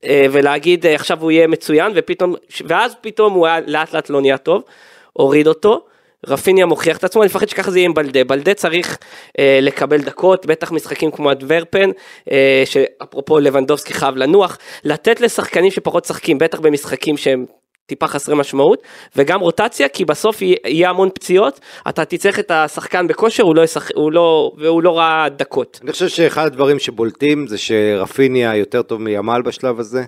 אה, 0.06 0.26
ולהגיד 0.32 0.86
אה, 0.86 0.96
עכשיו 0.96 1.22
הוא 1.22 1.32
יהיה 1.32 1.48
מצוין 1.48 1.92
ופתאום 1.96 2.36
ואז 2.68 2.96
פתאום 3.02 3.34
הוא 3.34 3.48
היה 3.48 3.60
לאט 3.68 3.94
לאט 3.94 4.10
לא 4.10 4.22
נהיה 4.22 4.38
טוב 4.38 4.64
הוריד 5.14 5.48
אותו 5.48 5.86
רפיניה 6.28 6.66
מוכיח 6.66 6.98
את 6.98 7.04
עצמו 7.04 7.22
אני 7.22 7.30
מפחד 7.30 7.50
שככה 7.50 7.72
זה 7.72 7.80
יהיה 7.80 7.86
עם 7.86 7.94
בלדה 7.94 8.24
בלדה 8.24 8.54
צריך 8.54 8.98
אה, 9.40 9.60
לקבל 9.62 10.02
דקות 10.02 10.46
בטח 10.46 10.72
משחקים 10.72 11.12
כמו 11.12 11.32
אדוורפן 11.32 11.90
אה, 12.32 12.64
שאפרופו 12.66 13.40
לבנדובסקי 13.40 13.94
חייב 13.94 14.16
לנוח 14.16 14.58
לתת 14.84 15.22
לשחקנים 15.22 15.72
שפחות 15.72 16.06
שחקים 16.06 16.38
בטח 16.38 16.60
במשחקים 16.60 17.18
שהם 17.18 17.46
טיפה 17.86 18.08
חסרי 18.08 18.36
משמעות 18.36 18.82
וגם 19.16 19.40
רוטציה 19.40 19.88
כי 19.90 20.06
בסוף 20.06 20.42
יהיה- 20.42 20.90
המון 20.90 21.10
פציעות 21.16 21.60
אתה 21.90 22.06
תצטרך 22.06 22.40
את 22.40 22.52
השחקן 22.52 23.08
בכושר 23.08 23.44
הוא 23.44 23.56
לא 23.56 23.62
ישחק 23.62 23.96
הוא 23.96 24.12
לא 24.12 24.52
והוא 24.58 24.84
לא 24.84 24.98
ראה 24.98 25.30
דקות. 25.30 25.80
אני 25.84 25.92
חושב 25.92 26.08
שאחד 26.08 26.46
הדברים 26.46 26.80
שבולטים 26.80 27.48
זה 27.48 27.58
שרפיניה 27.58 28.56
יותר 28.56 28.82
טוב 28.82 29.02
מימל 29.02 29.42
בשלב 29.42 29.80
הזה. 29.80 30.04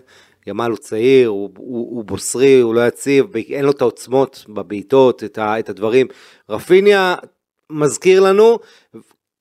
ימל 0.48 0.70
הוא 0.70 0.78
צעיר, 0.78 1.30
הוא, 1.30 1.50
הוא, 1.58 1.88
הוא 1.96 2.04
בוסרי, 2.06 2.60
הוא 2.60 2.76
לא 2.76 2.88
יציב, 2.88 3.26
אין 3.50 3.66
לו 3.66 3.72
את 3.72 3.82
העוצמות 3.82 4.46
בבעיטות, 4.50 5.24
את, 5.24 5.40
את 5.60 5.70
הדברים. 5.70 6.08
רפיניה 6.50 7.16
מזכיר 7.70 8.22
לנו 8.22 8.60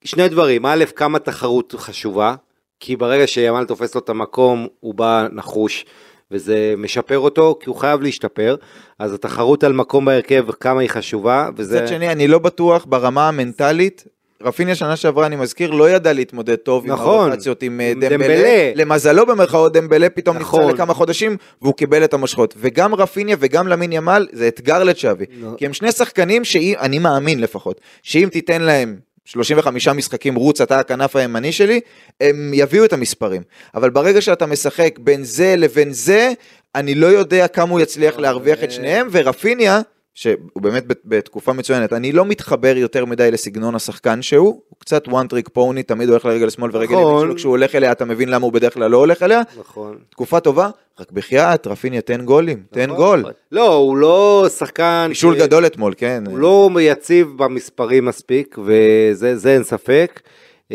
שני 0.05 0.29
דברים, 0.29 0.67
א', 0.67 0.85
כמה 0.97 1.19
תחרות 1.19 1.75
חשובה, 1.79 2.35
כי 2.81 2.97
ברגע 2.97 3.27
שימל 3.27 3.65
תופס 3.65 3.95
לו 3.95 4.01
את 4.01 4.09
המקום, 4.09 4.67
הוא 4.81 4.95
בא 4.95 5.27
נחוש, 5.33 5.85
וזה 6.31 6.75
משפר 6.79 7.19
אותו, 7.19 7.59
כי 7.61 7.69
הוא 7.69 7.77
חייב 7.77 8.03
להשתפר, 8.03 8.57
אז 8.99 9.13
התחרות 9.13 9.65
על 9.65 9.73
מקום 9.73 10.05
בהרכב, 10.05 10.45
כמה 10.61 10.81
היא 10.81 10.91
חשובה, 10.91 11.49
וזה... 11.57 11.77
מצד 11.77 11.89
שני, 11.89 12.09
אני 12.09 12.29
לא 12.29 12.39
בטוח 12.39 12.87
ברמה 12.89 13.29
המנטלית. 13.29 14.05
רפיניה 14.43 14.75
שנה 14.75 14.97
שעברה, 14.97 15.27
אני 15.27 15.37
מזכיר, 15.37 15.71
לא 15.71 15.91
ידע 15.91 16.13
להתמודד 16.13 16.57
טוב 16.57 16.87
נכון. 16.87 17.29
הרוטציות 17.29 17.63
עם 17.63 17.81
אה, 17.81 17.91
עם 17.91 18.01
דמבלה. 18.01 18.17
דמבלה. 18.17 18.73
למזלו 18.75 19.27
במרכאות, 19.27 19.73
דמבלה 19.73 20.11
פתאום 20.11 20.39
נכון. 20.39 20.61
נפצע 20.61 20.75
לכמה 20.75 20.95
חודשים, 20.95 21.37
והוא 21.63 21.75
קיבל 21.75 22.05
את 22.05 22.15
המושכות. 22.15 22.55
וגם 22.57 22.95
רפיניה 22.95 23.37
וגם 23.41 23.69
למין 23.69 23.93
ימל, 23.93 24.27
זה 24.33 24.49
אתגר 24.49 24.85
לצ'אבי. 24.85 25.25
לא. 25.41 25.49
כי 25.57 25.67
הם 25.67 25.73
שני 25.73 25.93
שחקנים 25.93 26.45
שאני 26.45 26.99
מאמין 26.99 27.41
לפחות, 27.41 27.81
שאם 28.03 28.29
תיתן 28.33 28.63
להם 28.63 28.97
35 29.27 29.89
משחקים 29.89 30.35
רוץ, 30.35 30.61
אתה 30.61 30.79
הכנף 30.79 31.17
הימני 31.17 31.53
שלי, 31.53 31.81
הם 32.21 32.51
יביאו 32.55 32.85
את 32.85 32.93
המספרים. 32.93 33.43
אבל 33.75 33.91
ברגע 33.91 34.21
שאתה 34.21 34.47
משחק 34.47 34.99
בין 34.99 35.25
זה 35.25 35.55
לבין 35.57 35.93
זה, 35.93 36.33
אני 36.75 36.95
לא 36.95 37.07
יודע 37.07 37.49
כמה 37.49 37.73
הוא 37.73 37.81
יצליח 37.81 38.19
להרוויח 38.19 38.65
את 38.65 38.71
שניהם, 38.71 39.09
ורפיניה, 39.11 39.81
שהוא 40.17 40.35
באמת 40.63 40.87
בת- 40.87 41.01
בתקופה 41.05 41.53
מצוינת, 41.53 41.93
אני 41.93 42.13
לא 42.13 42.25
מתחבר 42.25 42.77
יותר 42.77 43.05
מדי 43.05 43.31
לסגנון 43.31 43.75
השחקן 43.75 44.23
שהוא, 44.23 44.47
הוא 44.69 44.79
קצת 44.79 45.09
one 45.09 45.27
trick 45.33 45.51
pony, 45.59 45.83
תמיד 45.87 46.09
הולך 46.09 46.25
לרגל 46.25 46.51
שמאל 46.51 46.71
ורגל 46.73 46.93
ימין 46.93 47.05
נכון. 47.07 47.27
שלו, 47.27 47.35
כשהוא 47.37 47.51
הולך 47.51 47.75
אליה 47.75 47.93
אתה 47.93 48.05
מבין 48.05 48.29
למה 48.29 48.45
הוא 48.45 48.53
בדרך 48.53 48.75
כלל 48.75 48.91
לא 48.91 48.97
הולך 48.97 49.23
אליה, 49.23 49.43
נכון. 49.61 49.97
תקופה 50.11 50.41
טובה, 50.41 50.71
רק 51.01 51.13
בחייאת, 51.13 51.67
רפיניה 51.67 52.01
תן 52.01 52.25
גולים, 52.25 52.63
תן 52.71 52.91
נכון. 52.91 52.97
גול. 53.23 53.33
לא, 53.53 53.75
הוא 53.75 53.97
לא 53.97 54.47
שחקן... 54.59 55.07
בישול 55.09 55.37
ש- 55.39 55.43
גדול 55.43 55.67
אתמול, 55.67 55.95
כן. 55.97 56.25
הוא 56.27 56.39
לא 56.39 56.71
יציב 56.81 57.29
במספרים 57.37 58.05
מספיק, 58.05 58.57
וזה 58.65 59.37
זה 59.37 59.55
אין 59.55 59.65
ספק. 59.65 60.21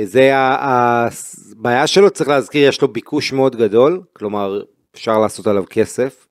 זה 0.04 0.32
הבעיה 0.36 1.88
שלו, 1.88 2.10
צריך 2.10 2.30
להזכיר, 2.30 2.68
יש 2.70 2.82
לו 2.82 2.88
ביקוש 2.88 3.34
מאוד 3.34 3.56
גדול, 3.56 4.02
כלומר, 4.14 4.62
אפשר 4.96 5.18
לעשות 5.20 5.48
עליו 5.48 5.64
כסף. 5.70 6.28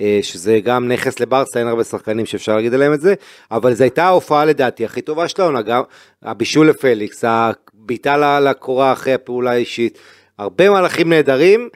אה, 0.00 0.18
שזה 0.22 0.60
גם 0.64 0.88
נכס 0.88 1.20
לברסה, 1.20 1.58
אין 1.58 1.68
הרבה 1.68 1.84
שחקנים 1.84 2.26
שאפשר 2.26 2.56
להגיד 2.56 2.74
עליהם 2.74 2.92
את 2.92 3.00
זה, 3.00 3.14
אבל 3.50 3.74
זו 3.74 3.84
הייתה 3.84 4.04
ההופעה 4.04 4.44
לדעתי 4.44 4.84
הכי 4.84 5.00
טובה 5.00 5.28
של 5.28 5.42
העונה, 5.42 5.62
גם 5.62 5.82
הבישול 6.22 6.68
לפליקס, 6.68 7.24
הבעיטה 7.26 8.40
לקורה 8.40 8.92
אחרי 8.92 9.14
הפעולה 9.14 9.50
האישית, 9.50 9.98
הרבה 10.38 10.70
מהלכים 10.70 11.08
נהדרים, 11.08 11.68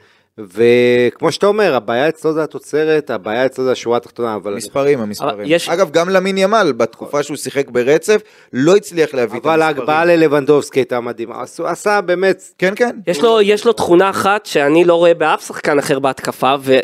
וכמו 0.53 1.31
שאתה 1.31 1.47
אומר, 1.47 1.75
הבעיה 1.75 2.09
אצלו 2.09 2.33
זה 2.33 2.43
התוצרת, 2.43 3.09
הבעיה 3.09 3.45
אצלו 3.45 3.63
זה 3.65 3.71
השורה 3.71 3.97
התחתונה, 3.97 4.35
אבל... 4.35 4.53
המספרים, 4.53 4.99
המספרים. 5.01 5.29
אבל 5.33 5.43
יש- 5.47 5.69
אגב, 5.69 5.91
גם 5.91 6.09
למין 6.09 6.37
ימל, 6.37 6.73
בתקופה 6.77 7.23
שהוא 7.23 7.37
שיחק 7.37 7.69
ברצף, 7.69 8.21
לא 8.53 8.75
הצליח 8.75 9.13
להביא 9.13 9.39
את 9.39 9.45
אבל 9.45 9.61
המספרים. 9.61 9.77
ההגבהה 9.77 10.05
ללבנדובסקי 10.05 10.79
הייתה 10.79 10.99
מדהימה, 10.99 11.41
עשו- 11.41 11.67
עשה 11.67 12.01
באמת, 12.01 12.43
כן, 12.57 12.73
כן. 12.75 12.95
יש 13.07 13.21
לו, 13.21 13.41
יש 13.41 13.65
לו 13.65 13.73
תכונה 13.73 14.09
אחת 14.09 14.45
שאני 14.45 14.85
לא 14.85 14.95
רואה 14.95 15.13
באף 15.13 15.47
שחקן 15.47 15.79
אחר 15.79 15.99
בהתקפה, 15.99 16.55
ו, 16.59 16.77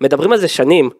ומדברים 0.00 0.32
על 0.32 0.38
זה 0.38 0.48
שנים, 0.48 0.90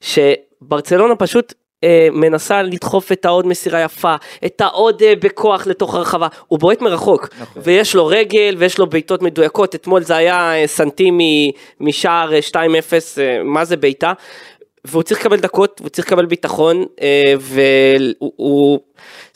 שברצלונה 0.00 1.16
פשוט 1.16 1.54
אה, 1.84 2.08
מנסה 2.12 2.62
לדחוף 2.62 3.12
את 3.12 3.24
העוד 3.24 3.46
מסירה 3.46 3.80
יפה, 3.82 4.14
את 4.46 4.60
העוד 4.60 5.02
אה, 5.02 5.12
בכוח 5.20 5.66
לתוך 5.66 5.94
הרחבה, 5.94 6.28
הוא 6.48 6.58
בועט 6.58 6.80
מרחוק, 6.80 7.28
נכון. 7.40 7.62
ויש 7.64 7.94
לו 7.94 8.06
רגל 8.06 8.54
ויש 8.58 8.78
לו 8.78 8.86
בעיטות 8.86 9.22
מדויקות, 9.22 9.74
אתמול 9.74 10.02
זה 10.02 10.16
היה 10.16 10.54
אה, 10.54 10.66
סנטים 10.66 11.18
מ- 11.18 11.50
משער 11.80 12.34
אה, 12.34 12.38
2-0, 12.50 12.54
אה, 13.18 13.42
מה 13.44 13.64
זה 13.64 13.76
בעיטה? 13.76 14.12
והוא 14.84 15.02
צריך 15.02 15.20
לקבל 15.20 15.36
דקות, 15.36 15.80
הוא 15.80 15.88
צריך 15.88 16.06
לקבל 16.06 16.26
ביטחון, 16.26 16.84
אה, 17.02 17.34
והוא 17.38 18.32
הוא 18.36 18.78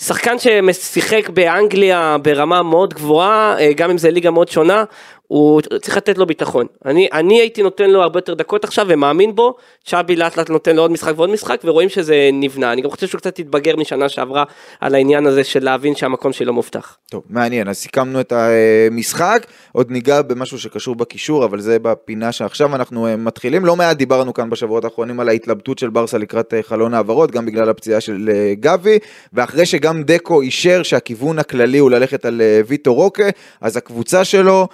שחקן 0.03 0.37
ששיחק 0.73 1.29
באנגליה 1.29 2.17
ברמה 2.23 2.63
מאוד 2.63 2.95
גבוהה, 2.95 3.57
אה, 3.59 3.73
גם 3.77 3.91
אם 3.91 3.99
זה 3.99 4.11
ליגה 4.11 4.31
מאוד 4.31 4.49
שונה, 4.49 4.85
הוא 5.29 5.61
צריך 5.61 5.97
לתת 5.97 6.19
לו 6.19 6.27
ביטחון. 6.27 6.67
אני, 6.85 7.09
אני 7.13 7.41
הייתי 7.41 7.63
נותן 7.63 7.91
לו 7.91 8.03
הרבה 8.03 8.19
יותר 8.19 8.35
דקות 8.35 8.65
עכשיו 8.65 8.87
ומאמין 8.89 9.35
בו, 9.35 9.55
צ'אבי 9.85 10.17
לאט 10.17 10.37
לאט 10.37 10.51
נותן 10.51 10.77
לו 10.77 10.83
עוד 10.83 10.91
משחק 10.91 11.13
ועוד 11.17 11.31
משחק 11.31 11.61
ורואים 11.65 11.89
שזה 11.89 12.31
נבנה. 12.33 12.73
אני 12.73 12.83
גם 12.83 12.91
חושב 12.91 13.07
שהוא 13.07 13.19
קצת 13.19 13.39
התבגר 13.39 13.77
משנה 13.77 14.09
שעברה 14.09 14.45
על 14.81 14.95
העניין 14.95 15.27
הזה 15.27 15.45
של 15.45 15.65
להבין 15.65 15.95
שהמקום 15.95 16.33
שלו 16.33 16.53
מובטח. 16.53 16.97
טוב, 17.11 17.23
מעניין, 17.31 17.69
אז 17.69 17.77
סיכמנו 17.77 18.21
את 18.21 18.33
המשחק, 18.33 19.47
עוד 19.73 19.91
ניגע 19.91 20.23
במשהו 20.23 20.59
שקשור 20.59 20.95
בקישור, 20.95 21.45
אבל 21.45 21.61
זה 21.61 21.79
בפינה 21.79 22.33
שעכשיו 22.33 22.75
אנחנו 22.75 23.07
אה, 23.07 23.17
מתחילים. 23.17 23.65
לא 23.65 23.77
מעט 23.77 23.97
דיברנו 23.97 24.35
כאן 24.35 24.51
בשבועות 24.51 24.85
האחרונים 24.85 25.21
על 25.21 25.29
ההתלבטות 25.29 25.79
של 25.79 25.91
ברסה 25.91 26.19
לקראת 26.19 26.55
אה, 26.55 26.63
חלון 26.63 26.95
העברות, 26.95 27.31
גם 27.31 27.47
בגלל 27.47 27.69
הפציעה 27.69 28.01
של 28.01 28.31
אה, 28.33 28.55
גבי, 28.61 28.99
ואחרי 29.33 29.67
שגם 29.67 30.03
דקו 30.03 30.41
אישר 30.41 30.83
שהכיוון 30.83 31.39
הכללי 31.39 31.79
הוא 31.79 31.91
ללכת 31.91 32.25
על 32.25 32.43
ויטו 32.67 32.95
רוקה, 32.95 33.29
אז 33.61 33.77
הקבוצה 33.77 34.25
שלו 34.25 34.69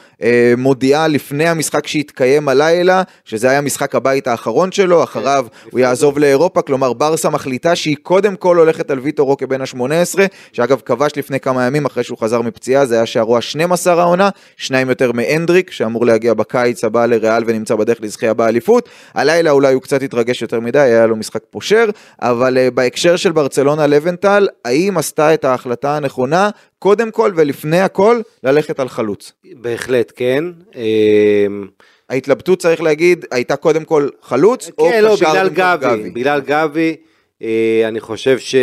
מודיעה 0.57 1.09
לפני 1.09 1.49
המשחק 1.49 1.87
שהתקיים 1.87 2.49
הלילה, 2.49 3.03
שזה 3.25 3.51
היה 3.51 3.61
משחק 3.61 3.95
הבית 3.95 4.27
האחרון 4.27 4.73
שלו, 4.73 5.05
אחריו 5.05 5.47
הוא 5.71 5.81
יעזוב 5.81 6.19
לאירופה, 6.19 6.63
כלומר 6.63 6.93
ברסה 6.93 7.31
מחליטה 7.31 7.77
שהיא 7.77 7.97
קודם 8.03 8.37
כל 8.37 8.57
הולכת 8.57 8.91
על 8.91 8.99
ויטור 8.99 9.27
רוקה 9.27 9.47
בן 9.47 9.61
ה-18, 9.61 10.19
שאגב 10.53 10.81
כבש 10.85 11.13
לפני 11.17 11.41
כמה 11.41 11.67
ימים 11.67 11.87
אחרי 11.87 12.05
שהוא 12.05 12.19
חזר 12.19 12.43
מפציעה, 12.43 12.87
זה 12.87 12.95
היה 12.95 13.07
שערו 13.07 13.37
ה-12 13.37 13.91
העונה, 13.91 14.29
שניים 14.57 14.89
יותר 14.89 15.13
מאנדריק, 15.13 15.71
שאמור 15.71 16.07
להגיע 16.07 16.35
בקיץ 16.35 16.85
הבא 16.85 17.07
לריאל 17.07 17.43
ונמצא 17.47 17.75
בדרך 17.75 17.99
לזכייה 18.01 18.35
באליפות. 18.35 18.89
הלילה 19.15 19.51
אולי 19.51 19.75
הוא 19.75 19.83
קצת 19.83 20.03
התרגש 20.03 20.43
יותר 20.43 20.61
מדי, 20.61 20.79
היה 20.79 21.07
לו 21.07 21.17
משחק 21.17 21.43
פושר, 21.51 21.85
אבל 22.23 22.59
uh, 22.59 22.71
בהקשר 22.71 23.17
של 23.17 23.33
ברצלונה 23.33 23.87
לבנטל, 23.87 24.49
האם 24.65 24.99
עשתה 24.99 25.35
את 25.35 25.45
ההחלטה 25.45 25.97
הנכונה, 25.97 26.51
קודם 26.83 27.11
כל 27.11 27.33
ולפני 27.37 27.81
הכל, 27.81 28.21
ללכת 28.45 28.81
על 28.81 28.89
חלוץ? 28.89 29.33
בהחלט 29.55 30.13
כן. 30.17 30.45
אמ, 30.75 31.69
ההתלבטות 32.11 32.59
צריך 32.59 32.83
להגיד, 32.83 33.25
הייתה 33.31 33.57
קודם 33.57 33.85
כל 33.85 34.09
חלוץ, 34.23 34.71
או 34.79 34.89
כן, 34.91 35.05
לא, 35.05 35.13
קשר 35.17 35.31
בגלל 35.31 35.49
במקום 35.49 35.91
גבי, 35.91 36.11
בגלל 36.11 36.41
גבי, 36.41 36.97
אה, 37.43 37.85
אני 37.89 38.01
חושב 38.01 38.39
ש... 38.39 38.55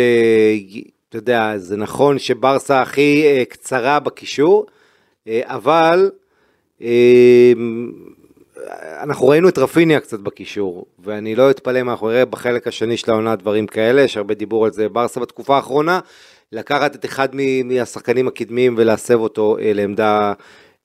אתה 1.08 1.18
יודע, 1.18 1.52
זה 1.56 1.76
נכון 1.76 2.18
שברסה 2.18 2.82
הכי 2.82 3.22
אה, 3.26 3.44
קצרה 3.44 4.00
בקישור, 4.00 4.66
אה, 5.28 5.40
אבל 5.44 6.10
אה, 6.82 7.52
אנחנו 9.02 9.28
ראינו 9.28 9.48
את 9.48 9.58
רפיניה 9.58 10.00
קצת 10.00 10.20
בקישור, 10.20 10.86
ואני 10.98 11.34
לא 11.34 11.50
אתפלא 11.50 11.82
מה 11.82 11.92
אנחנו 11.92 12.08
נראה 12.08 12.24
בחלק 12.24 12.66
השני 12.66 12.96
של 12.96 13.10
העונה 13.10 13.36
דברים 13.36 13.66
כאלה, 13.66 14.02
יש 14.02 14.16
הרבה 14.16 14.34
דיבור 14.34 14.64
על 14.64 14.72
זה 14.72 14.88
ברסה 14.88 15.20
בתקופה 15.20 15.56
האחרונה, 15.56 16.00
לקחת 16.52 16.94
את 16.94 17.04
אחד 17.04 17.28
מהשחקנים 17.64 18.28
הקדמיים 18.28 18.74
ולהסב 18.78 19.14
אותו 19.14 19.58
אה, 19.58 19.72
לעמדה 19.72 20.32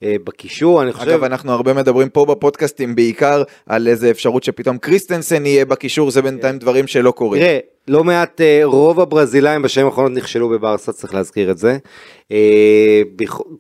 אה, 0.04 0.16
בקישור, 0.24 0.84
אני 0.84 0.94
חושב... 0.94 1.10
אגב, 1.10 1.24
אנחנו 1.24 1.52
הרבה 1.52 1.74
מדברים 1.74 2.10
פה 2.10 2.26
בפודקאסטים 2.26 2.96
בעיקר 2.96 3.44
על 3.66 3.88
איזה 3.88 4.12
אפשרות 4.12 4.44
שפתאום 4.44 4.78
קריסטנסן 4.78 5.46
יהיה 5.46 5.66
בקישור, 5.66 6.12
זה 6.12 6.22
בינתיים 6.22 6.58
דברים 6.58 6.88
שלא 6.88 7.12
קורים. 7.12 7.42
תראה, 7.42 7.60
לא 7.88 8.04
מעט, 8.04 8.42
אה, 8.42 8.62
רוב 8.64 9.00
הברזילאים 9.00 9.62
בשנים 9.62 9.86
האחרונות 9.86 10.12
נכשלו 10.12 10.50
בברסה, 10.50 10.94
צריך 10.94 11.14
להזכיר 11.14 11.52
את 11.52 11.58
זה. 11.58 11.78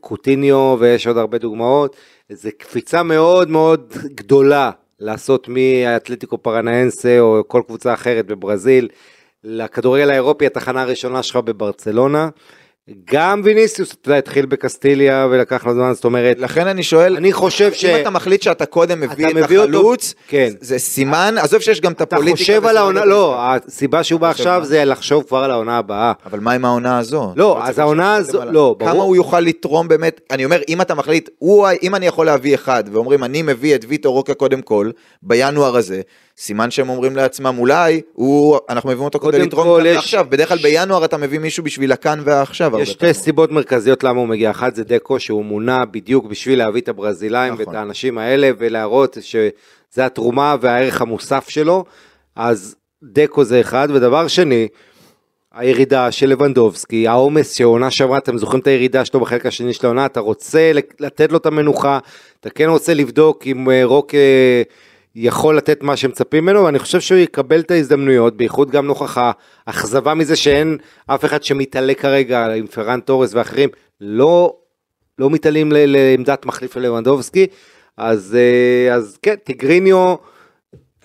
קוטיניו 0.01 0.77
ויש 0.79 1.07
עוד 1.07 1.17
הרבה 1.17 1.37
דוגמאות. 1.37 1.95
זו 2.29 2.49
קפיצה 2.57 3.03
מאוד 3.03 3.49
מאוד 3.49 3.93
גדולה 4.15 4.71
לעשות 4.99 5.49
מאתלטיקו 5.49 6.37
פרנאנסה 6.37 7.19
או 7.19 7.43
כל 7.47 7.61
קבוצה 7.67 7.93
אחרת 7.93 8.25
בברזיל 8.25 8.87
לכדורגל 9.45 10.09
האירופי, 10.09 10.45
התחנה 10.45 10.81
הראשונה 10.81 11.23
שלך 11.23 11.35
בברצלונה. 11.35 12.29
גם 13.11 13.41
ויניסיוס, 13.43 13.91
אתה 14.01 14.09
יודע, 14.09 14.17
התחיל 14.17 14.45
בקסטיליה 14.45 15.27
ולקח 15.31 15.65
לו 15.65 15.73
זמן, 15.73 15.93
זאת 15.93 16.05
אומרת, 16.05 16.39
לכן 16.39 16.67
אני 16.67 16.83
שואל, 16.83 17.15
אני 17.15 17.33
חושב 17.33 17.73
ש... 17.73 17.85
אם 17.85 18.01
אתה 18.01 18.09
מחליט 18.09 18.41
שאתה 18.41 18.65
קודם 18.65 18.99
מביא 18.99 19.25
אתה 19.27 19.39
את 19.39 19.43
מביא 19.43 19.57
אותו- 19.57 19.69
החלוץ, 19.77 20.13
כן. 20.27 20.49
זה 20.61 20.79
סימן, 20.79 21.35
עזוב 21.41 21.61
שיש 21.61 21.81
גם 21.81 21.91
את 21.91 22.01
אתה 22.01 22.15
הפוליטיקה. 22.15 22.37
חושב 22.37 22.65
על 22.65 22.77
העונה, 22.77 22.99
לא 23.05 23.07
לא. 23.11 23.35
הסיבה 23.39 24.03
שהוא 24.03 24.19
בא 24.19 24.29
עכשיו? 24.29 24.61
זה 24.65 24.85
לחשוב 24.85 25.23
כבר 25.27 25.37
על 25.43 25.51
העונה 25.51 25.77
הבאה. 25.77 26.13
אבל 26.25 26.39
מה 26.39 26.51
עם 26.53 26.65
העונה 26.65 26.97
הזו? 26.97 27.33
לא, 27.35 27.57
אתה 27.59 27.67
אז 27.69 27.79
העונה 27.79 28.15
הזו-. 28.15 28.43
לא, 28.45 28.75
כמה 28.79 28.91
ברור. 28.91 29.03
הוא 29.03 29.15
יוכל 29.15 29.39
לתרום 29.39 29.87
באמת, 29.87 30.21
אני 30.31 30.45
אומר, 30.45 30.59
אם 30.69 30.81
אתה 30.81 30.95
מחליט, 30.95 31.29
אם 31.83 31.95
אני 31.95 32.05
יכול 32.05 32.25
להביא 32.25 32.55
אחד, 32.55 32.83
ואומרים, 32.91 33.23
אני 33.23 33.41
מביא 33.41 33.75
את 33.75 33.85
ויטו 33.87 34.11
רוקה 34.13 34.33
קודם 34.33 34.61
כל, 34.61 34.91
בינואר 35.23 35.75
הזה, 35.75 36.01
סימן 36.37 36.71
שהם 36.71 36.89
אומרים 36.89 37.15
לעצמם, 37.15 37.55
אולי, 37.57 38.01
הוא, 38.13 38.57
אנחנו 38.69 38.89
מביאים 38.89 39.05
אותו 39.05 39.19
כדי 39.19 39.39
לתרום 39.39 39.77
כאן 39.77 39.85
יש- 39.85 39.95
ועכשיו, 39.95 40.25
בדרך 40.29 40.49
כלל 40.49 40.57
בינואר 40.57 41.05
אתה 41.05 41.17
מביא 41.17 41.39
מישהו 41.39 41.63
בשביל 41.63 41.91
הכאן 41.91 42.21
והעכשיו. 42.25 42.74
הרבה 42.75 42.83
יש. 42.83 42.91
שתי 42.91 43.13
סיבות 43.13 43.51
מרכזיות 43.51 44.03
למה 44.03 44.19
הוא 44.19 44.27
מגיע. 44.27 44.51
אחת 44.51 44.75
זה 44.75 44.83
דקו 44.83 45.19
שהוא 45.19 45.45
מונה 45.45 45.85
בדיוק 45.85 46.25
בשביל 46.25 46.59
להביא 46.59 46.81
את 46.81 46.89
הברזילאים 46.89 47.53
נכון. 47.53 47.65
ואת 47.67 47.75
האנשים 47.75 48.17
האלה 48.17 48.49
ולהראות 48.57 49.17
שזה 49.21 50.05
התרומה 50.05 50.55
והערך 50.61 51.01
המוסף 51.01 51.49
שלו. 51.49 51.85
אז 52.35 52.75
דקו 53.03 53.43
זה 53.43 53.61
אחד. 53.61 53.87
ודבר 53.91 54.27
שני, 54.27 54.67
הירידה 55.55 56.11
של 56.11 56.29
לבנדובסקי, 56.29 57.07
העומס 57.07 57.53
שעונה 57.53 57.91
שעברה, 57.91 58.17
אתם 58.17 58.37
זוכרים 58.37 58.61
את 58.61 58.67
הירידה 58.67 59.05
שלו 59.05 59.19
בחלק 59.19 59.45
השני 59.45 59.73
של 59.73 59.85
העונה, 59.85 60.05
אתה 60.05 60.19
רוצה 60.19 60.71
לתת 60.99 61.31
לו 61.31 61.37
את 61.37 61.45
המנוחה, 61.45 61.99
אתה 62.39 62.49
כן 62.49 62.69
רוצה 62.69 62.93
לבדוק 62.93 63.47
אם 63.47 63.69
אה, 63.69 63.85
רוק 63.85 64.15
אה, 64.15 64.61
יכול 65.15 65.57
לתת 65.57 65.83
מה 65.83 65.97
שמצפים 65.97 66.43
ממנו, 66.43 66.63
ואני 66.63 66.79
חושב 66.79 66.99
שהוא 66.99 67.17
יקבל 67.17 67.59
את 67.59 67.71
ההזדמנויות, 67.71 68.37
בייחוד 68.37 68.71
גם 68.71 68.85
נוכח 68.85 69.17
האכזבה 69.67 70.13
מזה 70.13 70.35
שאין 70.35 70.77
אף 71.07 71.25
אחד 71.25 71.43
שמתעלה 71.43 71.93
כרגע 71.93 72.53
עם 72.53 72.67
פרן 72.67 72.99
תורס 72.99 73.33
ואחרים, 73.33 73.69
לא, 74.01 74.55
לא 75.19 75.29
מתעלים 75.29 75.71
ל- 75.71 75.85
לעמדת 75.85 76.45
מחליף 76.45 76.75
ללבנדובסקי, 76.77 77.47
אז, 77.97 78.37
אה, 78.39 78.95
אז 78.95 79.17
כן, 79.21 79.35
טיגריניו, 79.35 80.15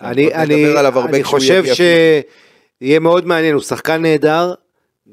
אני, 0.01 0.33
אני, 0.33 0.65
אני 1.05 1.23
חושב 1.23 1.63
שיהיה 1.73 2.99
מאוד 2.99 3.25
מעניין, 3.25 3.53
הוא 3.53 3.61
שחקן 3.61 4.01
נהדר, 4.01 4.53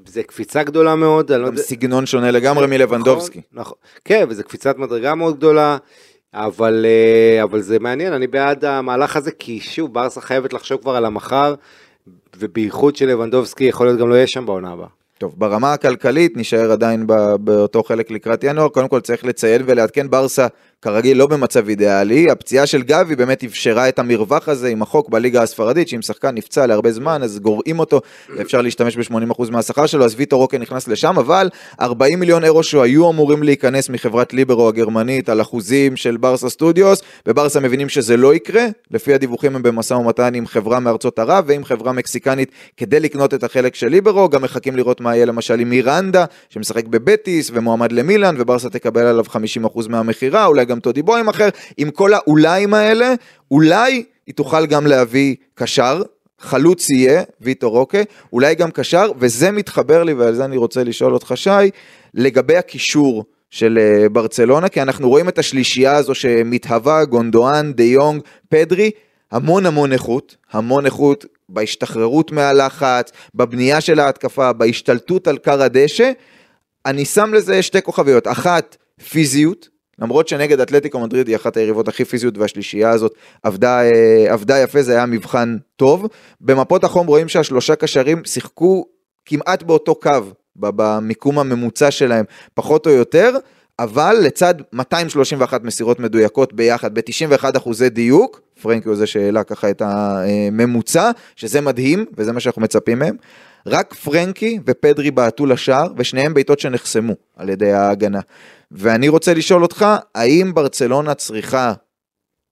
זה 0.07 0.23
קפיצה 0.23 0.63
גדולה 0.63 0.95
מאוד, 0.95 1.33
לא 1.33 1.39
גם 1.39 1.45
יודע, 1.45 1.63
סגנון 1.63 2.07
שונה 2.07 2.31
לגמרי 2.31 2.67
מלבנדובסקי. 2.67 3.41
נכון, 3.53 3.61
נכון. 3.61 3.77
כן, 4.05 4.25
וזו 4.29 4.45
קפיצת 4.45 4.79
מדרגה 4.79 5.15
מאוד 5.15 5.37
גדולה, 5.37 5.77
אבל, 6.35 6.87
אה, 6.89 7.43
אבל 7.43 7.61
זה 7.61 7.79
מעניין, 7.79 8.13
אני 8.13 8.27
בעד 8.27 8.65
המהלך 8.65 9.17
הזה, 9.17 9.31
כי 9.31 9.61
שוב, 9.61 9.95
ברסה 9.95 10.21
חייבת 10.21 10.53
לחשוב 10.53 10.81
כבר 10.81 10.97
על 10.97 11.05
המחר, 11.05 11.55
ובייחוד 12.39 12.97
שלבנדובסקי 12.97 13.65
יכול 13.65 13.87
להיות 13.87 13.99
גם 14.01 14.09
לא 14.09 14.15
יהיה 14.15 14.27
שם 14.27 14.47
בעונה 14.47 14.73
הבאה. 14.73 14.89
טוב, 15.19 15.35
ברמה 15.37 15.73
הכלכלית 15.73 16.37
נשאר 16.37 16.73
עדיין 16.73 17.07
באותו 17.41 17.83
חלק 17.83 18.11
לקראת 18.11 18.45
ינואר, 18.45 18.69
קודם 18.69 18.89
כל 18.89 19.01
צריך 19.01 19.25
לציין 19.25 19.63
ולעדכן 19.67 20.11
ברסה 20.11 20.47
כרגיל 20.83 21.19
לא 21.19 21.27
במצב 21.27 21.69
אידיאלי, 21.69 22.31
הפציעה 22.31 22.67
של 22.67 22.83
גבי 22.83 23.17
באמת 23.17 23.45
אפשרה 23.45 23.89
את 23.89 23.99
המרווח 23.99 24.49
הזה 24.49 24.69
עם 24.69 24.83
החוק 24.83 25.09
בליגה 25.09 25.43
הספרדית, 25.43 25.89
שאם 25.89 26.03
שחקן 26.03 26.35
נפצע 26.35 26.67
להרבה 26.67 26.93
זמן 26.93 27.23
אז 27.23 27.39
גורעים 27.39 27.79
אותו, 27.79 28.01
אפשר 28.41 28.63
להשתמש 28.63 28.97
ב-80% 28.97 29.51
מהשכר 29.51 29.87
שלו, 29.87 30.05
אז 30.05 30.15
ויטו 30.17 30.39
רוקה 30.39 30.59
נכנס 30.59 30.89
לשם, 30.89 31.19
אבל 31.19 31.49
40 31.81 32.21
מיליון 32.21 32.45
אירו 32.45 32.63
שהיו 32.63 33.11
אמורים 33.11 33.43
להיכנס 33.43 33.89
מחברת 33.89 34.33
ליברו 34.33 34.69
הגרמנית 34.69 35.29
על 35.29 35.41
אחוזים 35.41 35.97
של 35.97 36.17
ברסה 36.17 36.49
סטודיוס, 36.49 37.03
בברסה 37.27 37.61
מבינים 37.61 37.89
שזה 37.89 38.17
לא 38.17 38.35
יקרה, 38.35 38.67
לפי 38.91 39.15
הדיווחים 39.15 39.57
הם 39.57 39.63
במשא 39.63 39.95
ומתן 39.95 40.35
עם 40.35 40.47
חברה 40.47 40.81
מארצות 40.81 41.19
ערב 41.19 41.45
ועם 41.47 41.65
חברה 41.65 41.93
מקסיקנית 41.93 42.51
כדי 42.77 43.01
לקנות 43.01 43.35
את 43.35 43.45
החלק 43.45 43.75
של 43.75 43.89
ליברו, 43.89 44.29
גם 44.29 44.43
מחכים 44.43 44.77
לראות 44.77 45.01
מה 45.01 45.17
יהיה 45.17 45.27
למשל 45.27 45.61
עם 45.61 45.71
מירנדה, 45.71 46.25
שמשחק 46.51 46.87
בבטיס 46.87 47.51
ומועמד 47.55 47.93
למילאן, 47.93 48.35
וברסה 48.39 48.71
תקבל 48.71 49.07
עליו 49.07 49.25
50% 49.65 49.89
מהמכירה, 49.89 50.47
אולי 50.47 50.68
גם 50.69 50.81
טודי 50.81 51.03
בוים 51.03 51.29
אחר, 51.29 51.49
עם 51.77 51.91
כל 51.91 52.15
האוליים 52.15 52.75
האלה, 52.75 53.15
אולי 53.51 54.05
היא 54.27 54.35
תוכל 54.35 54.67
גם 54.67 54.87
להביא 54.87 55.37
קשר, 55.55 56.03
חלוץ 56.41 56.91
יהיה, 56.91 57.23
ויטו 57.41 57.71
רוקה, 57.71 57.99
אולי 58.33 58.55
גם 58.55 58.71
קשר, 58.71 59.11
וזה 59.19 59.51
מתחבר 59.51 60.03
לי, 60.05 60.13
ועל 60.13 60.35
זה 60.35 60.45
אני 60.45 60.57
רוצה 60.57 60.85
לשאול 60.85 61.15
אותך 61.15 61.33
שי, 61.35 61.71
לגבי 62.15 62.57
הקישור 62.57 63.25
של 63.51 63.79
אה, 63.81 64.09
ברצלונה, 64.09 64.69
כי 64.69 64.83
אנחנו 64.83 65.09
רואים 65.09 65.29
את 65.29 65.39
השלישייה 65.39 65.97
הזו 65.97 66.15
שמתהווה, 66.15 67.05
גונדואן, 67.05 67.73
דה 67.73 67.85
יונג, 67.85 68.23
פדרי, 68.49 68.91
המון 69.33 69.67
המון 69.67 69.93
איכות, 69.93 70.37
המון 70.53 70.87
איכות 70.87 71.25
בהשתחררות 71.49 72.33
מהלחץ, 72.33 73.13
בבנייה 73.35 73.81
של 73.81 74.01
ההתקפה, 74.01 74.53
בהשתלטות 74.53 75.29
על 75.29 75.39
קר 75.39 75.63
הדשא. 75.63 76.11
אני 76.87 77.05
שם 77.05 77.35
לזה 77.35 77.63
שתי 77.63 77.83
כוכביות, 77.83 78.29
אחת 78.29 78.77
פיזיות, 79.11 79.69
למרות 79.99 80.29
שנגד 80.29 80.61
אתלטיקו 80.61 81.01
מדריד 81.01 81.29
היא 81.29 81.37
אחת 81.37 81.57
היריבות 81.57 81.89
הכי 81.89 82.05
פיזיות 82.05 82.39
והשלישייה 82.39 82.91
הזאת 82.91 83.15
עבדה, 83.43 83.83
אה, 83.83 84.33
עבדה 84.33 84.59
יפה, 84.59 84.83
זה 84.83 84.93
היה 84.93 85.07
מבחן 85.07 85.57
טוב. 85.77 86.07
במפות 86.41 86.85
החום 86.85 87.07
רואים 87.07 87.29
שהשלושה 87.29 87.77
קשרים 87.77 88.23
שיחקו 88.25 88.85
כמעט 89.25 89.63
באותו 89.63 89.95
קו, 89.95 90.11
במיקום 90.57 91.39
הממוצע 91.39 91.91
שלהם, 91.91 92.25
פחות 92.55 92.87
או 92.87 92.91
יותר, 92.91 93.37
אבל 93.79 94.17
לצד 94.23 94.55
231 94.73 95.63
מסירות 95.63 96.01
מדויקות 96.01 96.53
ביחד, 96.53 96.95
ב-91 96.95 97.57
אחוזי 97.57 97.89
דיוק, 97.89 98.41
פרנקי 98.63 98.89
הוא 98.89 98.97
זה 98.97 99.07
שהעלה 99.07 99.45
ככה 99.45 99.71
את 99.71 99.83
הממוצע, 99.85 101.11
שזה 101.37 101.61
מדהים, 101.61 102.05
וזה 102.17 102.33
מה 102.33 102.41
שאנחנו 102.41 102.63
מצפים 102.63 102.99
מהם. 102.99 103.17
רק 103.67 103.95
פרנקי 103.95 104.59
ופדרי 104.67 105.11
בעטו 105.11 105.47
לשער, 105.47 105.87
ושניהם 105.97 106.35
בעיטות 106.35 106.61
שנחסמו 106.61 107.13
על 107.37 107.49
ידי 107.49 107.73
ההגנה. 107.73 108.21
ואני 108.71 109.09
רוצה 109.09 109.35
לשאול 109.35 109.63
אותך, 109.63 109.87
האם 110.15 110.55
ברצלונה 110.55 111.15
צריכה 111.15 111.73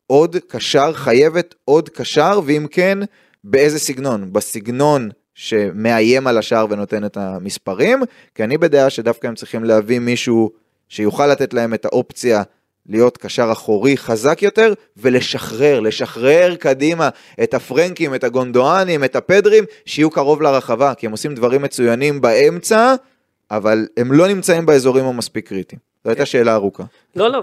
עוד 0.06 0.36
קשר, 0.48 0.92
חייבת 0.92 1.54
עוד 1.64 1.88
קשר, 1.88 2.40
ואם 2.44 2.66
כן, 2.70 2.98
באיזה 3.44 3.78
סגנון? 3.78 4.32
בסגנון 4.32 5.10
שמאיים 5.34 6.26
על 6.26 6.38
השער 6.38 6.66
ונותן 6.70 7.04
את 7.04 7.16
המספרים, 7.16 8.02
כי 8.34 8.44
אני 8.44 8.58
בדעה 8.58 8.90
שדווקא 8.90 9.26
הם 9.26 9.34
צריכים 9.34 9.64
להביא 9.64 9.98
מישהו 9.98 10.50
שיוכל 10.88 11.26
לתת 11.26 11.54
להם 11.54 11.74
את 11.74 11.84
האופציה 11.84 12.42
להיות 12.88 13.16
קשר 13.16 13.48
אחורי 13.52 13.96
חזק 13.96 14.42
יותר, 14.42 14.72
ולשחרר, 14.96 15.80
לשחרר 15.80 16.54
קדימה 16.54 17.08
את 17.42 17.54
הפרנקים, 17.54 18.14
את 18.14 18.24
הגונדואנים, 18.24 19.04
את 19.04 19.16
הפדרים, 19.16 19.64
שיהיו 19.86 20.10
קרוב 20.10 20.42
לרחבה, 20.42 20.94
כי 20.94 21.06
הם 21.06 21.12
עושים 21.12 21.34
דברים 21.34 21.62
מצוינים 21.62 22.20
באמצע, 22.20 22.94
אבל 23.50 23.86
הם 23.96 24.12
לא 24.12 24.28
נמצאים 24.28 24.66
באזורים 24.66 25.04
המספיק 25.04 25.48
קריטיים. 25.48 25.78
זו 26.04 26.10
הייתה 26.10 26.26
שאלה 26.26 26.54
ארוכה. 26.54 26.84
לא, 27.16 27.30
לא. 27.30 27.42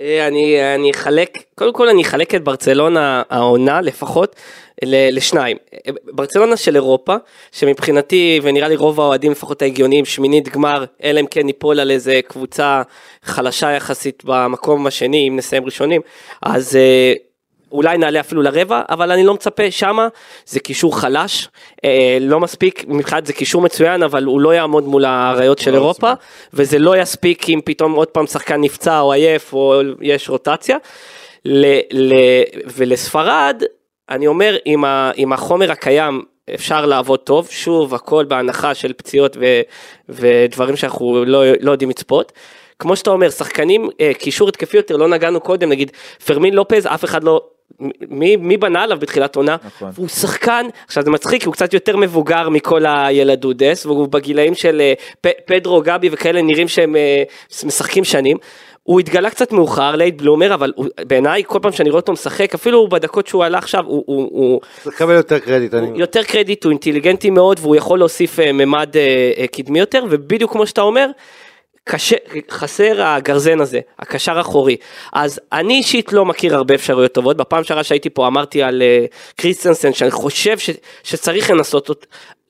אה, 0.00 0.26
אני, 0.26 0.90
אחלק, 0.90 1.38
קודם 1.54 1.72
כל 1.72 1.88
אני 1.88 2.02
אחלק 2.02 2.34
את 2.34 2.44
ברצלונה 2.44 3.22
העונה 3.30 3.80
לפחות 3.80 4.36
לשניים. 4.82 5.56
אה, 5.74 5.92
ברצלונה 6.12 6.56
של 6.56 6.74
אירופה, 6.74 7.14
שמבחינתי 7.52 8.40
ונראה 8.42 8.68
לי 8.68 8.76
רוב 8.76 9.00
האוהדים 9.00 9.32
לפחות 9.32 9.62
ההגיוניים, 9.62 10.04
שמינית 10.04 10.48
גמר, 10.48 10.84
אלא 11.02 11.20
אם 11.20 11.26
כן 11.26 11.46
ניפול 11.46 11.80
על 11.80 11.90
איזה 11.90 12.20
קבוצה 12.28 12.82
חלשה 13.22 13.70
יחסית 13.70 14.22
במקום 14.24 14.86
השני, 14.86 15.28
אם 15.28 15.36
נסיים 15.36 15.64
ראשונים, 15.64 16.00
אז 16.42 16.76
אה, 16.76 17.12
אולי 17.72 17.98
נעלה 17.98 18.20
אפילו 18.20 18.42
לרבע, 18.42 18.82
אבל 18.88 19.10
אני 19.10 19.24
לא 19.24 19.34
מצפה 19.34 19.70
שמה, 19.70 20.08
זה 20.46 20.60
קישור 20.60 21.00
חלש, 21.00 21.48
אה, 21.84 22.18
לא 22.20 22.40
מספיק, 22.40 22.84
מבחינת 22.88 23.26
זה 23.26 23.32
קישור 23.32 23.62
מצוין, 23.62 24.02
אבל 24.02 24.24
הוא 24.24 24.40
לא 24.40 24.54
יעמוד 24.54 24.84
מול 24.84 25.04
האריות 25.04 25.58
של 25.58 25.70
לא 25.70 25.76
אירופה, 25.76 26.12
וזה 26.54 26.78
לא 26.78 26.96
יספיק 26.96 27.48
אם 27.48 27.60
פתאום 27.64 27.92
עוד 27.92 28.08
פעם 28.08 28.26
שחקן 28.26 28.60
נפצע 28.60 29.00
או 29.00 29.12
עייף 29.12 29.52
או 29.52 29.80
יש 30.00 30.28
רוטציה. 30.28 30.76
ל, 31.44 31.66
ל, 31.92 32.14
ולספרד, 32.76 33.62
אני 34.10 34.26
אומר, 34.26 34.56
עם, 34.64 34.84
ה, 34.84 35.10
עם 35.16 35.32
החומר 35.32 35.72
הקיים 35.72 36.22
אפשר 36.54 36.86
לעבוד 36.86 37.18
טוב, 37.18 37.48
שוב, 37.50 37.94
הכל 37.94 38.24
בהנחה 38.24 38.74
של 38.74 38.92
פציעות 38.92 39.36
ו, 39.40 39.60
ודברים 40.08 40.76
שאנחנו 40.76 41.24
לא, 41.24 41.44
לא 41.60 41.70
יודעים 41.70 41.90
לצפות. 41.90 42.32
כמו 42.78 42.96
שאתה 42.96 43.10
אומר, 43.10 43.30
שחקנים, 43.30 43.88
אה, 44.00 44.12
קישור 44.14 44.48
התקפי 44.48 44.76
יותר, 44.76 44.96
לא 44.96 45.08
נגענו 45.08 45.40
קודם, 45.40 45.68
נגיד 45.68 45.90
פרמין 46.26 46.54
לופז, 46.54 46.86
אף 46.86 47.04
אחד 47.04 47.24
לא... 47.24 47.40
מי, 48.08 48.36
מי 48.36 48.56
בנה 48.56 48.82
עליו 48.82 48.98
בתחילת 49.00 49.36
עונה? 49.36 49.56
נכון. 49.66 49.90
הוא 49.96 50.08
שחקן, 50.08 50.66
עכשיו 50.86 51.02
זה 51.02 51.10
מצחיק, 51.10 51.46
הוא 51.46 51.52
קצת 51.52 51.74
יותר 51.74 51.96
מבוגר 51.96 52.48
מכל 52.48 52.84
הילדודס, 52.86 53.86
והוא 53.86 54.08
בגילאים 54.08 54.54
של 54.54 54.80
אה, 54.80 54.92
פ, 55.20 55.28
פדרו, 55.44 55.82
גבי 55.84 56.08
וכאלה 56.12 56.42
נראים 56.42 56.68
שהם 56.68 56.96
אה, 56.96 57.22
משחקים 57.64 58.04
שנים. 58.04 58.36
הוא 58.82 59.00
התגלה 59.00 59.30
קצת 59.30 59.52
מאוחר, 59.52 59.96
late 59.96 60.14
bloomer, 60.22 60.54
אבל 60.54 60.72
הוא- 60.76 60.86
בעיניי 61.06 61.42
כל 61.46 61.58
פעם 61.62 61.72
שאני 61.72 61.90
רואה 61.90 62.00
אותו 62.00 62.12
משחק, 62.12 62.54
אפילו 62.54 62.88
בדקות 62.88 63.26
שהוא 63.26 63.44
עלה 63.44 63.58
עכשיו, 63.58 63.84
הוא, 63.86 64.02
הוא, 64.06 64.28
הוא, 64.32 64.60
צריך 64.82 64.96
לקבל 64.96 65.14
יותר 65.14 65.38
קרדיט, 65.38 65.74
אני... 65.74 65.86
הוא 65.86 65.96
יותר 65.98 66.22
קרדיט, 66.22 66.64
הוא 66.64 66.70
אינטליגנטי 66.70 67.30
מאוד, 67.30 67.58
והוא 67.62 67.76
יכול 67.76 67.98
להוסיף 67.98 68.40
אה, 68.40 68.52
ממד 68.52 68.96
אה, 68.96 69.30
אה, 69.38 69.46
קדמי 69.46 69.78
יותר, 69.78 70.04
ובדיוק 70.10 70.52
כמו 70.52 70.66
שאתה 70.66 70.80
אומר, 70.80 71.06
קשה, 71.88 72.16
חסר 72.50 73.02
הגרזן 73.02 73.60
הזה, 73.60 73.80
הקשר 73.98 74.40
אחורי. 74.40 74.76
אז 75.12 75.40
אני 75.52 75.74
אישית 75.74 76.12
לא 76.12 76.24
מכיר 76.24 76.54
הרבה 76.54 76.74
אפשרויות 76.74 77.12
טובות, 77.12 77.36
בפעם 77.36 77.64
שעברה 77.64 77.84
שהייתי 77.84 78.10
פה 78.10 78.26
אמרתי 78.26 78.62
על 78.62 78.82
אה, 78.82 79.04
קריסטנסן, 79.36 79.92
שאני 79.92 80.10
חושב 80.10 80.58
ש, 80.58 80.70
שצריך 81.02 81.50
לנסות 81.50 81.88
אותו, 81.88 82.06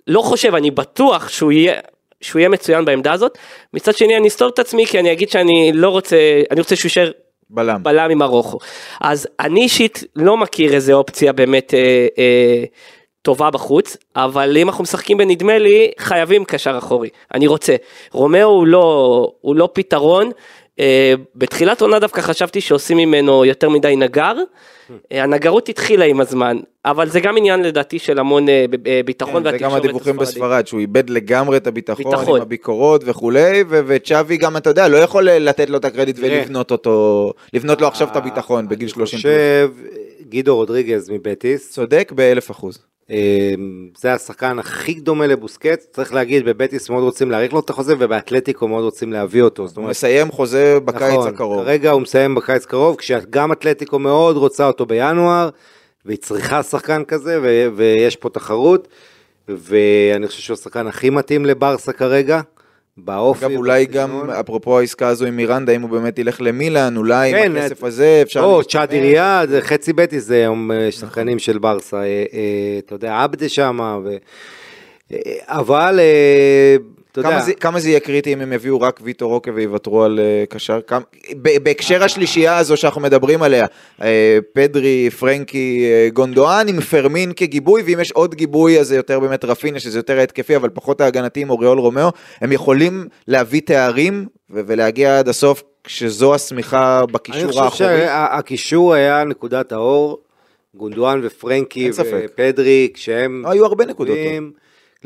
לא 0.07 0.21
חושב, 0.21 0.55
אני 0.55 0.71
בטוח 0.71 1.29
שהוא 1.29 1.53
יהיה... 1.53 1.81
שהוא 2.21 2.41
יהיה 2.41 2.49
מצוין 2.49 2.85
בעמדה 2.85 3.13
הזאת, 3.13 3.39
מצד 3.75 3.97
שני 3.97 4.17
אני 4.17 4.29
אסתור 4.29 4.49
את 4.49 4.59
עצמי 4.59 4.87
כי 4.87 4.99
אני 4.99 5.13
אגיד 5.13 5.29
שאני 5.31 5.71
לא 5.75 5.89
רוצה, 5.89 6.17
אני 6.51 6.61
רוצה 6.61 6.77
שהוא 6.77 6.87
יישאר 6.89 7.11
בלם. 7.51 7.83
בלם 7.83 8.11
עם 8.11 8.23
הרוחו. 8.23 8.59
אז 9.01 9.29
אני 9.41 9.61
אישית 9.61 10.05
לא 10.17 10.37
מכיר 10.37 10.75
איזה 10.75 10.93
אופציה 10.93 11.33
באמת 11.33 11.75
אה, 11.75 12.07
אה, 12.19 12.65
טובה 13.27 13.51
בחוץ, 13.51 13.97
אבל 14.17 14.57
אם 14.57 14.69
אנחנו 14.69 14.83
משחקים 14.83 15.19
בנדמה 15.19 15.59
לי, 15.59 15.91
חייבים 15.99 16.45
קשר 16.45 16.79
אחורי. 16.79 17.09
אני 17.35 17.47
רוצה. 17.47 17.77
רומאו 18.13 18.49
הוא 18.49 18.67
לא, 18.67 19.33
הוא 19.41 19.57
לא 19.57 19.69
פתרון. 19.73 20.31
אה, 20.81 21.15
בתחילת 21.35 21.81
עונה 21.81 21.99
דווקא 21.99 22.21
חשבתי 22.21 22.61
שעושים 22.61 22.97
ממנו 22.97 23.45
יותר 23.45 23.69
מדי 23.69 23.97
נגר. 23.97 24.33
אה, 25.13 25.23
הנגרות 25.23 25.69
התחילה 25.69 26.05
עם 26.05 26.21
הזמן, 26.21 26.57
אבל 26.85 27.09
זה 27.09 27.21
גם 27.21 27.37
עניין 27.37 27.63
לדעתי 27.63 27.99
של 27.99 28.19
המון 28.19 28.49
אה, 28.49 28.65
ב- 28.71 28.77
ב- 28.89 29.01
ביטחון 29.05 29.45
כן, 29.45 29.51
זה 29.51 29.59
גם 29.59 29.73
והתקשורת 29.73 29.85
הדיווחים. 29.85 30.17
בספרד, 30.17 30.67
שהוא 30.67 30.81
איבד 30.81 31.11
לגמרי 31.11 31.57
את 31.57 31.67
הביטחון, 31.67 32.05
ביטחון. 32.05 32.37
עם 32.37 32.43
הביקורות 32.43 33.03
וכולי, 33.05 33.65
ו- 33.69 33.81
וצ'אבי 33.87 34.37
גם, 34.37 34.57
אתה 34.57 34.71
יודע, 34.71 34.89
לא 34.89 34.97
יכול 34.97 35.25
לתת 35.31 35.71
לו 35.71 35.77
את 35.77 35.85
הקרדיט. 35.85 36.17
ולבנות 36.21 36.71
אותו, 36.71 37.33
לבנות 37.53 37.81
לו 37.81 37.87
עכשיו 37.87 38.09
את 38.09 38.17
הביטחון 38.17 38.69
בגיל 38.69 38.89
30 38.89 39.17
אני. 39.17 39.23
חושב, 39.23 39.71
גידו 40.29 40.57
רודריגז 40.57 41.11
מבטיס, 41.11 41.73
צודק 41.73 42.13
באלף 42.15 42.51
אחוז. 42.51 42.79
אה, 43.11 43.55
זה 43.99 44.13
השחקן 44.13 44.59
הכי 44.59 44.95
דומה 44.95 45.27
לבוסקט, 45.27 45.93
צריך 45.93 46.15
להגיד, 46.15 46.45
בבטיס 46.45 46.91
מאוד 46.91 47.03
רוצים 47.03 47.31
להאריך 47.31 47.53
לו 47.53 47.61
את 47.61 47.71
החוזה, 47.71 47.95
ובאתלטיקו 47.99 48.69
מאוד 48.69 48.85
רוצים 48.85 49.13
להביא 49.13 49.43
אותו. 49.43 49.63
הוא 49.63 49.71
אומרת, 49.77 49.91
מסיים 49.91 50.33
חוזה 50.33 50.79
בקיץ 50.85 51.13
נכון, 51.13 51.29
הקרוב. 51.29 51.65
כרגע 51.65 51.91
הוא 51.91 52.03
מסיים 52.03 52.35
בקיץ 52.35 52.65
קרוב, 52.65 52.97
כשגם 52.97 53.53
אתלטיקו 53.53 53.99
מאוד 53.99 54.37
רוצה 54.37 54.67
אותו 54.67 54.87
בינואר, 54.87 55.49
והיא 56.05 56.19
צריכה 56.19 56.63
שחקן 56.63 57.05
כזה, 57.05 57.39
ו- 57.43 57.67
ויש 57.77 58.17
פה 58.17 58.29
תחרות, 58.31 58.89
ואני 59.49 60.27
חושב 60.27 60.41
שהוא 60.41 60.55
השחקן 60.55 60.87
הכי 60.87 61.11
מתאים 61.11 61.47
לברסה 61.47 61.93
כרגע, 61.93 62.41
באופי. 62.99 63.47
אגב, 63.47 63.57
אולי. 63.57 63.87
גם, 63.87 64.31
אפרופו 64.31 64.79
העסקה 64.79 65.09
הזו 65.09 65.27
עם 65.27 65.37
מירנדה, 65.37 65.73
אם 65.73 65.83
הוא 65.83 65.91
באמת 65.91 66.19
ילך 66.19 66.41
למילאן, 66.41 66.97
אולי 66.97 67.31
עם 67.31 67.37
כן, 67.37 67.57
הכסף 67.57 67.85
הזה 67.85 68.19
אפשר... 68.23 68.41
או, 68.41 68.57
להשתמש. 68.57 68.73
צ'אדי 68.73 69.01
ריאד, 69.01 69.49
זה 69.49 69.61
חצי 69.61 69.93
בטיס 69.93 70.25
זה 70.25 70.35
היום 70.35 70.73
אה, 70.73 70.93
שחקנים 70.93 71.39
של 71.39 71.59
ברסה, 71.59 71.97
אה, 71.97 72.03
אה, 72.03 72.25
אתה 72.79 72.95
יודע, 72.95 73.23
עבדה 73.23 73.49
שמה, 73.49 73.99
ו- 74.05 74.17
אה, 75.13 75.19
אבל, 75.47 76.01
אה, 76.01 76.77
כמה 77.23 77.33
יודע, 77.33 77.45
זה, 77.45 77.55
כמה 77.55 77.81
זה 77.81 77.89
יהיה 77.89 78.01
קריטי 78.01 78.33
אם 78.33 78.41
הם 78.41 78.53
יביאו 78.53 78.81
רק 78.81 79.01
ויטור 79.03 79.33
רוקה 79.33 79.51
ויוותרו 79.55 80.05
על 80.05 80.21
אה, 80.23 80.45
קשר? 80.49 80.81
כמה, 80.87 81.01
ב- 81.43 81.63
בהקשר 81.63 82.05
השלישייה 82.05 82.57
הזו 82.59 82.77
שאנחנו 82.77 83.01
מדברים 83.01 83.43
עליה, 83.43 83.67
אה, 84.03 84.39
פדרי, 84.53 85.11
פרנקי, 85.11 85.85
אה, 85.85 86.09
גונדואן 86.13 86.69
עם 86.69 86.81
פרמין 86.81 87.33
כגיבוי, 87.37 87.83
ואם 87.87 88.01
יש 88.01 88.13
עוד 88.13 88.35
גיבוי 88.35 88.81
אז 88.81 88.89
זה 88.89 88.97
יותר 88.97 89.21
באמת 89.21 89.45
רפיניה, 89.45 89.81
שזה 89.81 89.99
יותר 89.99 90.19
ההתקפי, 90.19 90.57
אבל 90.57 90.69
פחות 90.75 91.01
ההגנתי 91.01 91.41
עם 91.41 91.51
אוריול 91.51 91.79
רומאו, 91.79 92.09
הם 92.41 92.53
יכולים 92.53 93.07
להביא 93.29 93.61
תארים 93.61 94.27
ו- 94.51 94.61
ולהגיע 94.67 95.19
עד 95.19 95.29
הסוף 95.29 95.63
כשזו 95.85 96.35
השמיכה 96.35 96.99
אני 96.99 97.13
בקישור 97.13 97.47
חושב 97.47 97.61
האחורי. 97.61 98.07
שהקישור 98.07 98.95
היה 98.95 99.25
נקודת 99.25 99.73
האור, 99.73 100.21
גונדואן 100.75 101.21
ופרנקי. 101.23 101.91
ופדרי, 102.25 102.89
כשהם... 102.95 103.45
היו 103.47 103.67
הרבה 103.67 103.87
נקודות. 103.87 104.17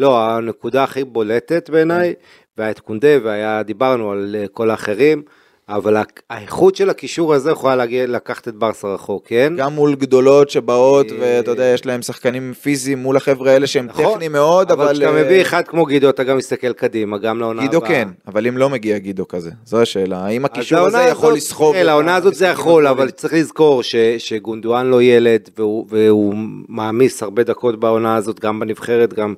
לא, 0.01 0.21
הנקודה 0.31 0.85
הכי 0.85 1.05
בולטת 1.05 1.71
בעיניי, 1.71 2.15
והיה 2.59 2.71
את 2.71 2.81
קונדה, 2.81 3.09
והיה, 3.23 3.63
דיברנו 3.63 4.13
על 4.13 4.37
אה, 4.39 4.45
כל 4.53 4.71
האחרים, 4.71 5.23
אבל 5.69 5.97
האיכות 6.31 6.77
של 6.77 6.91
הקישור 6.91 7.35
הזה 7.35 7.51
יכולה 7.51 7.77
להגיע, 7.77 8.07
לקחת 8.07 8.49
את 8.49 8.55
ברסה 8.55 8.89
רחוק, 8.95 9.27
כן? 9.27 9.53
גם 9.57 9.73
מול 9.73 9.95
גדולות 9.95 10.51
שבאות, 10.51 11.07
אה, 11.13 11.17
ואתה 11.21 11.51
יודע, 11.51 11.65
יש 11.65 11.87
להם 11.87 12.03
שחקנים 12.03 12.53
פיזיים 12.63 12.99
מול 12.99 13.17
החבר'ה 13.17 13.53
האלה 13.53 13.67
שהם 13.67 13.87
נכון, 13.87 14.13
טכניים 14.13 14.33
מאוד, 14.33 14.71
אבל... 14.71 14.85
אבל 14.85 14.93
כשאתה 14.95 15.07
אה, 15.17 15.25
מביא 15.25 15.41
אחד 15.43 15.63
כמו 15.69 15.87
גידו, 15.87 16.11
אתה 16.11 16.25
גם 16.25 16.37
מסתכל 16.37 16.73
קדימה, 16.73 17.19
גם 17.19 17.39
לעונה 17.41 17.63
גידו 17.63 17.77
הבאה. 17.77 17.89
כן, 17.89 18.09
אבל 18.27 18.47
אם 18.47 18.59
לא 18.59 18.71
מגיע 18.71 18.99
גידו 18.99 19.29
כזה, 19.29 19.51
זו 19.65 19.81
השאלה, 19.83 20.19
האם 20.27 20.45
הקישור 20.45 20.79
הזה 20.79 20.99
יכול 21.03 21.33
לסחוב? 21.35 21.75
את 21.77 21.85
לעונה 21.85 22.17
הזאת 22.17 22.35
זה 22.35 22.47
יכול? 22.47 22.87
אבל 22.87 23.11
צריך 23.11 23.35
לזכור 23.35 23.83
ש- 23.83 23.97
שגונדואן 24.19 24.87
לא 24.87 25.03
ילד, 25.03 25.51
והוא- 25.59 25.87
והוא 25.89 26.35
מעמיס 26.69 27.23
הרבה 27.23 27.43
דקות 27.43 27.81
בעונה 27.81 28.17
הזאת, 28.17 28.41
גם 28.41 28.61
בנבחרת, 28.61 29.15
גם 29.15 29.35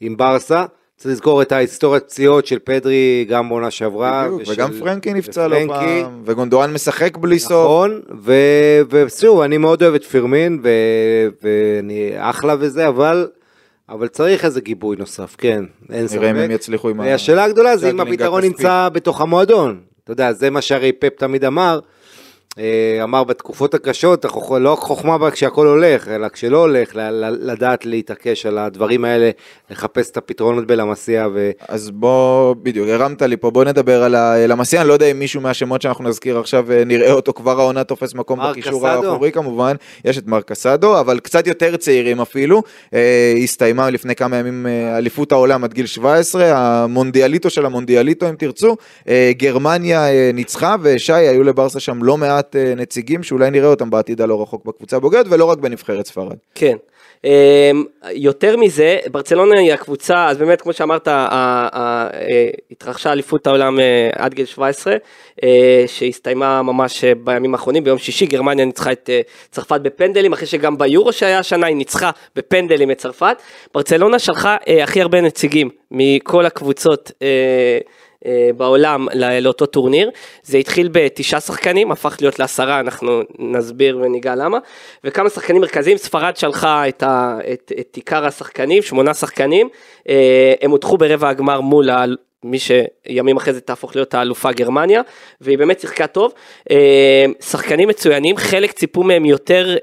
עם 0.00 0.16
ברסה. 0.16 0.64
צריך 0.96 1.12
לזכור 1.12 1.42
את 1.42 1.52
ההיסטוריית 1.52 2.04
פציעות 2.04 2.46
של 2.46 2.58
פדרי 2.64 3.26
גם 3.28 3.48
בעונה 3.48 3.70
שעברה. 3.70 4.22
בדיוק, 4.24 4.40
ושל- 4.42 4.52
וגם 4.52 4.70
פרנקי 4.80 5.14
נפצע 5.14 5.48
לא. 5.48 5.56
פעם, 5.66 6.22
וגונדואן 6.24 6.72
משחק 6.72 7.16
בלי 7.16 7.38
סוף. 7.38 7.50
נכון, 7.64 8.00
ו- 8.22 8.80
ושוב, 8.90 9.40
אני 9.40 9.58
מאוד 9.58 9.82
אוהב 9.82 9.94
את 9.94 10.04
פירמין, 10.04 10.60
ו- 10.62 10.68
ואני 11.42 12.10
אחלה 12.16 12.54
וזה, 12.58 12.88
אבל, 12.88 13.28
אבל 13.88 14.08
צריך 14.08 14.44
איזה 14.44 14.60
גיבוי 14.60 14.96
נוסף, 14.96 15.34
כן, 15.38 15.64
אין 15.92 16.08
ספק. 16.08 16.18
נראה 16.18 16.30
אם 16.30 16.36
הם 16.36 16.50
יצליחו 16.50 16.88
עם 16.88 17.00
ה... 17.00 17.14
השאלה 17.14 17.44
הגדולה 17.44 17.76
זה 17.76 17.90
אם 17.90 18.00
הפתרון. 18.00 18.42
נמצא 18.44 18.88
בתוך 18.92 19.20
המועדון. 19.20 19.80
אתה 20.04 20.12
יודע, 20.12 20.32
זה 20.32 20.50
מה 20.50 20.60
שהרי 20.60 20.92
פפ 20.92 21.16
תמיד 21.18 21.44
אמר. 21.44 21.80
אה, 22.58 23.00
אמר 23.02 23.24
בתקופות 23.24 23.74
הקשות, 23.74 24.26
לא 24.60 24.76
חוכמה 24.80 25.18
בה 25.18 25.30
כשהכל 25.30 25.66
הולך, 25.66 26.08
אלא 26.08 26.28
כשלא 26.28 26.58
הולך, 26.58 26.90
לדעת 27.20 27.86
להתעקש 27.86 28.46
על 28.46 28.58
הדברים 28.58 29.04
האלה, 29.04 29.30
לחפש 29.70 30.10
את 30.10 30.16
הפתרונות 30.16 30.66
בלמסיה, 30.66 31.28
ו... 31.34 31.50
אז 31.68 31.90
בוא, 31.90 32.54
בדיוק, 32.62 32.88
הרמת 32.88 33.22
לי 33.22 33.36
פה, 33.36 33.50
בוא 33.50 33.64
נדבר 33.64 34.02
על 34.02 34.14
הלמסיע, 34.14 34.80
אני 34.80 34.88
לא 34.88 34.92
יודע 34.92 35.06
אם 35.06 35.18
מישהו 35.18 35.40
מהשמות 35.40 35.82
שאנחנו 35.82 36.04
נזכיר 36.04 36.38
עכשיו 36.38 36.72
אה, 36.72 36.84
נראה 36.84 37.12
אותו 37.12 37.32
כבר 37.32 37.60
העונה 37.60 37.84
תופס 37.84 38.14
מקום 38.14 38.40
בקישור. 38.50 38.88
האחורי 38.88 39.32
כמובן, 39.32 39.76
יש 40.04 40.18
את 40.18 40.26
מרק 40.26 40.44
קסדו, 40.44 41.00
אבל 41.00 41.20
קצת 41.20 41.46
יותר 41.46 41.76
צעירים 41.76 42.20
אפילו, 42.20 42.62
אה, 42.94 43.34
הסתיימה 43.42 43.90
לפני 43.90 44.14
כמה 44.14 44.36
ימים 44.36 44.66
אליפות 44.96 45.32
העולם 45.32 45.64
עד 45.64 45.74
גיל 45.74 45.86
17, 45.86 46.52
המונדיאליטו 46.56 47.50
של 47.50 47.66
המונדיאליטו 47.66 48.28
אם 48.28 48.34
תרצו, 48.34 48.76
אה, 49.08 49.32
גרמניה 49.36 50.08
אה, 50.08 50.30
ניצחה 50.34 50.76
ושי, 50.82 51.12
היו 51.12 51.42
לברסה 51.42 51.80
שם 51.80 52.02
לא 52.02 52.16
מעט 52.16 52.39
אה, 52.56 52.74
נציגים 52.76 53.22
שאולי 53.22 53.50
נראה 53.50 53.68
אותם 53.68 53.90
בעתיד 53.90 54.20
הלא 54.20 54.42
רחוק 54.42 54.64
בקבוצה 54.64 54.96
הבוגרת 54.96 55.26
ולא 55.30 55.44
רק 55.44 55.58
בנבחרת 55.58 56.06
ספרד. 56.06 56.36
כן. 56.54 56.76
אמ, 57.24 57.84
יותר 58.12 58.56
מזה, 58.56 58.98
ברצלונה 59.10 59.58
היא 59.58 59.72
הקבוצה, 59.72 60.26
אז 60.26 60.38
באמת 60.38 60.60
כמו 60.60 60.72
שאמרת, 60.72 61.08
אה, 61.08 62.08
התרחשה 62.70 63.12
אליפות 63.12 63.46
העולם 63.46 63.80
אה, 63.80 64.10
עד 64.14 64.34
גיל 64.34 64.46
17, 64.46 64.96
אה, 65.44 65.84
שהסתיימה 65.86 66.62
ממש 66.62 67.04
בימים 67.04 67.54
האחרונים, 67.54 67.84
ביום 67.84 67.98
שישי 67.98 68.26
גרמניה 68.26 68.64
ניצחה 68.64 68.92
את 68.92 69.10
צרפת 69.50 69.80
בפנדלים, 69.80 70.32
אחרי 70.32 70.46
שגם 70.46 70.78
ביורו 70.78 71.12
שהיה 71.12 71.38
השנה 71.38 71.66
היא 71.66 71.76
ניצחה 71.76 72.10
בפנדלים 72.36 72.90
את 72.90 72.98
צרפת. 72.98 73.36
ברצלונה 73.74 74.18
שלחה 74.18 74.56
הכי 74.82 75.02
הרבה 75.02 75.20
נציגים 75.20 75.70
מכל 75.90 76.46
הקבוצות. 76.46 77.12
אה, 78.26 78.50
בעולם 78.56 79.06
לאותו 79.40 79.66
טורניר. 79.66 80.10
זה 80.42 80.58
התחיל 80.58 80.88
בתשעה 80.92 81.40
שחקנים, 81.40 81.92
הפך 81.92 82.16
להיות 82.20 82.38
לעשרה, 82.38 82.80
אנחנו 82.80 83.20
נסביר 83.38 83.98
וניגע 83.98 84.34
למה. 84.34 84.58
וכמה 85.04 85.30
שחקנים 85.30 85.60
מרכזיים, 85.60 85.96
ספרד 85.96 86.36
שלחה 86.36 86.88
את, 86.88 87.02
ה, 87.02 87.38
את, 87.52 87.72
את 87.80 87.96
עיקר 87.96 88.26
השחקנים, 88.26 88.82
שמונה 88.82 89.14
שחקנים, 89.14 89.68
אה, 90.08 90.54
הם 90.60 90.70
הודחו 90.70 90.98
ברבע 90.98 91.28
הגמר 91.28 91.60
מול 91.60 91.90
ה... 91.90 92.04
מי 92.44 92.58
שימים 92.58 93.36
אחרי 93.36 93.54
זה 93.54 93.60
תהפוך 93.60 93.96
להיות 93.96 94.14
האלופה 94.14 94.52
גרמניה, 94.52 95.02
והיא 95.40 95.58
באמת 95.58 95.80
שיחקה 95.80 96.06
טוב. 96.06 96.32
אה, 96.70 97.24
שחקנים 97.40 97.88
מצוינים, 97.88 98.36
חלק 98.36 98.72
ציפו 98.72 99.02
מהם 99.02 99.24
יותר 99.24 99.76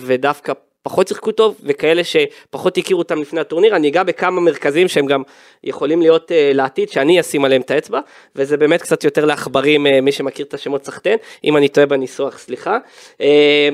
ודווקא 0.00 0.52
פחות 0.84 1.08
שיחקו 1.08 1.32
טוב, 1.32 1.54
וכאלה 1.62 2.02
שפחות 2.04 2.78
הכירו 2.78 2.98
אותם 2.98 3.20
לפני 3.20 3.40
הטורניר, 3.40 3.76
אני 3.76 3.88
אגע 3.88 4.02
בכמה 4.02 4.40
מרכזים 4.40 4.88
שהם 4.88 5.06
גם 5.06 5.22
יכולים 5.64 6.00
להיות 6.00 6.32
אה, 6.32 6.50
לעתיד, 6.54 6.88
שאני 6.88 7.20
אשים 7.20 7.44
עליהם 7.44 7.62
את 7.62 7.70
האצבע, 7.70 8.00
וזה 8.36 8.56
באמת 8.56 8.82
קצת 8.82 9.04
יותר 9.04 9.24
לעכברים, 9.24 9.86
אה, 9.86 10.00
מי 10.00 10.12
שמכיר 10.12 10.46
את 10.46 10.54
השמות 10.54 10.84
סחטיין, 10.84 11.18
אם 11.44 11.56
אני 11.56 11.68
טועה 11.68 11.86
בניסוח, 11.86 12.38
סליחה. 12.38 12.78
אה, 13.20 13.68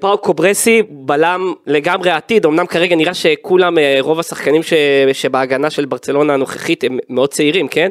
פאו 0.00 0.18
קוברסי 0.18 0.82
בלם 0.88 1.52
לגמרי 1.66 2.10
העתיד, 2.10 2.46
אמנם 2.46 2.66
כרגע 2.66 2.96
נראה 2.96 3.14
שכולם, 3.14 3.78
רוב 4.00 4.20
השחקנים 4.20 4.62
ש, 4.62 4.72
שבהגנה 5.12 5.70
של 5.70 5.84
ברצלונה 5.84 6.34
הנוכחית 6.34 6.84
הם 6.84 6.98
מאוד 7.08 7.30
צעירים, 7.32 7.68
כן? 7.68 7.88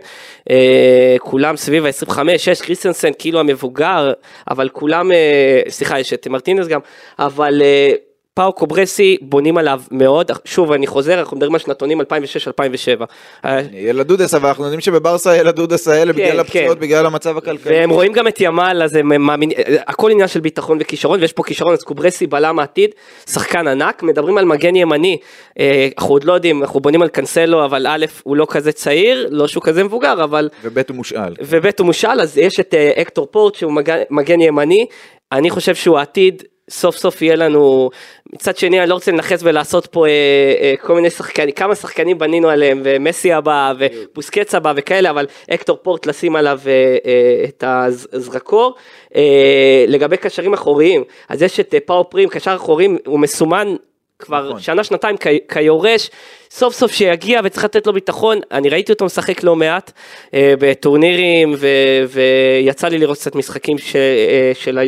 כולם 1.20 1.58
סביב 1.58 1.86
ה-25, 1.86 2.18
6, 2.38 2.62
קריסטנסן 2.62 3.10
כאילו 3.20 3.40
המבוגר, 3.40 4.14
אבל 4.50 4.70
כולם, 4.70 5.12
סליחה, 5.70 6.00
יש 6.00 6.14
את 6.14 6.28
מרטינס 6.28 6.68
גם, 6.68 6.80
אבל 7.20 7.62
פאו 8.38 8.54
קוברסי 8.54 9.18
בונים 9.22 9.58
עליו 9.58 9.82
מאוד, 9.92 10.32
שוב 10.46 10.72
אני 10.72 10.88
חוזר, 10.88 11.20
אנחנו 11.20 11.38
מדברים 11.38 11.54
על 11.56 11.60
שנתונים 11.60 12.02
2006-2007. 12.02 12.06
אה, 13.46 13.60
ילדודס, 13.72 14.34
אבל 14.34 14.48
אנחנו 14.48 14.64
יודעים 14.64 14.82
שבברסה 14.82 15.38
ילדודס 15.38 15.88
האלה 15.88 16.14
בגלל 16.14 16.32
כן. 16.32 16.40
הפציעות, 16.40 16.80
בגלל 16.80 17.06
המצב 17.06 17.38
הכלכלי. 17.38 17.74
והם 17.74 17.90
רואים 17.90 18.14
גם 18.14 18.28
את 18.28 18.42
ימל, 18.42 18.82
אז 18.84 18.96
הם 18.96 19.26
מאמינים, 19.26 19.58
הכל 19.88 20.12
עניין 20.12 20.28
של 20.28 20.40
ביטחון 20.40 20.78
וכישרון, 20.82 21.20
ויש 21.20 21.34
פה 21.34 21.44
כישרון, 21.44 21.74
אז 21.74 21.84
קוברסי 21.84 22.28
בלם 22.28 22.60
העתיד, 22.60 22.90
שחקן 23.30 23.68
ענק, 23.68 24.04
מדברים 24.04 24.38
על 24.38 24.46
מגן 24.46 24.76
ימני, 24.76 25.18
אה, 25.60 25.88
אנחנו 25.98 26.14
עוד 26.14 26.24
לא 26.24 26.34
יודעים, 26.34 26.62
אנחנו 26.62 26.80
בונים 26.80 27.02
על 27.02 27.08
קנסלו, 27.08 27.66
אבל 27.66 27.88
א', 27.88 28.06
הוא 28.24 28.38
לא 28.38 28.48
כזה 28.50 28.72
צעיר, 28.72 29.28
לא 29.32 29.48
שהוא 29.48 29.64
כזה 29.64 29.84
מבוגר, 29.84 30.24
אבל, 30.24 30.50
ובית 30.64 30.90
הוא 30.90 30.98
מושאל. 30.98 31.34
וב' 31.42 31.66
הוא 31.80 31.86
מושל, 31.86 32.22
אז 32.22 32.38
יש 32.38 32.60
את 32.60 32.74
אה, 32.74 32.92
אקטור 33.02 33.28
פורט 33.32 33.56
שהוא 33.56 33.72
מגן, 33.72 33.98
מגן 34.10 34.42
ימני, 34.42 34.86
אני 35.32 35.50
חושב 35.50 35.76
שהוא 35.76 35.98
העתיד. 35.98 36.44
סוף 36.70 36.97
סוף 36.97 37.22
יהיה 37.22 37.36
לנו, 37.36 37.89
מצד 38.34 38.57
שני 38.57 38.82
אני 38.82 38.89
לא 38.89 38.93
רוצה 38.93 39.11
לנכס 39.11 39.39
ולעשות 39.43 39.86
פה 39.86 40.05
אה, 40.05 40.11
אה, 40.61 40.74
כל 40.82 40.95
מיני 40.95 41.09
שחקנים, 41.09 41.51
כמה 41.51 41.76
שחקנים 41.76 42.18
בנינו 42.18 42.49
עליהם, 42.49 42.82
ומסי 42.84 43.34
הבא, 43.34 43.74
ובוסקץ 43.80 44.55
הבא 44.55 44.74
וכאלה, 44.76 45.09
אבל 45.09 45.26
אקטור 45.49 45.78
פורט 45.82 46.05
לשים 46.05 46.36
עליו 46.36 46.59
אה, 46.68 46.72
אה, 47.05 47.45
את 47.49 47.63
הזרקור. 47.68 48.76
אה, 49.15 49.86
לגבי 49.88 50.18
קשרים 50.18 50.53
אחוריים, 50.53 51.03
אז 51.30 51.41
יש 51.41 51.59
את 51.59 51.74
אה, 51.74 51.80
פאו 51.80 52.09
פרים, 52.09 52.30
קשר 52.30 52.55
אחוריים, 52.55 52.97
הוא 53.05 53.20
מסומן 53.20 53.76
כבר 54.20 54.47
נכון. 54.49 54.59
שנה 54.61 54.84
שנתיים 54.84 55.15
כ- 55.20 55.53
כיורש, 55.53 56.09
סוף 56.49 56.74
סוף 56.74 56.91
שיגיע 56.91 57.41
וצריך 57.43 57.63
לתת 57.63 57.88
לו 57.88 57.93
ביטחון, 57.93 58.39
אני 58.51 58.70
ראיתי 58.70 58.91
אותו 58.91 59.05
משחק 59.05 59.43
לא 59.43 59.55
מעט 59.55 59.91
אה, 60.34 60.53
בטורנירים 60.59 61.53
ו- 61.57 62.03
ויצא 62.09 62.88
לי 62.88 62.97
לראות 62.97 63.18
קצת 63.18 63.36
משחקים 63.36 63.78
ש- 63.78 63.95
אה, 63.95 64.51
של 64.53 64.80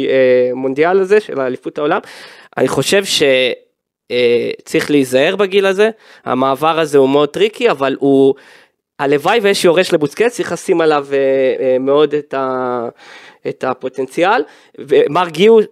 המונדיאל 0.52 1.00
הזה, 1.00 1.20
של 1.22 1.40
אליפות 1.42 1.78
העולם, 1.78 2.00
אני 2.58 2.68
חושב 2.68 3.06
ש... 3.06 3.24
אה, 4.12 4.52
צריך 4.66 4.92
להיזהר 4.92 5.36
בגיל 5.36 5.66
הזה, 5.66 5.90
המעבר 6.26 6.80
הזה 6.80 6.98
הוא 6.98 7.10
מאוד 7.10 7.30
טריקי, 7.30 7.70
אבל 7.70 7.96
הוא, 8.00 8.36
הלוואי 9.00 9.40
ויש 9.42 9.66
יורש 9.66 9.94
לבוסקץ, 9.94 10.36
צריך 10.36 10.52
לשים 10.52 10.82
עליו 10.82 11.08
אה, 11.14 11.18
אה, 11.66 11.78
מאוד 11.80 12.14
את, 12.14 12.34
ה, 12.34 12.88
את 13.48 13.64
הפוטנציאל. 13.64 14.44
ומר 14.80 15.30
גיו, 15.30 15.60
אה, 15.60 15.64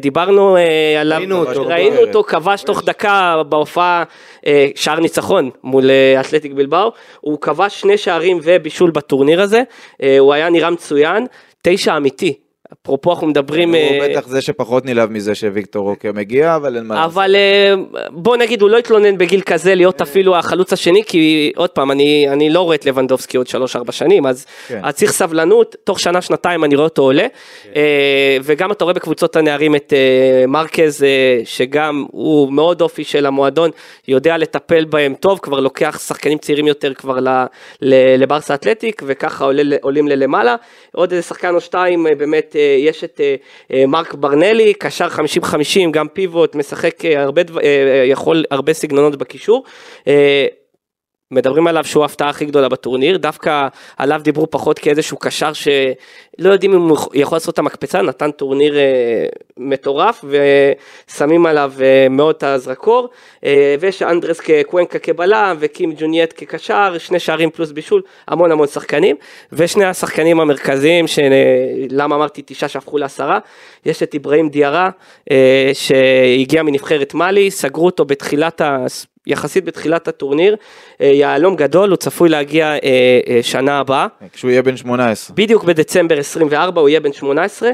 דיברנו 0.00 0.56
אה, 0.56 1.00
עליו, 1.00 1.18
ראינו 1.18 1.38
אותו. 1.44 1.66
ראינו 1.66 1.96
אותו, 1.96 2.22
כבש 2.22 2.62
תוך 2.62 2.82
דקה 2.84 3.42
בהופעה 3.48 4.04
אה, 4.46 4.68
שער 4.74 5.00
ניצחון 5.00 5.50
מול 5.64 5.90
אה, 5.90 6.20
אתלטיק 6.20 6.52
בלבאו, 6.52 6.92
הוא 7.20 7.38
כבש 7.40 7.80
שני 7.80 7.98
שערים 7.98 8.38
ובישול 8.42 8.90
בטורניר 8.90 9.42
הזה, 9.42 9.62
אה, 10.02 10.18
הוא 10.18 10.32
היה 10.32 10.50
נראה 10.50 10.70
מצוין, 10.70 11.26
תשע 11.62 11.96
אמיתי. 11.96 12.47
אפרופו 12.72 13.12
אנחנו 13.12 13.26
מדברים... 13.26 13.74
הוא 13.74 13.76
אה, 13.76 14.08
בטח 14.08 14.28
זה 14.28 14.40
שפחות 14.40 14.84
נלהב 14.84 15.10
מזה 15.10 15.34
שוויקטור 15.34 15.88
רוקר 15.88 16.12
מגיע, 16.12 16.56
אבל 16.56 16.76
אין 16.76 16.84
מה 16.84 16.94
לעשות. 16.94 17.12
אבל 17.12 17.36
אה, 17.36 17.74
בוא 18.10 18.36
נגיד 18.36 18.62
הוא 18.62 18.70
לא 18.70 18.78
התלונן 18.78 19.18
בגיל 19.18 19.40
כזה 19.40 19.74
להיות 19.74 20.00
אפילו 20.00 20.36
החלוץ 20.36 20.72
השני 20.72 21.02
כי 21.06 21.52
עוד 21.56 21.70
פעם 21.70 21.90
אני 21.90 22.28
אני 22.28 22.50
לא 22.50 22.60
רואה 22.60 22.74
את 22.74 22.86
לבנדובסקי 22.86 23.36
עוד 23.36 23.46
3-4 23.46 23.92
שנים 23.92 24.26
אז 24.26 24.46
כן. 24.68 24.80
אז 24.82 24.94
צריך 24.94 25.12
סבלנות 25.12 25.76
תוך 25.84 26.00
שנה 26.00 26.20
שנתיים 26.20 26.64
אני 26.64 26.74
רואה 26.74 26.84
אותו 26.84 27.02
עולה 27.02 27.26
אה, 27.76 28.36
וגם 28.42 28.72
אתה 28.72 28.84
רואה 28.84 28.94
בקבוצות 28.94 29.36
הנערים 29.36 29.76
את 29.76 29.92
אה, 29.92 30.46
מרקז 30.46 31.02
אה, 31.02 31.40
שגם 31.44 32.06
הוא 32.10 32.52
מאוד 32.52 32.80
אופי 32.80 33.04
של 33.04 33.26
המועדון 33.26 33.70
יודע 34.08 34.36
לטפל 34.36 34.84
בהם 34.84 35.14
טוב 35.14 35.38
כבר 35.38 35.60
לוקח 35.60 36.00
שחקנים 36.06 36.38
צעירים 36.38 36.66
יותר 36.66 36.94
כבר 36.94 37.18
לברסה 37.82 38.54
אתלטיק 38.54 39.02
וככה 39.06 39.44
עולה, 39.44 39.76
עולים 39.80 40.08
ללמעלה 40.08 40.56
עוד 40.94 41.12
איזה 41.12 41.22
שחקן 41.22 41.54
או 41.54 41.60
שתיים 41.60 42.06
באמת 42.18 42.56
יש 42.78 43.04
את 43.04 43.20
אה, 43.20 43.34
אה, 43.72 43.86
מרק 43.86 44.14
ברנלי 44.14 44.74
קשר 44.74 45.08
50-50 45.08 45.90
גם 45.90 46.08
פיבוט 46.08 46.54
משחק 46.54 47.04
אה, 47.04 47.22
הרבה 47.22 47.42
דבר, 47.42 47.60
אה, 47.60 48.04
יכול 48.06 48.44
הרבה 48.50 48.72
סגנונות 48.72 49.16
בקישור. 49.16 49.64
מדברים 51.30 51.66
עליו 51.66 51.84
שהוא 51.84 52.02
ההפתעה 52.02 52.28
הכי 52.28 52.44
גדולה 52.44 52.68
בטורניר, 52.68 53.16
דווקא 53.16 53.68
עליו 53.96 54.20
דיברו 54.24 54.50
פחות 54.50 54.78
כאיזשהו 54.78 55.16
קשר 55.16 55.52
שלא 55.52 56.52
יודעים 56.52 56.74
אם 56.74 56.88
הוא 56.88 56.98
יכול 57.14 57.36
לעשות 57.36 57.54
את 57.54 57.58
המקפצה, 57.58 58.02
נתן 58.02 58.30
טורניר 58.30 58.76
אה, 58.76 59.26
מטורף 59.56 60.24
ושמים 60.24 61.46
עליו 61.46 61.72
אה, 61.80 62.06
מאוד 62.10 62.34
את 62.34 62.42
הזרקור, 62.42 63.08
אה, 63.44 63.74
ויש 63.80 64.02
אנדרס 64.02 64.40
קוונקה 64.66 64.98
כבלם 64.98 65.56
וקים 65.60 65.92
ג'ונייט 65.98 66.32
כקשר, 66.36 66.98
שני 66.98 67.18
שערים 67.18 67.50
פלוס 67.50 67.70
בישול, 67.70 68.02
המון 68.28 68.52
המון 68.52 68.66
שחקנים, 68.66 69.16
ושני 69.52 69.84
השחקנים 69.84 70.40
המרכזיים, 70.40 71.04
שלמה 71.06 72.14
אמרתי 72.14 72.42
תשעה 72.46 72.68
שהפכו 72.68 72.98
לעשרה, 72.98 73.38
יש 73.86 74.02
את 74.02 74.14
אברהים 74.14 74.48
דיארה, 74.48 74.90
אה, 75.30 75.70
שהגיע 75.72 76.62
מנבחרת 76.62 77.14
מאלי, 77.14 77.50
סגרו 77.50 77.86
אותו 77.86 78.04
בתחילת 78.04 78.60
ה... 78.60 78.86
יחסית 79.28 79.64
בתחילת 79.64 80.08
הטורניר, 80.08 80.56
אה, 81.00 81.06
יהלום 81.06 81.56
גדול, 81.56 81.90
הוא 81.90 81.96
צפוי 81.96 82.28
להגיע 82.28 82.66
אה, 82.66 82.78
אה, 83.28 83.38
שנה 83.42 83.78
הבאה, 83.78 84.06
כשהוא 84.32 84.50
יהיה 84.50 84.62
בן 84.62 84.76
18. 84.76 85.36
בדיוק 85.36 85.64
בדצמבר 85.64 86.18
24 86.18 86.80
הוא 86.80 86.88
יהיה 86.88 87.00
בן 87.00 87.12
18. 87.12 87.70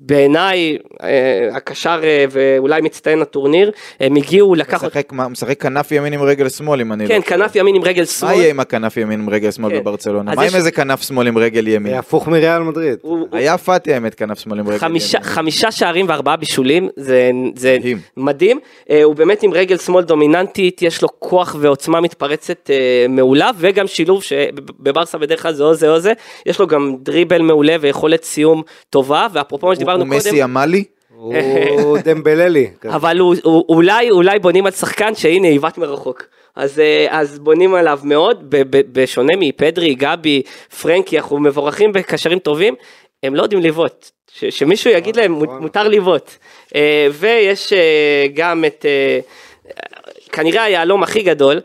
בעיניי 0.00 0.78
אה, 1.02 1.08
הקשר 1.54 2.00
אה, 2.04 2.24
ואולי 2.30 2.80
מצטיין 2.80 3.22
הטורניר, 3.22 3.70
הם 4.00 4.16
הגיעו 4.16 4.54
לקחת, 4.54 4.84
משחק- 4.86 5.12
מה, 5.12 5.22
הוא 5.24 5.30
משחק 5.32 5.60
כנף 5.62 5.92
ימין 5.92 6.12
עם 6.12 6.22
רגל 6.22 6.48
שמאל 6.48 6.80
אם 6.80 6.92
אני 6.92 7.04
לא 7.04 7.08
כן. 7.08 7.20
כנף 7.26 7.56
ימין 7.56 7.74
עם 7.74 7.84
רגל 7.84 8.00
מה 8.02 8.06
שמאל. 8.06 8.32
יהיה 8.32 8.50
עם 8.50 8.60
הכנף 8.60 8.96
ימין 8.96 9.20
עם 9.20 9.30
רגל 9.30 9.50
שמאל 9.50 9.70
כן. 9.72 9.78
בברצלונה? 9.80 10.34
מה 10.34 10.44
יש- 10.44 10.50
עם 10.52 10.56
איזה 10.56 10.70
כנף 10.70 11.02
שמאל 11.02 11.26
עם 11.26 11.38
רגל 11.38 11.68
ימין? 11.68 11.94
הפוך 11.94 12.28
מריאל 12.28 12.62
מדריד. 12.62 12.98
הוא- 13.02 13.28
היה 13.32 13.58
פאטי 13.58 13.94
האמת 13.94 14.14
כנף 14.14 14.38
שמאל 14.38 14.58
עם 14.58 14.68
רגל 14.68 14.78
חמישה, 14.78 15.18
ימין. 15.18 15.30
חמישה 15.30 15.70
שערים 15.72 16.06
וארבעה 16.08 16.36
בישולים, 16.36 16.88
זה, 16.96 17.30
זה 17.56 17.76
מדהים. 17.78 17.98
מדהים. 18.16 18.58
אה, 18.90 19.02
הוא 19.02 19.14
באמת 19.14 19.42
עם 19.42 19.52
רגל 19.52 19.76
שמאל 19.76 20.04
דומיננטית, 20.04 20.82
יש 20.82 21.02
לו 21.02 21.08
כוח 21.18 21.56
ועוצמה 21.60 22.00
מתפרצת 22.00 22.70
מעולה, 23.08 23.50
וגם 23.58 23.86
שילוב 23.86 24.22
שבברסה 24.22 25.18
בדרך 25.18 25.42
כלל 25.42 25.52
זה 25.52 25.64
או 25.64 25.74
זה 25.74 25.88
או 25.90 26.00
זה, 26.00 26.12
יש 26.46 26.58
לו 26.58 26.66
גם 26.66 26.96
דריבל 27.00 27.42
מעולה 27.42 27.76
ויכולת 27.80 28.24
סיום 28.24 28.62
טובה, 28.90 29.26
ואפרופו 29.32 29.66
מה 29.66 29.74
הוא 29.94 30.04
שדיברנו 30.04 30.14
הוא 30.14 30.20
קודם, 30.20 30.30
מסי 30.34 30.42
עמאלי? 30.42 30.84
הוא 31.14 31.98
דמבללי. 32.04 32.70
כזה. 32.80 32.94
אבל 32.94 33.18
הוא, 33.18 33.34
הוא, 33.42 33.64
אולי, 33.68 34.10
אולי 34.10 34.38
בונים 34.38 34.66
על 34.66 34.72
שחקן 34.72 35.14
שהנה 35.14 35.48
עיוות 35.48 35.78
מרחוק. 35.78 36.24
אז, 36.56 36.78
אה, 36.80 37.06
אז 37.10 37.38
בונים 37.38 37.74
עליו 37.74 38.00
מאוד, 38.04 38.44
ב- 38.48 38.76
ב- 38.76 39.00
בשונה 39.00 39.32
מפדרי, 39.36 39.94
גבי, 39.94 40.42
פרנקי, 40.82 41.18
אנחנו 41.18 41.38
מבורכים 41.40 41.92
בקשרים 41.92 42.38
טובים, 42.38 42.74
הם 43.22 43.34
לא 43.34 43.42
יודעים 43.42 43.62
לבעוט. 43.62 44.10
ש- 44.32 44.44
שמישהו 44.44 44.90
יגיד 44.90 45.16
להם, 45.16 45.42
נכון. 45.42 45.62
מותר 45.62 45.88
לבעוט. 45.88 46.30
אה, 46.74 47.08
ויש 47.12 47.72
אה, 47.72 48.26
גם 48.34 48.64
את, 48.64 48.86
אה, 48.88 49.18
כנראה 50.32 50.62
היהלום 50.62 51.02
הכי 51.02 51.22
גדול, 51.22 51.60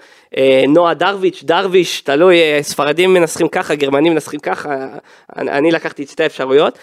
נועה 0.68 0.94
דרוויץ', 0.94 1.44
דרוויש, 1.44 2.02
תלוי, 2.02 2.40
אה, 2.42 2.60
ספרדים 2.62 3.14
מנסחים 3.14 3.48
ככה, 3.48 3.76
גרמנים 3.76 4.14
מנסחים 4.14 4.40
ככה, 4.40 4.88
אני, 5.38 5.52
אני 5.52 5.72
לקחתי 5.72 6.04
את 6.04 6.10
שתי 6.10 6.24
האפשרויות. 6.24 6.80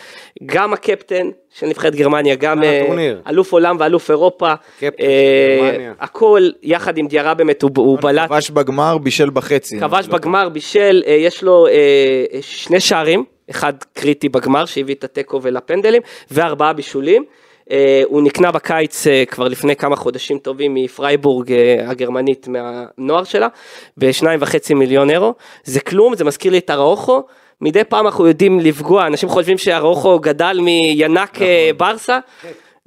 גם 0.47 0.73
הקפטן 0.73 1.31
של 1.59 1.67
נבחרת 1.67 1.95
גרמניה, 1.95 2.35
גם 2.35 2.63
אה, 2.63 2.83
הטורניר. 2.83 3.23
אלוף 3.29 3.53
עולם 3.53 3.77
ואלוף 3.81 4.11
אירופה, 4.11 4.55
קפטן 4.55 4.87
אה, 5.01 5.61
של 5.61 5.71
גרמניה. 5.71 5.93
הכל 6.01 6.49
יחד 6.63 6.99
עם 6.99 7.07
דיארה 7.07 7.35
באמת, 7.35 7.63
הוא, 7.63 7.99
בלט, 7.99 8.29
כבש 8.29 8.51
בגמר, 8.51 8.99
בישל 8.99 9.31
בחצי. 9.31 9.81
כבש 9.81 10.07
בגמר, 10.07 10.49
בישל, 10.49 11.03
אה, 11.07 11.13
יש 11.13 11.43
לו 11.43 11.67
אה, 11.67 12.41
שני 12.41 12.81
שערים, 12.81 13.25
אחד 13.51 13.73
קריטי 13.93 14.29
בגמר 14.29 14.65
שהביא 14.65 14.95
את 14.95 15.05
התיקו 15.05 15.43
ולפנדלים, 15.43 16.03
וארבעה 16.31 16.73
בישולים. 16.73 17.25
אה, 17.71 18.03
הוא 18.05 18.23
נקנה 18.23 18.53
בקיץ 18.53 19.07
אה, 19.07 19.25
כבר 19.27 19.49
לפני 19.49 19.77
כמה 19.77 19.97
חודשים 19.97 20.39
טובים 20.39 20.75
מפרייבורג 20.75 21.53
אה, 21.53 21.77
הגרמנית 21.87 22.49
מהנוער 22.49 23.25
שלה, 23.25 23.49
בשניים 23.97 24.43
וחצי 24.43 24.75
מיליון 24.75 25.11
אירו. 25.11 25.35
זה 25.65 25.81
כלום, 25.81 26.17
זה 26.17 26.25
מזכיר 26.25 26.53
לי 26.53 26.59
את 26.59 26.71
אראוחו. 26.71 27.23
מדי 27.61 27.85
פעם 27.85 28.07
אנחנו 28.07 28.27
יודעים 28.27 28.61
לפגוע, 28.61 29.07
אנשים 29.07 29.29
חושבים 29.29 29.59
שאראוחו 29.59 30.19
גדל 30.19 30.61
מינק 30.63 31.43
אה, 31.43 31.71
ברסה, 31.77 32.19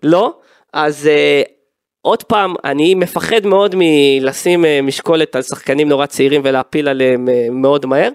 לא. 0.03 0.33
אז 0.73 1.09
עוד 2.01 2.23
פעם, 2.23 2.53
אני 2.63 2.95
מפחד 2.95 3.45
מאוד 3.45 3.75
מלשים 3.77 4.65
משקולת 4.83 5.35
על 5.35 5.41
שחקנים 5.41 5.89
נורא 5.89 6.05
צעירים 6.05 6.41
ולהפיל 6.43 6.87
עליהם 6.87 7.27
מאוד 7.51 7.85
מהר, 7.85 8.09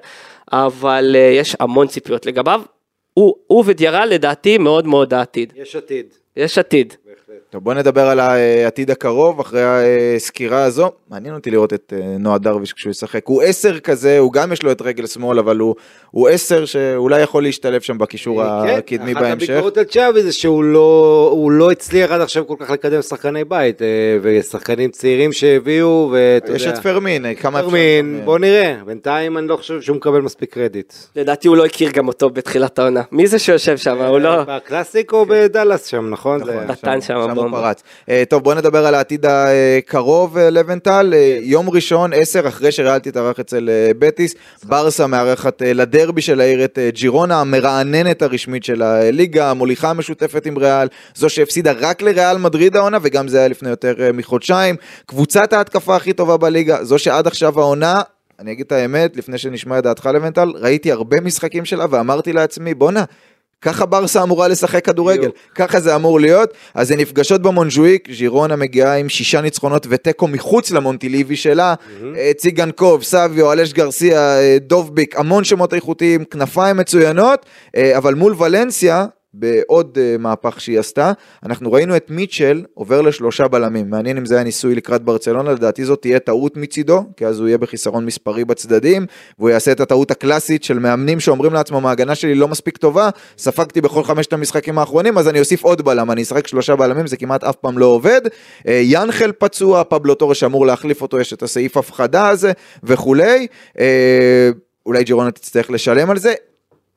אבל 0.52 1.16
יש 1.32 1.56
המון 1.60 1.86
ציפיות 1.86 2.26
לגביו. 2.26 2.62
הוא, 3.14 3.34
הוא 3.46 3.64
ודיארה 3.66 4.06
לדעתי 4.06 4.58
מאוד 4.58 4.86
מאוד 4.86 5.14
העתיד. 5.14 5.52
יש 5.56 5.76
עתיד. 5.76 6.14
יש 6.38 6.58
עתיד. 6.58 6.94
טוב, 7.50 7.64
בוא 7.64 7.74
נדבר 7.74 8.06
על 8.06 8.20
העתיד 8.20 8.90
הקרוב 8.90 9.40
אחרי 9.40 9.62
הסקירה 10.16 10.64
הזו. 10.64 10.90
מעניין 11.10 11.34
אותי 11.34 11.50
לראות 11.50 11.72
את 11.72 11.92
אה, 11.96 12.16
נועה 12.18 12.38
דרוויש 12.38 12.72
כשהוא 12.72 12.90
ישחק. 12.90 13.26
הוא 13.26 13.42
עשר 13.42 13.78
כזה, 13.78 14.18
הוא 14.18 14.32
גם 14.32 14.52
יש 14.52 14.62
לו 14.62 14.72
את 14.72 14.82
רגל 14.82 15.06
שמאל, 15.06 15.38
אבל 15.38 15.58
הוא, 15.58 15.74
הוא 16.10 16.28
עשר 16.28 16.64
שאולי 16.64 17.20
יכול 17.20 17.42
להשתלב 17.42 17.80
שם 17.80 17.98
בקישור 17.98 18.42
הקדמי 18.42 19.12
כן, 19.12 19.16
אחת 19.16 19.22
בהמשך. 19.26 19.50
הביקורות 19.50 19.76
על 19.78 19.84
צ'אבי 19.84 20.22
זה 20.22 20.32
שהוא 20.32 20.64
לא, 20.64 21.28
הוא 21.32 21.52
לא 21.52 21.70
הצליח 21.70 22.10
עד 22.10 22.20
עכשיו 22.20 22.46
כל 22.46 22.54
כך 22.58 22.70
לקדם 22.70 23.02
שחקני 23.02 23.44
בית, 23.44 23.82
אה, 23.82 23.86
ושחקנים 24.22 24.90
צעירים 24.90 25.32
שהביאו, 25.32 26.10
ואתה 26.12 26.52
יש 26.52 26.62
יודע, 26.62 26.78
את 26.78 26.82
פרמין, 26.82 27.26
אה, 27.26 27.34
כמה 27.34 27.58
אפשר... 27.58 27.68
פרמין, 27.70 28.20
בוא 28.24 28.38
נראה, 28.38 28.74
בינתיים 28.86 29.38
אני 29.38 29.48
לא 29.48 29.56
חושב 29.56 29.80
שהוא 29.80 29.96
מקבל 29.96 30.20
מספיק 30.20 30.54
קרדיט. 30.54 30.92
לדעתי 31.16 31.48
הוא 31.48 31.56
לא 31.56 31.64
הכיר 31.66 31.90
גם 31.90 32.08
אותו 32.08 32.30
בתחילת 32.30 32.78
העונה. 32.78 33.02
מי 33.12 33.26
זה 33.26 33.38
שיושב 33.38 33.76
שם? 33.76 34.02
הוא 34.02 34.18
לא... 34.18 34.42
בקלאסיק 34.44 35.12
או 35.12 35.26
בדאלאס 35.28 35.86
שם, 35.86 36.10
נכון? 36.10 36.44
זה- 36.44 36.64
נתן 36.68 37.00
שם 37.00 37.17
שם 37.24 37.30
הוא 37.30 37.42
בומבה. 37.42 37.60
פרץ. 37.60 37.82
אה, 38.08 38.22
טוב, 38.28 38.42
בוא 38.42 38.54
נדבר 38.54 38.86
על 38.86 38.94
העתיד 38.94 39.26
הקרוב, 39.26 40.38
אה, 40.38 40.50
לבנטל. 40.50 41.14
אה, 41.16 41.38
יום 41.42 41.70
ראשון, 41.70 42.12
10, 42.12 42.48
אחרי 42.48 42.72
שריאל 42.72 42.98
תתארח 42.98 43.40
אצל 43.40 43.70
בטיס, 43.98 44.34
ברסה 44.64 45.06
מארחת 45.06 45.62
לדרבי 45.62 46.22
של 46.22 46.40
העיר 46.40 46.64
את 46.64 46.78
ג'ירונה, 46.92 47.40
המרעננת 47.40 48.22
הרשמית 48.22 48.64
של 48.64 48.82
הליגה, 48.82 49.50
המוליכה 49.50 49.90
המשותפת 49.90 50.46
עם 50.46 50.58
ריאל, 50.58 50.88
זו 51.14 51.28
שהפסידה 51.28 51.72
רק 51.80 52.02
לריאל 52.02 52.38
מדריד 52.38 52.76
העונה, 52.76 52.98
וגם 53.02 53.28
זה 53.28 53.38
היה 53.38 53.48
לפני 53.48 53.68
יותר 53.68 53.94
מחודשיים. 54.14 54.76
קבוצת 55.06 55.52
ההתקפה 55.52 55.96
הכי 55.96 56.12
טובה 56.12 56.36
בליגה, 56.36 56.84
זו 56.84 56.98
שעד 56.98 57.26
עכשיו 57.26 57.60
העונה... 57.60 58.02
אני 58.38 58.52
אגיד 58.52 58.66
את 58.66 58.72
האמת, 58.72 59.16
לפני 59.16 59.38
שנשמע 59.38 59.78
את 59.78 59.84
דעתך 59.84 60.06
לבנטל, 60.14 60.52
ראיתי 60.54 60.92
הרבה 60.92 61.20
משחקים 61.20 61.64
שלה 61.64 61.86
ואמרתי 61.90 62.32
לעצמי, 62.32 62.74
בואנה, 62.74 63.04
ככה 63.62 63.86
ברסה 63.86 64.22
אמורה 64.22 64.48
לשחק 64.48 64.84
כדורגל, 64.84 65.18
בדיוק. 65.18 65.36
ככה 65.54 65.80
זה 65.80 65.94
אמור 65.94 66.20
להיות. 66.20 66.50
אז 66.74 66.90
הן 66.90 67.00
נפגשות 67.00 67.42
במונג'וויק, 67.42 68.08
ז'ירונה 68.12 68.56
מגיעה 68.56 68.98
עם 68.98 69.08
שישה 69.08 69.40
ניצחונות 69.40 69.86
ותיקו 69.90 70.28
מחוץ 70.28 70.70
למונטיליבי 70.70 71.36
שלה. 71.36 71.74
אה, 72.16 72.30
ציגנקוב, 72.36 73.02
סביו, 73.02 73.52
אלש 73.52 73.72
גרסיה, 73.72 74.38
אה, 74.38 74.56
דובביק, 74.60 75.16
המון 75.16 75.44
שמות 75.44 75.74
איכותיים, 75.74 76.24
כנפיים 76.24 76.76
מצוינות, 76.76 77.46
אה, 77.76 77.96
אבל 77.96 78.14
מול 78.14 78.34
ולנסיה, 78.38 79.06
בעוד 79.34 79.98
אה, 80.00 80.16
מהפך 80.18 80.60
שהיא 80.60 80.78
עשתה, 80.78 81.12
אנחנו 81.44 81.72
ראינו 81.72 81.96
את 81.96 82.10
מיטשל 82.10 82.64
עובר 82.74 83.00
לשלושה 83.00 83.48
בלמים. 83.48 83.90
מעניין 83.90 84.16
אם 84.16 84.26
זה 84.26 84.34
היה 84.34 84.44
ניסוי 84.44 84.74
לקראת 84.74 85.02
ברצלונה, 85.02 85.52
לדעתי 85.52 85.84
זאת 85.84 86.02
תהיה 86.02 86.18
טעות 86.18 86.56
מצידו, 86.56 87.04
כי 87.16 87.26
אז 87.26 87.40
הוא 87.40 87.48
יהיה 87.48 87.58
בחיסרון 87.58 88.06
מספרי 88.06 88.44
בצדדים, 88.44 89.06
והוא 89.38 89.50
יעשה 89.50 89.72
את 89.72 89.80
הטעות 89.80 90.10
הקלאסית 90.10 90.64
של 90.64 90.78
מאמנים 90.78 91.20
שאומרים 91.20 91.52
לעצמם, 91.52 91.86
ההגנה 91.86 92.14
שלי 92.14 92.34
לא 92.34 92.48
מספיק 92.48 92.76
טובה, 92.76 93.10
ספגתי 93.38 93.80
בכל 93.80 94.04
חמשת 94.04 94.32
המשחקים 94.32 94.78
האחרונים, 94.78 95.18
אז 95.18 95.28
אני 95.28 95.40
אוסיף 95.40 95.64
עוד 95.64 95.82
בלם, 95.82 96.10
אני 96.10 96.22
אשחק 96.22 96.46
שלושה 96.46 96.76
בלמים, 96.76 97.06
זה 97.06 97.16
כמעט 97.16 97.44
אף 97.44 97.56
פעם 97.56 97.78
לא 97.78 97.86
עובד. 97.86 98.20
אה, 98.68 98.80
ינחל 98.84 99.32
פצוע, 99.32 99.84
פבלו 99.84 100.14
טורש 100.14 100.44
אמור 100.44 100.66
להחליף 100.66 101.02
אותו, 101.02 101.20
יש 101.20 101.32
את 101.32 101.42
הסעיף 101.42 101.76
הפחדה 101.76 102.28
הזה 102.28 102.52
וכולי. 102.82 103.46
אה, 103.80 104.50
אולי 104.86 105.04
ג'ירונה 105.04 105.30
תצטרך 105.30 105.70
לשלם 105.70 106.10
על 106.10 106.18
זה. 106.18 106.34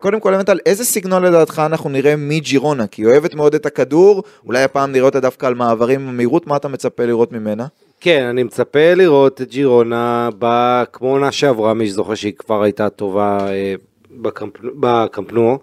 קודם 0.01 0.19
כל, 0.19 0.31
באמת, 0.31 0.49
על 0.49 0.59
איזה 0.65 0.85
סגנון 0.85 1.23
לדעתך 1.23 1.61
אנחנו 1.65 1.89
נראה 1.89 2.15
מג'ירונה? 2.17 2.87
כי 2.87 3.01
היא 3.01 3.07
אוהבת 3.09 3.35
מאוד 3.35 3.55
את 3.55 3.65
הכדור, 3.65 4.23
אולי 4.45 4.63
הפעם 4.63 4.91
נראה 4.91 5.05
אותה 5.05 5.19
דווקא 5.19 5.45
על 5.45 5.55
מעברים 5.55 6.07
במהירות, 6.07 6.47
מה 6.47 6.55
אתה 6.55 6.67
מצפה 6.67 7.05
לראות 7.05 7.31
ממנה? 7.31 7.65
כן, 7.99 8.23
אני 8.23 8.43
מצפה 8.43 8.93
לראות 8.93 9.41
את 9.41 9.49
ג'ירונה 9.49 10.29
ב- 10.39 10.83
כמו 10.93 11.11
עונה 11.11 11.31
שעברה, 11.31 11.73
מי 11.73 11.87
שזוכר 11.87 12.15
שהיא 12.15 12.33
כבר 12.37 12.63
הייתה 12.63 12.89
טובה 12.89 13.37
אה, 13.49 13.73
בקמפ- 14.21 14.67
בקמפנו. 14.79 15.59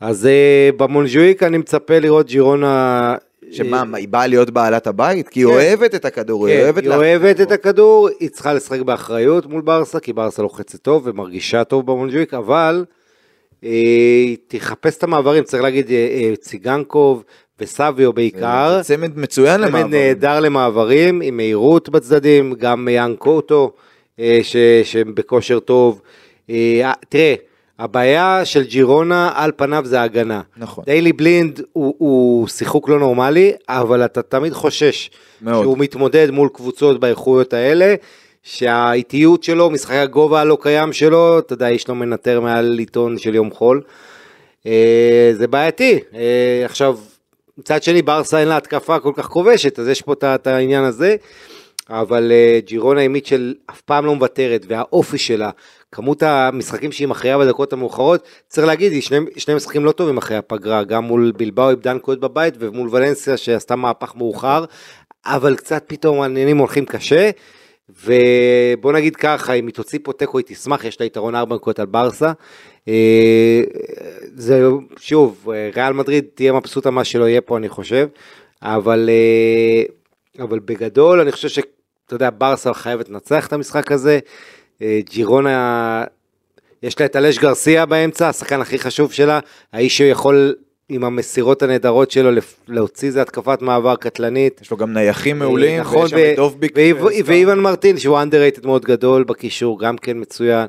אז 0.00 0.26
אה, 0.26 0.70
במונג'וויק 0.76 1.42
אני 1.42 1.58
מצפה 1.58 1.98
לראות 1.98 2.26
ג'ירונה... 2.26 3.14
שמה, 3.50 3.84
מה, 3.84 3.98
היא 3.98 4.08
באה 4.08 4.26
להיות 4.26 4.50
בעלת 4.50 4.86
הבית? 4.86 5.28
כי 5.28 5.40
היא 5.40 5.46
כן. 5.46 5.52
אוהבת 5.52 5.94
את 5.94 6.04
הכדור, 6.04 6.46
היא 6.46 6.56
כן, 6.56 6.62
אוהבת 6.62 6.82
היא 6.82 6.88
לה- 6.88 6.96
אוהבת 6.96 7.40
את 7.40 7.52
הכדור, 7.52 8.08
היא 8.20 8.28
צריכה 8.28 8.54
לשחק 8.54 8.80
באחריות 8.80 9.46
מול 9.46 9.60
ברסה, 9.60 10.00
כי 10.00 10.12
ברסה 10.12 10.42
לוחצת 10.42 10.82
טוב 10.82 11.02
ומרגישה 11.06 11.64
טוב 11.64 11.86
במונג'וויק, 11.86 12.34
אבל 12.34 12.74
אה, 12.74 12.80
היא 12.80 12.97
תחפש 14.48 14.96
את 14.98 15.02
המעברים, 15.02 15.44
צריך 15.44 15.62
להגיד 15.62 15.90
אה, 15.90 15.96
אה, 15.96 16.36
ציגנקוב 16.36 17.24
וסביו 17.60 18.12
בעיקר. 18.12 18.82
צמד 18.82 19.18
מצוין 19.18 19.60
צמד 19.60 19.68
למעבר. 19.68 19.88
נהדר 19.88 20.40
למעברים, 20.40 21.20
עם 21.20 21.36
מהירות 21.36 21.88
בצדדים, 21.88 22.54
גם 22.58 22.88
יאן 22.88 23.14
קוטו, 23.18 23.72
אה, 24.20 24.40
שהם 24.84 25.14
בכושר 25.14 25.58
טוב. 25.58 26.00
אה, 26.50 26.92
תראה, 27.08 27.34
הבעיה 27.78 28.44
של 28.44 28.62
ג'ירונה 28.62 29.30
על 29.34 29.52
פניו 29.56 29.82
זה 29.86 30.00
ההגנה. 30.00 30.40
נכון. 30.56 30.84
דיילי 30.84 31.12
בלינד 31.12 31.60
הוא, 31.72 31.94
הוא 31.98 32.48
שיחוק 32.48 32.88
לא 32.88 32.98
נורמלי, 32.98 33.52
אבל 33.68 34.04
אתה 34.04 34.22
תמיד 34.22 34.52
חושש 34.52 35.10
מאוד. 35.42 35.62
שהוא 35.62 35.78
מתמודד 35.78 36.30
מול 36.30 36.48
קבוצות 36.52 37.00
באיכויות 37.00 37.52
האלה, 37.52 37.94
שהאיטיות 38.42 39.42
שלו, 39.42 39.70
משחקי 39.70 39.96
הגובה 39.96 40.40
הלא 40.40 40.58
קיים 40.60 40.92
שלו, 40.92 41.38
אתה 41.38 41.52
יודע, 41.52 41.70
יש 41.70 41.88
לו 41.88 41.94
מנטר 41.94 42.40
מעל 42.40 42.78
עיתון 42.78 43.18
של 43.18 43.34
יום 43.34 43.50
חול. 43.50 43.82
אה, 44.66 45.30
זה 45.32 45.46
בעייתי. 45.46 45.98
אה, 46.14 46.62
עכשיו, 46.64 46.98
מצד 47.58 47.82
שני, 47.82 48.02
ברסה 48.02 48.40
אין 48.40 48.48
לה 48.48 48.56
התקפה 48.56 48.98
כל 48.98 49.12
כך 49.16 49.26
כובשת, 49.26 49.78
אז 49.78 49.88
יש 49.88 50.02
פה 50.02 50.12
את 50.34 50.46
העניין 50.46 50.84
הזה. 50.84 51.16
אבל 51.90 52.32
אה, 52.32 52.60
ג'ירונה 52.66 53.00
עם 53.00 53.12
מיטשל 53.12 53.54
אף 53.70 53.80
פעם 53.80 54.06
לא 54.06 54.14
מוותרת, 54.14 54.64
והאופי 54.68 55.18
שלה, 55.18 55.50
כמות 55.92 56.22
המשחקים 56.22 56.92
שהיא 56.92 57.08
מכריעה 57.08 57.38
בדקות 57.38 57.72
המאוחרות, 57.72 58.22
צריך 58.48 58.66
להגיד, 58.66 58.92
היא 58.92 59.02
שני, 59.02 59.18
שני 59.36 59.54
משחקים 59.54 59.84
לא 59.84 59.92
טובים 59.92 60.18
אחרי 60.18 60.36
הפגרה, 60.36 60.84
גם 60.84 61.04
מול 61.04 61.32
בלבאו 61.36 61.70
איבדה 61.70 61.92
נקודות 61.92 62.20
בבית, 62.20 62.54
ומול 62.58 62.88
ולנסיה 62.92 63.36
שעשתה 63.36 63.76
מהפך 63.76 64.16
מאוחר, 64.16 64.64
אבל 65.26 65.56
קצת 65.56 65.84
פתאום 65.86 66.20
העניינים 66.20 66.58
הולכים 66.58 66.84
קשה, 66.84 67.30
ובוא 67.88 68.92
נגיד 68.92 69.16
ככה, 69.16 69.52
אם 69.52 69.66
היא 69.66 69.74
תוציא 69.74 69.98
פה 70.02 70.12
תיקו 70.12 70.38
היא 70.38 70.44
תשמח, 70.48 70.84
יש 70.84 71.00
לה 71.00 71.06
יתרון 71.06 71.34
4 71.34 71.56
נקודות 71.56 71.78
על 71.78 71.86
ברסה. 71.86 72.32
אה, 72.88 73.62
זה 74.34 74.68
שוב, 75.00 75.48
ריאל 75.74 75.92
מדריד 75.92 76.24
תהיה 76.34 76.52
מבסוטה 76.52 76.90
מה 76.90 77.04
שלא 77.04 77.28
יהיה 77.28 77.40
פה 77.40 77.56
אני 77.56 77.68
חושב, 77.68 78.08
אבל, 78.62 79.10
אה, 79.12 79.82
אבל 80.44 80.58
בגדול 80.58 81.20
אני 81.20 81.32
חושב 81.32 81.48
שאתה 81.48 82.14
יודע, 82.14 82.30
ברסה 82.38 82.74
חייבת 82.74 83.08
לנצח 83.08 83.46
את 83.46 83.52
המשחק 83.52 83.92
הזה, 83.92 84.18
אה, 84.82 85.00
ג'ירונה, 85.10 86.04
יש 86.82 87.00
לה 87.00 87.06
את 87.06 87.16
אלש 87.16 87.38
גרסיה 87.38 87.86
באמצע, 87.86 88.28
השחקן 88.28 88.60
הכי 88.60 88.78
חשוב 88.78 89.12
שלה, 89.12 89.40
האיש 89.72 89.96
שיכול 89.96 90.54
עם 90.88 91.04
המסירות 91.04 91.62
הנהדרות 91.62 92.10
שלו 92.10 92.30
להוציא 92.68 93.08
איזה 93.08 93.22
התקפת 93.22 93.62
מעבר 93.62 93.96
קטלנית. 93.96 94.60
יש 94.62 94.70
לו 94.70 94.76
גם 94.76 94.92
נייחים 94.92 95.38
מעולים, 95.38 95.80
נכון, 95.80 96.08
ויש 96.12 96.38
שם 96.38 96.46
את. 96.64 97.24
ואיוון 97.24 97.60
מרטין 97.60 97.98
שהוא 97.98 98.18
underrated 98.18 98.66
מאוד 98.66 98.84
גדול 98.84 99.24
בקישור, 99.24 99.80
גם 99.80 99.98
כן 99.98 100.20
מצוין. 100.20 100.66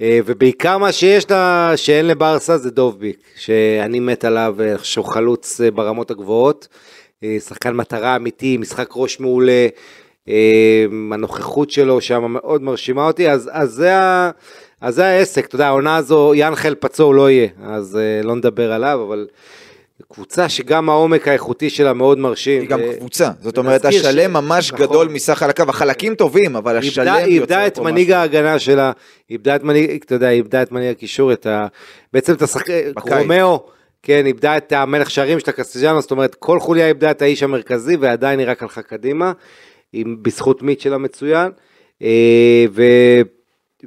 אה, 0.00 0.20
ובעיקר 0.26 0.78
מה 0.78 0.92
שיש 0.92 1.30
לה, 1.30 1.72
שאין 1.76 2.06
לברסה 2.06 2.58
זה 2.58 2.70
דובביק, 2.70 3.18
שאני 3.36 4.00
מת 4.00 4.24
עליו, 4.24 4.56
אה, 4.60 4.74
שהוא 4.82 5.04
חלוץ 5.04 5.60
אה, 5.60 5.70
ברמות 5.70 6.10
הגבוהות. 6.10 6.68
שחקן 7.38 7.74
מטרה 7.74 8.16
אמיתי, 8.16 8.56
משחק 8.56 8.88
ראש 8.96 9.20
מעולה, 9.20 9.66
הנוכחות 11.12 11.70
שלו 11.70 12.00
שם 12.00 12.24
מאוד 12.28 12.62
מרשימה 12.62 13.06
אותי, 13.06 13.30
אז, 13.30 13.50
אז, 13.52 13.70
זה, 13.70 13.96
ה, 13.96 14.30
אז 14.80 14.94
זה 14.94 15.06
העסק, 15.06 15.46
אתה 15.46 15.54
יודע, 15.54 15.66
העונה 15.66 15.96
הזו, 15.96 16.32
יאנחל 16.34 16.74
פצוע 16.74 17.14
לא 17.14 17.30
יהיה, 17.30 17.48
אז 17.62 17.96
אה, 17.96 18.22
לא 18.22 18.36
נדבר 18.36 18.72
עליו, 18.72 19.04
אבל 19.06 19.26
קבוצה 20.12 20.48
שגם 20.48 20.90
העומק 20.90 21.28
האיכותי 21.28 21.70
שלה 21.70 21.92
מאוד 21.92 22.18
מרשים. 22.18 22.60
היא 22.60 22.68
גם 22.68 22.80
ו- 22.80 22.98
קבוצה, 22.98 23.30
זאת 23.40 23.58
אומרת 23.58 23.84
ונזכיר 23.84 24.02
ש- 24.02 24.06
השלם 24.06 24.32
ממש 24.32 24.72
נכון. 24.72 24.86
גדול 24.86 25.08
מסך 25.08 25.42
על 25.42 25.50
הקו, 25.50 25.64
החלקים 25.68 26.14
טובים, 26.14 26.56
אבל 26.56 26.76
השלם 26.76 27.06
איבדה, 27.06 27.24
איבדה 27.24 27.54
יוצר 27.54 27.66
את 27.66 27.74
פה 27.78 27.84
מנהיג. 27.84 28.10
ההגנה 28.10 28.58
שלה, 28.58 28.92
איבדה 29.30 29.56
את 29.56 29.62
מנהיג, 29.62 30.02
אתה 30.04 30.14
יודע, 30.14 30.30
איבדה 30.30 30.62
את 30.62 30.72
מנהיג 30.72 30.90
הקישור, 30.90 31.32
את 31.32 31.46
ה... 31.46 31.66
בעצם 32.12 32.32
את 32.32 32.42
השחק... 32.42 32.64
בקיץ. 32.96 33.12
רומאו, 33.12 33.62
כן, 34.02 34.26
איבדה 34.26 34.56
את 34.56 34.72
המלך 34.72 35.10
שערים 35.10 35.40
של 35.40 35.50
הקסטיאנוס, 35.50 36.00
זאת 36.00 36.10
אומרת, 36.10 36.34
כל 36.34 36.60
חוליה 36.60 36.88
איבדה 36.88 37.10
את 37.10 37.22
האיש 37.22 37.42
המרכזי, 37.42 37.96
ועדיין 37.96 38.38
היא 38.38 38.48
רק 38.48 38.62
הלכה 38.62 38.82
קדימה, 38.82 39.32
עם, 39.92 40.16
בזכות 40.22 40.62
מיטשל 40.62 40.94
המצוין, 40.94 41.50
אה, 42.02 42.64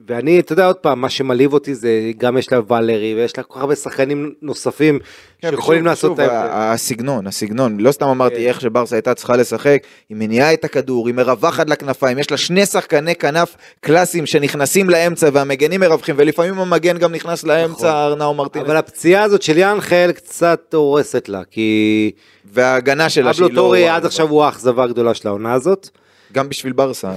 ואני, 0.08 0.40
אתה 0.40 0.54
יודע, 0.54 0.68
עוד 0.68 0.76
פעם, 0.76 1.02
מה 1.02 1.10
שמלהיב 1.10 1.54
אותי 1.54 1.76
זה, 1.76 2.12
גם 2.18 2.38
יש 2.38 2.52
לה 2.52 2.60
ולרי, 2.68 3.14
ויש 3.16 3.38
לה 3.38 3.44
כל 3.44 3.54
כך 3.54 3.62
הרבה 3.62 3.76
שחקנים 3.76 4.34
נוספים 4.42 5.00
כן, 5.42 5.50
שיכולים 5.50 5.82
ושוב, 5.82 5.88
לעשות 5.88 6.12
את 6.12 6.26
שוב, 6.26 6.34
ההבדל. 6.34 6.52
הסגנון, 6.54 7.28
הסגנון, 7.28 7.80
לא 7.80 7.92
סתם 7.92 8.08
אמרתי 8.08 8.36
כן. 8.36 8.42
איך 8.42 8.62
שברסה 8.62 8.96
הייתה 8.96 9.14
צריכה 9.14 9.36
לשחק, 9.36 9.84
היא 10.10 10.18
מניעה 10.18 10.54
את 10.54 10.66
הכדור, 10.66 11.08
היא 11.08 11.16
מרווחת 11.16 11.70
לכנפיים, 11.70 12.20
יש 12.20 12.32
לה 12.32 12.38
שני 12.38 12.66
שחקני 12.66 13.16
כנף 13.16 13.56
קלאסיים 13.80 14.26
שנכנסים 14.26 14.90
לאמצע 14.90 15.30
והמגנים 15.34 15.80
מרווחים, 15.80 16.16
ולפעמים 16.18 16.60
המגן 16.60 16.98
גם 16.98 17.12
נכנס 17.12 17.44
לאמצע, 17.44 18.06
ארנאו 18.06 18.34
מרטינס, 18.34 18.64
נכון. 18.64 18.70
אבל 18.70 18.78
הפציעה 18.78 19.24
הזאת 19.24 19.42
של 19.42 19.58
יאנחל 19.58 20.12
קצת 20.16 20.74
הורסת 20.74 21.30
לה, 21.30 21.42
כי 21.52 22.12
וההגנה 22.46 23.10
שלה 23.10 23.34
שהיא 23.34 23.50
לא... 23.50 23.56
טורה 23.56 23.90
עד 23.90 24.06
עכשיו 24.06 24.30
הוא 24.30 24.44
האכזבה 24.44 24.84
הגדולה 24.84 25.14
של 25.14 25.28
העונה 25.28 25.54
הזאת. 25.54 25.90
גם 26.32 26.50
בשביל 26.50 26.74
ברסה, 26.74 27.12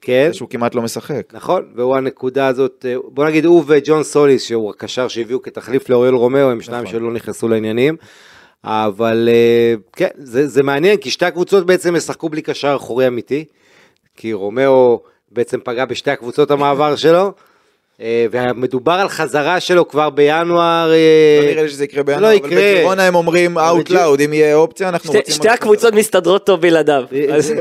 כן. 0.00 0.30
שהוא 0.32 0.48
כמעט 0.48 0.74
לא 0.74 0.82
משחק. 0.82 1.22
נכון, 1.32 1.72
והוא 1.74 1.96
הנקודה 1.96 2.46
הזאת, 2.46 2.86
אה, 2.88 2.94
בוא 3.04 3.26
נגיד 3.26 3.44
הוא 3.44 3.64
וג'ון 3.66 4.02
סוליס, 4.02 4.42
שהוא 4.42 4.70
הקשר 4.70 5.08
שהביאו 5.08 5.42
כתחליף 5.42 5.88
לאוריול 5.88 6.14
רומאו, 6.14 6.50
הם 6.50 6.60
שניים 6.60 6.84
נכון. 6.84 6.98
שלא 6.98 7.12
נכנסו 7.12 7.48
לעניינים. 7.48 7.96
אבל 8.64 9.28
אה, 9.32 9.74
כן, 9.92 10.08
זה, 10.18 10.48
זה 10.48 10.62
מעניין, 10.62 10.96
כי 10.96 11.10
שתי 11.10 11.24
הקבוצות 11.24 11.66
בעצם 11.66 11.96
ישחקו 11.96 12.28
בלי 12.28 12.42
קשר 12.42 12.76
אחורי 12.76 13.06
אמיתי, 13.06 13.44
כי 14.16 14.32
רומאו 14.32 15.02
בעצם 15.30 15.58
פגע 15.64 15.84
בשתי 15.84 16.10
הקבוצות 16.10 16.50
המעבר 16.50 16.96
שלו, 16.96 17.32
ומדובר 18.04 18.92
על 18.92 19.08
חזרה 19.08 19.60
שלו 19.60 19.88
כבר 19.88 20.10
בינואר. 20.10 20.90
אה, 20.92 21.38
לא 21.42 21.50
נראה 21.50 21.62
לי 21.62 21.68
שזה 21.68 21.84
יקרה 21.84 22.00
זה 22.00 22.04
בינואר, 22.04 22.22
לא 22.22 22.36
אבל 22.38 22.46
יקרה. 22.52 22.72
בג'ירונה 22.72 23.06
הם 23.06 23.14
אומרים 23.14 23.58
out 23.58 23.88
loud, 23.90 24.22
אם 24.24 24.32
יהיה 24.32 24.54
אופציה 24.54 24.88
אנחנו 24.88 25.08
שתי- 25.08 25.18
רוצים... 25.18 25.34
שתי. 25.34 25.48
הקבוצות 25.48 25.94
מסתדרות 25.94 26.46
טוב 26.46 26.60
בלעדיו. 26.60 27.04
אז- 27.34 27.54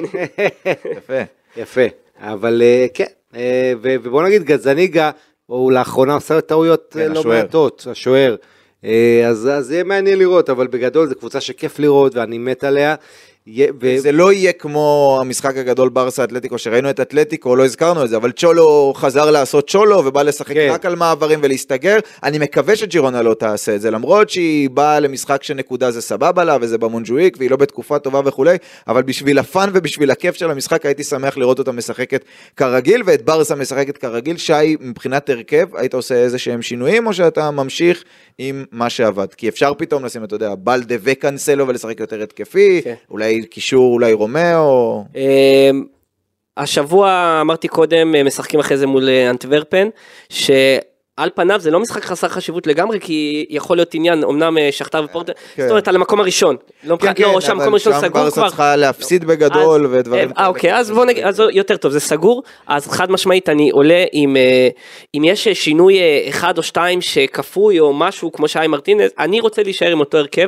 יפה. 0.98 1.22
יפה, 1.58 1.82
אבל 2.20 2.62
אה, 2.66 2.86
כן, 2.94 3.06
אה, 3.36 3.74
ובוא 3.82 4.24
נגיד 4.24 4.44
גזניגה, 4.44 5.12
הוא 5.46 5.72
לאחרונה 5.72 6.14
עושה 6.14 6.42
טעויות 6.42 6.90
כן, 6.94 7.00
אה, 7.00 7.08
לא. 7.08 7.24
מעטות, 7.26 7.88
השוער. 7.92 8.36
אה, 8.86 9.24
אז 9.28 9.50
אז 9.54 9.72
יהיה 9.72 9.84
מעניין 9.84 10.20
לראות, 10.20 10.50
אבל 10.50 10.68
בגדול 10.68 11.08
זו 11.08 11.16
קבוצה 11.16 11.42
שכיף 11.42 11.80
לראות 11.80 12.16
ואני 12.16 12.38
מת 12.38 12.64
עליה. 12.64 12.96
זה 13.97 14.12
לא 14.12 14.34
יהיה 14.34 14.54
כמו 14.54 15.18
המשחק 15.22 15.58
הגדול 15.58 15.89
ברסה 15.89 16.24
אתלטיקו, 16.24 16.58
שראינו 16.58 16.89
את 16.89 17.00
אתלטיקו, 17.00 17.56
לא 17.56 17.66
הזכרנו 17.66 18.04
את 18.04 18.10
זה, 18.10 18.18
אבל 18.18 18.32
צ'ולו 18.32 18.93
חזר 18.95 19.32
לעשות 19.32 19.70
צ'ולו 19.70 20.06
ובא 20.06 20.22
לשחק 20.22 20.54
כן. 20.54 20.70
רק 20.72 20.86
על 20.86 20.95
מעברים 20.95 21.39
ולהסתגר. 21.43 21.97
אני 22.24 22.39
מקווה 22.39 22.76
שג'ירונה 22.76 23.22
לא 23.22 23.34
תעשה 23.34 23.76
את 23.76 23.82
זה, 23.82 23.91
למרות 23.91 24.30
שהיא 24.30 24.70
באה 24.70 25.00
למשחק 25.00 25.43
שנקודה 25.43 25.91
זה 25.91 26.02
סבבה 26.02 26.43
לה 26.43 26.58
וזה 26.62 26.78
במונג'וויק 26.78 27.36
והיא 27.39 27.52
לא 27.52 27.58
בתקופה 27.58 28.00
טובה 28.00 28.22
וכולי, 28.26 28.58
אבל 28.88 29.02
בשביל 29.02 29.39
הפאן 29.39 29.70
ובשביל 29.74 30.12
הכיף 30.12 30.36
של 30.36 30.52
המשחק 30.52 30.86
הייתי 30.86 31.04
שמח 31.04 31.38
לראות 31.38 31.60
אותה 31.60 31.72
משחקת 31.72 32.26
כרגיל 32.58 33.04
ואת 33.06 33.26
ברסה 33.26 33.56
משחקת 33.56 33.97
כרגיל. 33.97 34.38
שי, 34.38 34.76
מבחינת 34.80 35.30
הרכב, 35.30 35.76
היית 35.76 35.93
עושה 35.93 36.16
איזה 36.16 36.38
שהם 36.38 36.62
שינויים 36.62 37.08
או 37.08 37.14
שאתה 37.14 37.52
ממשיך 37.52 38.04
עם 38.38 38.66
מה 38.72 38.89
שעבד? 38.89 39.34
כי 39.34 39.50
אפשר 39.50 39.74
פתאום 39.74 40.06
לשים, 40.06 40.24
אתה 40.24 40.36
יודע, 40.36 40.56
בלדה 40.56 40.95
וקאנסלו 41.02 41.68
ולשחק 41.68 42.00
יותר 42.00 42.24
התקפי, 42.24 42.82
כן. 42.84 42.93
אולי 43.12 43.39
קישור, 43.46 43.94
אולי 43.94 44.14
רומאו. 44.14 45.04
אמ, 45.16 45.84
השבוע 46.58 47.38
אמרתי 47.42 47.68
קודם 47.68 48.26
משחקים 48.26 48.60
אחרי 48.60 48.78
זה 48.78 48.88
מול 48.88 49.10
אה, 49.10 49.30
אנטוורפן 49.30 49.90
שעל 51.20 51.30
פניו 51.36 51.59
זה 51.59 51.72
לא 51.72 51.80
משחק 51.80 52.05
חסר 52.05 52.28
חשיבות 52.28 52.67
לגמרי 52.67 52.99
כי 52.99 53.45
יכול 53.49 53.78
להיות 53.78 53.93
עניין 53.93 54.24
אמנם 54.24 54.57
אה, 54.57 54.70
שחטאר 54.72 55.04
ופורטו 55.10 55.34
כן. 55.55 55.61
זאת 55.63 55.70
אומרת 55.72 55.88
על 55.88 55.95
המקום 55.95 56.20
הראשון 56.20 56.55
לא 56.84 56.95
מבחינת- 56.95 57.20
לא 57.20 57.41
שהמקום 57.41 57.74
הראשון 57.74 57.93
שם 57.93 57.99
סגור 57.99 58.22
ברסה 58.24 58.36
כבר. 58.36 58.47
צריכה 58.47 58.76
להפסיד 58.76 59.26
בגדול 59.26 59.86
אז- 59.86 59.91
ודברים 59.93 60.32
אה, 60.38 60.47
אוקיי, 60.47 60.76
אז 60.76 60.91
בוא 60.91 61.05
נגיד, 61.05 61.24
אז 61.24 61.41
יותר 61.51 61.78
טוב, 61.78 61.91
זה 61.91 61.99
סגור, 61.99 62.43
אז 62.67 62.88
חד 62.88 63.11
משמעית 63.11 63.49
אני 63.49 63.70
עולה 63.70 64.03
עם, 64.11 64.38
אה, 64.38 64.70
אם 65.17 65.24
יש 65.24 65.47
שינוי 65.47 65.99
אחד 66.30 66.57
או 66.57 66.63
שתיים 66.63 67.01
שכפוי 67.01 67.80
או 67.80 67.93
משהו 67.93 68.32
כמו 68.32 68.47
שי 68.47 68.67
מרטינז, 68.70 69.11
אני 69.20 69.39
רוצה 69.39 69.63
להישאר 69.63 69.91
עם 69.91 69.99
אותו 69.99 70.17
הרכב, 70.17 70.47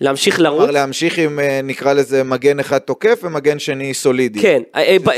להמשיך 0.00 0.40
לרוץ. 0.40 0.70
להמשיך 0.70 1.18
עם 1.18 1.38
נקרא 1.64 1.92
לזה 1.92 2.22
מגן 2.24 2.60
אחד 2.60 2.78
תוקף 2.78 3.20
ומגן 3.22 3.58
שני 3.58 3.94
סולידי. 3.94 4.40
כן, 4.42 4.62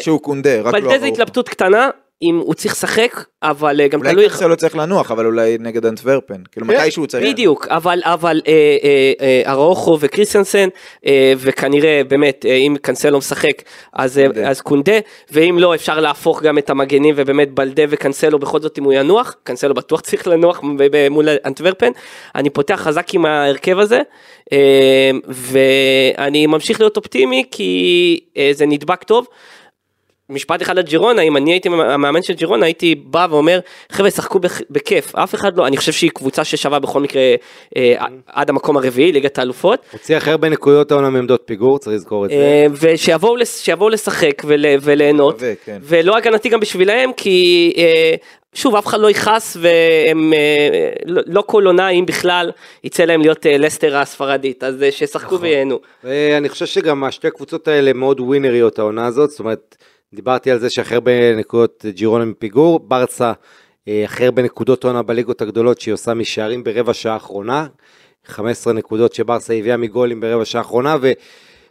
שהוא 0.01 0.20
קונדה, 0.20 0.61
רק 0.61 0.74
לא 0.74 0.90
ארוך. 0.92 1.03
התלבטות 1.05 1.49
קטנה, 1.49 1.90
אם 2.23 2.37
הוא 2.45 2.55
צריך 2.55 2.75
לשחק, 2.75 3.25
אבל 3.43 3.81
אה, 3.81 3.89
גם 3.89 4.01
אולי 4.01 4.12
תלוי... 4.12 4.29
קרסלו 4.29 4.57
צריך 4.57 4.77
לנוח, 4.77 5.11
אבל 5.11 5.27
אולי 5.27 5.57
נגד 5.61 5.87
אנטוורפן. 5.87 6.43
כאילו 6.53 6.67
מתי 6.67 6.91
שהוא 6.91 7.07
צריך. 7.07 7.25
בדיוק, 7.33 7.69
אבל, 7.69 8.01
אבל 8.05 8.41
אה, 8.47 8.53
אה, 8.85 9.12
אה, 9.21 9.53
אראוחו 9.53 9.99
וקריסטנסן, 10.01 10.69
אה, 11.07 11.33
וכנראה 11.39 12.03
באמת, 12.09 12.47
אה, 12.49 12.55
אם 12.55 12.77
קנסלו 12.83 13.19
משחק, 13.19 13.62
אז, 13.93 14.19
אה, 14.19 14.27
קונדה. 14.27 14.49
אז 14.49 14.61
קונדה, 14.61 14.99
ואם 15.31 15.57
לא, 15.61 15.75
אפשר 15.75 16.01
להפוך 16.01 16.43
גם 16.43 16.59
את 16.59 16.71
המגנים, 16.71 17.14
ובאמת 17.19 17.55
בלדה 17.55 17.83
וקנסלו 17.89 18.39
בכל 18.39 18.61
זאת 18.61 18.79
אם 18.79 18.85
הוא 18.85 18.93
ינוח, 18.93 19.37
קנסלו 19.43 19.75
בטוח 19.75 20.01
צריך 20.01 20.27
לנוח 20.27 20.61
מול 21.11 21.29
אנטוורפן, 21.45 21.91
אני 22.35 22.51
פותח 22.51 22.81
חזק 22.85 23.14
עם 23.14 23.27
ההרכב 23.27 23.79
הזה, 23.79 24.03
אה, 24.53 25.11
ואני 25.29 26.47
ממשיך 26.47 26.81
להיות 26.81 26.97
אופטימי, 26.97 27.45
כי 27.51 28.21
אה, 28.37 28.51
זה 28.53 28.67
נדבק 28.67 29.03
טוב. 29.03 29.27
משפט 30.31 30.62
אחד 30.62 30.79
על 30.79 30.85
ג'ירונה, 30.85 31.22
אם 31.22 31.37
אני 31.37 31.53
הייתי 31.53 31.68
המאמן 31.68 32.22
של 32.22 32.33
ג'ירונה, 32.35 32.66
הייתי 32.66 32.95
בא 32.95 33.27
ואומר, 33.31 33.61
חבר'ה, 33.93 34.11
שחקו 34.11 34.39
בכ- 34.39 34.61
בכיף, 34.70 35.14
אף 35.14 35.35
אחד 35.35 35.57
לא, 35.59 35.66
אני 35.66 35.77
חושב 35.77 35.93
שהיא 35.93 36.11
קבוצה 36.11 36.45
ששווה 36.45 36.79
בכל 36.79 37.01
מקרה 37.01 37.22
אה, 37.77 37.95
עד 38.27 38.51
המקום 38.51 38.77
הרביעי, 38.77 39.12
ליגת 39.12 39.39
האלופות, 39.39 39.81
הוציא 39.93 40.16
הכי 40.16 40.31
הרבה 40.31 40.49
נקודות 40.49 40.91
העונה 40.93 41.11
מעמדות 41.11 41.43
פיגור, 41.45 41.79
צריך 41.79 41.97
לזכור 41.97 42.24
את 42.24 42.31
זה. 42.31 42.37
אה, 42.37 42.66
ושיבואו 42.81 43.37
לס- 43.37 43.61
שיבואו 43.61 43.89
לשחק 43.89 44.43
ול, 44.47 44.64
וליהנות, 44.81 45.43
כן. 45.64 45.79
ולא 45.83 46.16
הגנתי 46.16 46.49
גם 46.49 46.61
בשבילהם, 46.61 47.11
כי 47.16 47.72
אה, 47.77 48.14
שוב, 48.55 48.77
אף 48.77 48.87
אחד 48.87 49.01
לא 49.01 49.11
יכעס, 49.11 49.57
והם 49.61 50.33
אה, 50.33 50.39
לא 51.07 51.22
לא 51.27 51.43
כל 51.47 51.66
עונה, 51.66 51.89
אם 51.89 52.07
בכלל, 52.07 52.51
יצא 52.85 53.05
להם 53.05 53.20
להיות 53.20 53.47
אה, 53.47 53.59
לסטר 53.59 53.97
הספרדית, 53.97 54.64
אז 54.64 54.83
אה, 54.83 54.93
שישחקו 54.93 55.41
וייהנו. 55.41 55.79
ואני 56.05 56.49
חושב 56.49 56.66
שגם 56.66 57.05
השתי 57.05 57.27
הקבוצות 57.27 57.68
האלה 57.68 57.93
מאוד 57.93 58.20
ווינריות 58.20 58.79
העונה 58.79 59.07
הזאת, 59.07 59.31
זאת 59.31 59.41
אומרת, 59.41 59.77
דיברתי 60.15 60.51
על 60.51 60.59
זה 60.59 60.71
שהכי 60.71 60.95
הרבה 60.95 61.37
נקודות 61.37 61.85
ג'ירונה 61.89 62.25
מפיגור, 62.25 62.81
ברסה 62.81 63.33
אה, 63.89 64.05
הכי 64.05 64.25
הרבה 64.25 64.43
נקודות 64.43 64.85
עונה 64.85 65.03
בליגות 65.03 65.43
הגדולות 65.43 65.81
שהיא 65.81 65.95
עושה 65.95 66.15
משערים 66.15 66.65
ברבע 66.65 66.95
שעה 66.95 67.15
האחרונה, 67.15 67.67
15 68.27 68.73
נקודות 68.73 69.13
שברסה 69.13 69.55
הביאה 69.55 69.77
מגולים 69.77 70.21
ברבע 70.21 70.45
שעה 70.45 70.61
האחרונה, 70.61 70.97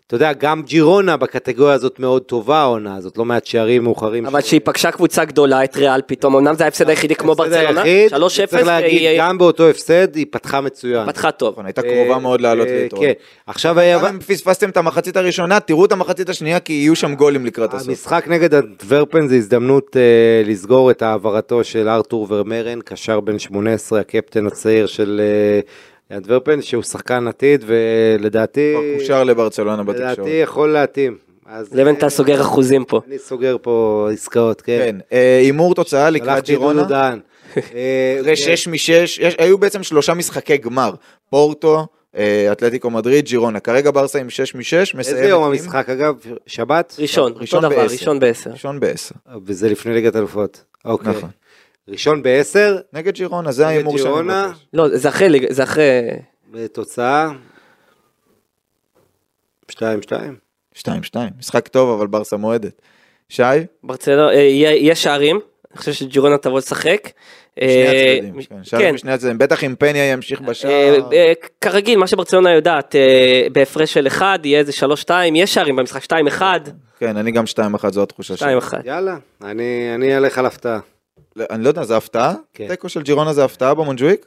ואתה 0.06 0.16
יודע, 0.16 0.34
גם 0.34 0.62
ג'ירונה 0.64 1.18
בקטגוריה 1.18 1.74
הזאת 1.74 2.00
מאוד 2.00 2.22
טובה 2.22 2.58
העונה 2.58 2.96
הזאת, 2.96 3.18
לא 3.18 3.26
מעט 3.26 3.46
שערים 3.46 3.84
מאוחרים. 3.84 4.26
אבל 4.26 4.42
שהיא 4.42 4.62
פגשה 4.64 4.92
קבוצה 4.92 5.26
גדולה, 5.26 5.64
את 5.64 5.76
ריאל 5.76 6.02
פתאום, 6.06 6.36
אמנם 6.36 6.56
זה 6.56 6.64
ההפסד 6.66 6.90
היחידי 6.90 7.16
כמו 7.16 7.36
ברצלונה, 7.36 7.82
היחיד, 7.82 8.14
3-0, 8.14 8.18
צריך 8.48 8.68
להגיד, 8.68 9.20
גם 9.20 9.38
באותו 9.38 9.70
הפסד 9.70 10.16
היא 10.16 10.26
פתחה 10.32 10.62
מצוין. 10.62 11.08
פתחה 11.08 11.32
טוב. 11.32 11.54
נכון, 11.54 11.66
הייתה 11.66 11.82
קרובה 11.82 12.20
מאוד 12.20 12.42
לעלות 12.42 12.68
אה, 12.68 12.82
ליתרון. 12.84 13.06
כן, 13.06 13.12
עכשיו 13.48 13.80
היה... 13.80 14.00
פספסתם 14.28 14.70
את 14.70 14.78
המחצית 14.78 15.18
הראשונה, 15.18 15.60
תראו 15.60 15.86
את 15.86 15.92
המחצית 15.92 16.30
השנייה 16.30 16.60
כי 16.60 16.74
יהיו 16.74 16.96
שם 16.96 17.16
גולים 17.16 17.46
לקראת 17.46 17.74
הסוף. 17.74 17.90
המשחק 17.90 18.26
נגד 18.28 18.54
אנטוורפן 18.54 19.28
זה 19.28 19.36
הזדמנות 19.36 19.98
אה, 19.98 20.50
לסגור 20.52 20.92
את 20.92 21.02
העברתו 21.02 21.64
של 21.64 21.90
ארתור 21.90 22.28
ורמרן, 22.30 22.80
קשר 22.86 23.20
בן 23.20 23.40
18, 23.40 24.00
הקפטן 24.00 24.48
הצעיר 24.48 24.86
של 24.86 25.22
אה, 25.24 25.60
אנטוורפן, 26.12 26.62
שהוא 26.62 26.84
שחקן 26.84 27.28
עתיד 27.28 27.64
ולדעתי, 27.68 28.74
כבר 28.74 29.00
קושר 29.00 29.24
לברצלונה 29.24 29.84
בתקשורת. 29.84 30.18
לדעתי 30.18 30.30
יכול 30.30 30.74
להתאים. 30.74 31.18
אז, 31.46 31.74
לבן 31.74 31.94
אתה 31.94 32.10
סוגר 32.10 32.42
אחוזים 32.42 32.86
פה. 32.86 33.02
אני 33.08 33.20
סוגר 33.20 33.58
פה 33.62 34.08
עסקאות, 34.14 34.62
כן. 34.62 34.78
כן, 34.78 34.96
אה, 35.12 35.40
הימור 35.42 35.76
תוצאה 35.76 36.10
לקראת 36.10 36.46
ג'ירונה. 36.46 36.88
אה, 37.58 38.18
אחרי 38.22 38.36
6 38.36 38.68
מ-6, 38.68 39.34
היו 39.38 39.58
בעצם 39.58 39.84
שלושה 39.84 40.14
משחקי 40.14 40.58
גמר. 40.58 40.94
פורטו, 41.30 41.88
אה, 42.18 42.52
אתלטיקו 42.52 42.90
מדריד, 42.90 43.26
ג'ירונה. 43.26 43.60
כרגע 43.60 43.92
ברסה 43.92 44.20
עם 44.20 44.30
6 44.30 44.56
מ-6, 44.56 44.62
מסיים 44.98 45.18
איזה 45.18 45.30
יום 45.30 45.44
המשחק 45.44 45.90
אגב? 45.90 46.16
שבת? 46.48 46.96
ראשון, 47.00 47.34
אותו 47.42 47.62
דבר. 47.62 47.84
ראשון 47.84 48.20
בעשר. 48.20 48.50
ראשון 48.50 48.80
בעשר. 48.80 49.16
וזה 49.46 49.70
לפני 49.70 49.94
ליגת 49.94 50.16
אלופות. 50.16 50.64
אוקיי. 50.86 51.14
נכון. 51.14 51.30
ראשון 51.88 52.24
בעשר, 52.24 52.78
נגד 52.94 53.14
ג'ירונה, 53.14 53.52
זה 53.52 53.68
ההימור 53.68 53.98
שאני 53.98 54.10
ג'ירונה. 54.10 54.48
מבקש. 54.48 54.66
לא, 54.74 54.98
זה 54.98 55.10
אחרי, 55.10 55.40
זה 55.50 55.64
אחרי... 55.64 56.02
בתוצאה 56.52 57.32
2-2. 59.72 59.76
2-2, 60.78 60.88
משחק 61.40 61.68
טוב 61.68 62.00
אבל 62.00 62.08
ברסה 62.08 62.38
מועדת. 62.38 62.82
שי? 63.30 63.44
ברצלונה, 63.84 64.30
אה, 64.30 64.40
יהיה 64.40 64.96
שערים, 64.96 65.40
אני 65.72 65.78
חושב 65.78 65.94
שג'ירונה 65.94 66.38
תבוא 66.38 66.58
לשחק. 66.58 67.10
שני 67.60 67.68
אה, 67.68 68.16
הצדדים, 68.18 68.42
כן, 68.42 68.56
כן, 68.56 68.64
שערים 68.64 68.96
בשני 68.96 69.12
הצדדים, 69.12 69.38
בטח 69.38 69.64
אם 69.64 69.76
פניה 69.80 70.12
ימשיך 70.12 70.42
אה, 70.42 70.46
בשער. 70.46 71.10
כרגיל, 71.62 72.00
מה 72.00 72.08
שברצלונה 72.08 72.52
יודעת, 72.52 72.96
בהפרש 73.52 73.94
של 73.94 74.08
אחד, 74.08 74.40
יהיה 74.44 74.60
איזה 74.60 74.72
שלוש 74.72 75.02
שתיים, 75.02 75.36
יש 75.36 75.54
שערים 75.54 75.76
במשחק 75.76 76.04
שתיים 76.04 76.28
אחד, 76.28 76.60
כן, 77.00 77.18
אני 77.18 77.32
גם 77.32 77.44
2-1, 77.84 77.90
זו 77.92 78.04
התחושה 78.04 78.28
שלי. 78.28 78.38
שתיים 78.38 78.58
אחד. 78.58 78.80
יאללה, 78.86 79.18
אני 79.44 79.92
אני 79.96 80.18
אלך 80.18 80.38
על 80.38 80.46
הפתעה. 80.46 80.80
לא, 81.36 81.46
אני 81.50 81.64
לא 81.64 81.68
יודע, 81.68 81.84
זה 81.84 81.98
הפתעה? 81.98 82.34
כן. 82.54 82.68
תיקו 82.68 82.90
של 82.90 83.02
ג'ירונה 83.02 83.34
זה 83.34 83.46
הפתעה 83.46 83.74
במונג'וויק? 83.74 84.26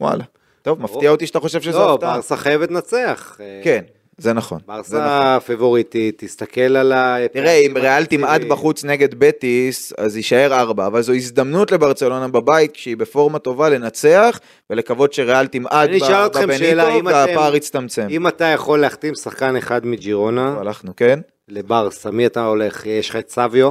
וואלה. 0.00 0.24
טוב, 0.62 0.82
מפתיע 0.82 1.10
אותי 1.10 1.26
שאתה 1.26 1.40
חושב 1.40 1.62
שזו 1.62 1.78
לא, 1.78 1.94
הפתעה. 1.94 2.14
ברסה 2.14 2.36
חייבת 2.36 2.70
לנצח. 2.70 3.36
אה, 3.40 3.60
כן, 3.64 3.82
זה 4.18 4.32
נכון. 4.32 4.58
זה 4.58 4.72
נכון. 4.72 4.76
ברסה 4.76 5.38
פבוריטית, 5.46 6.24
תסתכל 6.24 6.60
על 6.60 6.92
ה... 6.92 7.16
תראה, 7.32 7.52
אם 7.52 7.76
ריאל 7.76 8.04
תמעט 8.04 8.40
בחוץ 8.40 8.84
נגד 8.84 9.14
בטיס, 9.18 9.92
אז 9.98 10.16
יישאר 10.16 10.54
ארבע, 10.60 10.86
אבל 10.86 11.02
זו 11.02 11.12
הזדמנות 11.12 11.72
לברצלונה 11.72 12.28
בבית, 12.28 12.72
כשהיא 12.72 12.96
בפורמה 12.96 13.38
טובה, 13.38 13.68
לנצח, 13.68 14.40
ולקוות 14.70 15.12
שריאל 15.12 15.46
תמעט 15.46 15.88
בבניטו, 16.34 17.04
והפער 17.04 17.56
יצטמצם. 17.56 18.06
אם 18.10 18.28
אתה 18.28 18.44
יכול 18.44 18.80
להחתים 18.80 19.14
שחקן 19.14 19.56
אחד 19.56 19.86
מג'ירונה 19.86 20.56
הלכנו, 20.60 20.96
כן? 20.96 21.20
לברסה, 21.48 22.10
מי 22.10 22.26
אתה 22.26 22.44
הולך? 22.44 22.86
יש 22.86 23.10
לך 23.10 23.16
את 23.16 23.30
סביו, 23.30 23.70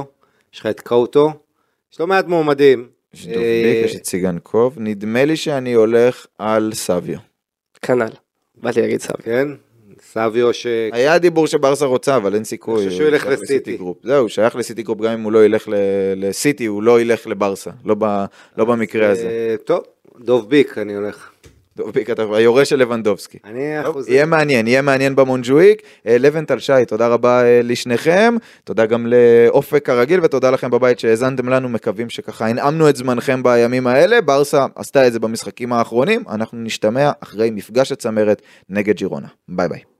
יש 0.54 0.60
לך 0.60 0.66
את 0.66 0.80
קאוטו, 0.80 1.32
יש 1.92 2.00
לא 2.00 2.06
מעט 2.06 2.26
מועמדים. 2.26 2.88
יש 3.14 3.26
דובניק, 3.26 3.84
יש 3.84 3.96
את 3.96 4.04
סיגנקוב, 4.04 4.74
נדמה 4.78 5.24
לי 5.24 5.36
שאני 5.36 5.72
הולך 5.72 6.26
על 6.38 6.70
סביו. 6.74 7.18
כנ"ל. 7.82 8.08
באתי 8.56 8.80
להגיד 8.80 9.00
סבי. 9.00 9.22
כן? 9.22 9.48
סביו 10.02 10.54
ש... 10.54 10.66
היה 10.92 11.18
דיבור 11.18 11.46
שברסה 11.46 11.84
רוצה, 11.84 12.16
אבל 12.16 12.34
אין 12.34 12.44
סיכוי. 12.44 12.80
אני 12.80 12.84
חושב 12.84 12.98
שהוא 12.98 13.08
ילך 13.08 13.26
לסיטי. 13.26 13.78
זהו, 14.02 14.28
שייך 14.28 14.56
לסיטי 14.56 14.82
גרופ, 14.82 15.00
גם 15.00 15.12
אם 15.12 15.22
הוא 15.22 15.32
לא 15.32 15.44
ילך 15.44 15.68
לסיטי, 16.16 16.66
הוא 16.66 16.82
לא 16.82 17.00
ילך 17.00 17.26
לברסה. 17.26 17.70
לא 17.84 17.96
לא 18.56 18.64
במקרה 18.64 19.10
הזה. 19.10 19.28
אה, 19.28 19.54
טוב, 19.64 19.84
דוביק 20.20 20.78
אני 20.78 20.94
הולך. 20.94 21.30
דוביק, 21.76 22.10
אתה 22.10 22.22
היורש 22.32 22.70
של 22.70 22.76
לבנדובסקי. 22.76 23.38
אני 23.44 23.80
אחוז... 23.80 24.08
יהיה 24.08 24.26
מעניין, 24.26 24.66
יהיה 24.66 24.82
מעניין 24.82 25.16
במונג'וויק. 25.16 25.82
אה, 26.06 26.18
לבנטל 26.18 26.58
שי, 26.58 26.84
תודה 26.86 27.08
רבה 27.08 27.42
אה, 27.44 27.60
לשניכם, 27.62 28.34
תודה 28.64 28.86
גם 28.86 29.06
לאופק 29.06 29.88
הרגיל 29.88 30.20
ותודה 30.22 30.50
לכם 30.50 30.70
בבית 30.70 30.98
שהאזנתם 30.98 31.48
לנו, 31.48 31.68
מקווים 31.68 32.10
שככה 32.10 32.46
הנעמנו 32.46 32.88
את 32.88 32.96
זמנכם 32.96 33.42
בימים 33.42 33.86
האלה. 33.86 34.20
ברסה 34.20 34.66
עשתה 34.74 35.06
את 35.06 35.12
זה 35.12 35.20
במשחקים 35.20 35.72
האחרונים, 35.72 36.24
אנחנו 36.28 36.58
נשתמע 36.58 37.10
אחרי 37.20 37.50
מפגש 37.50 37.92
הצמרת 37.92 38.42
נגד 38.68 38.96
ג'ירונה. 38.96 39.28
ביי 39.48 39.68
ביי. 39.68 39.91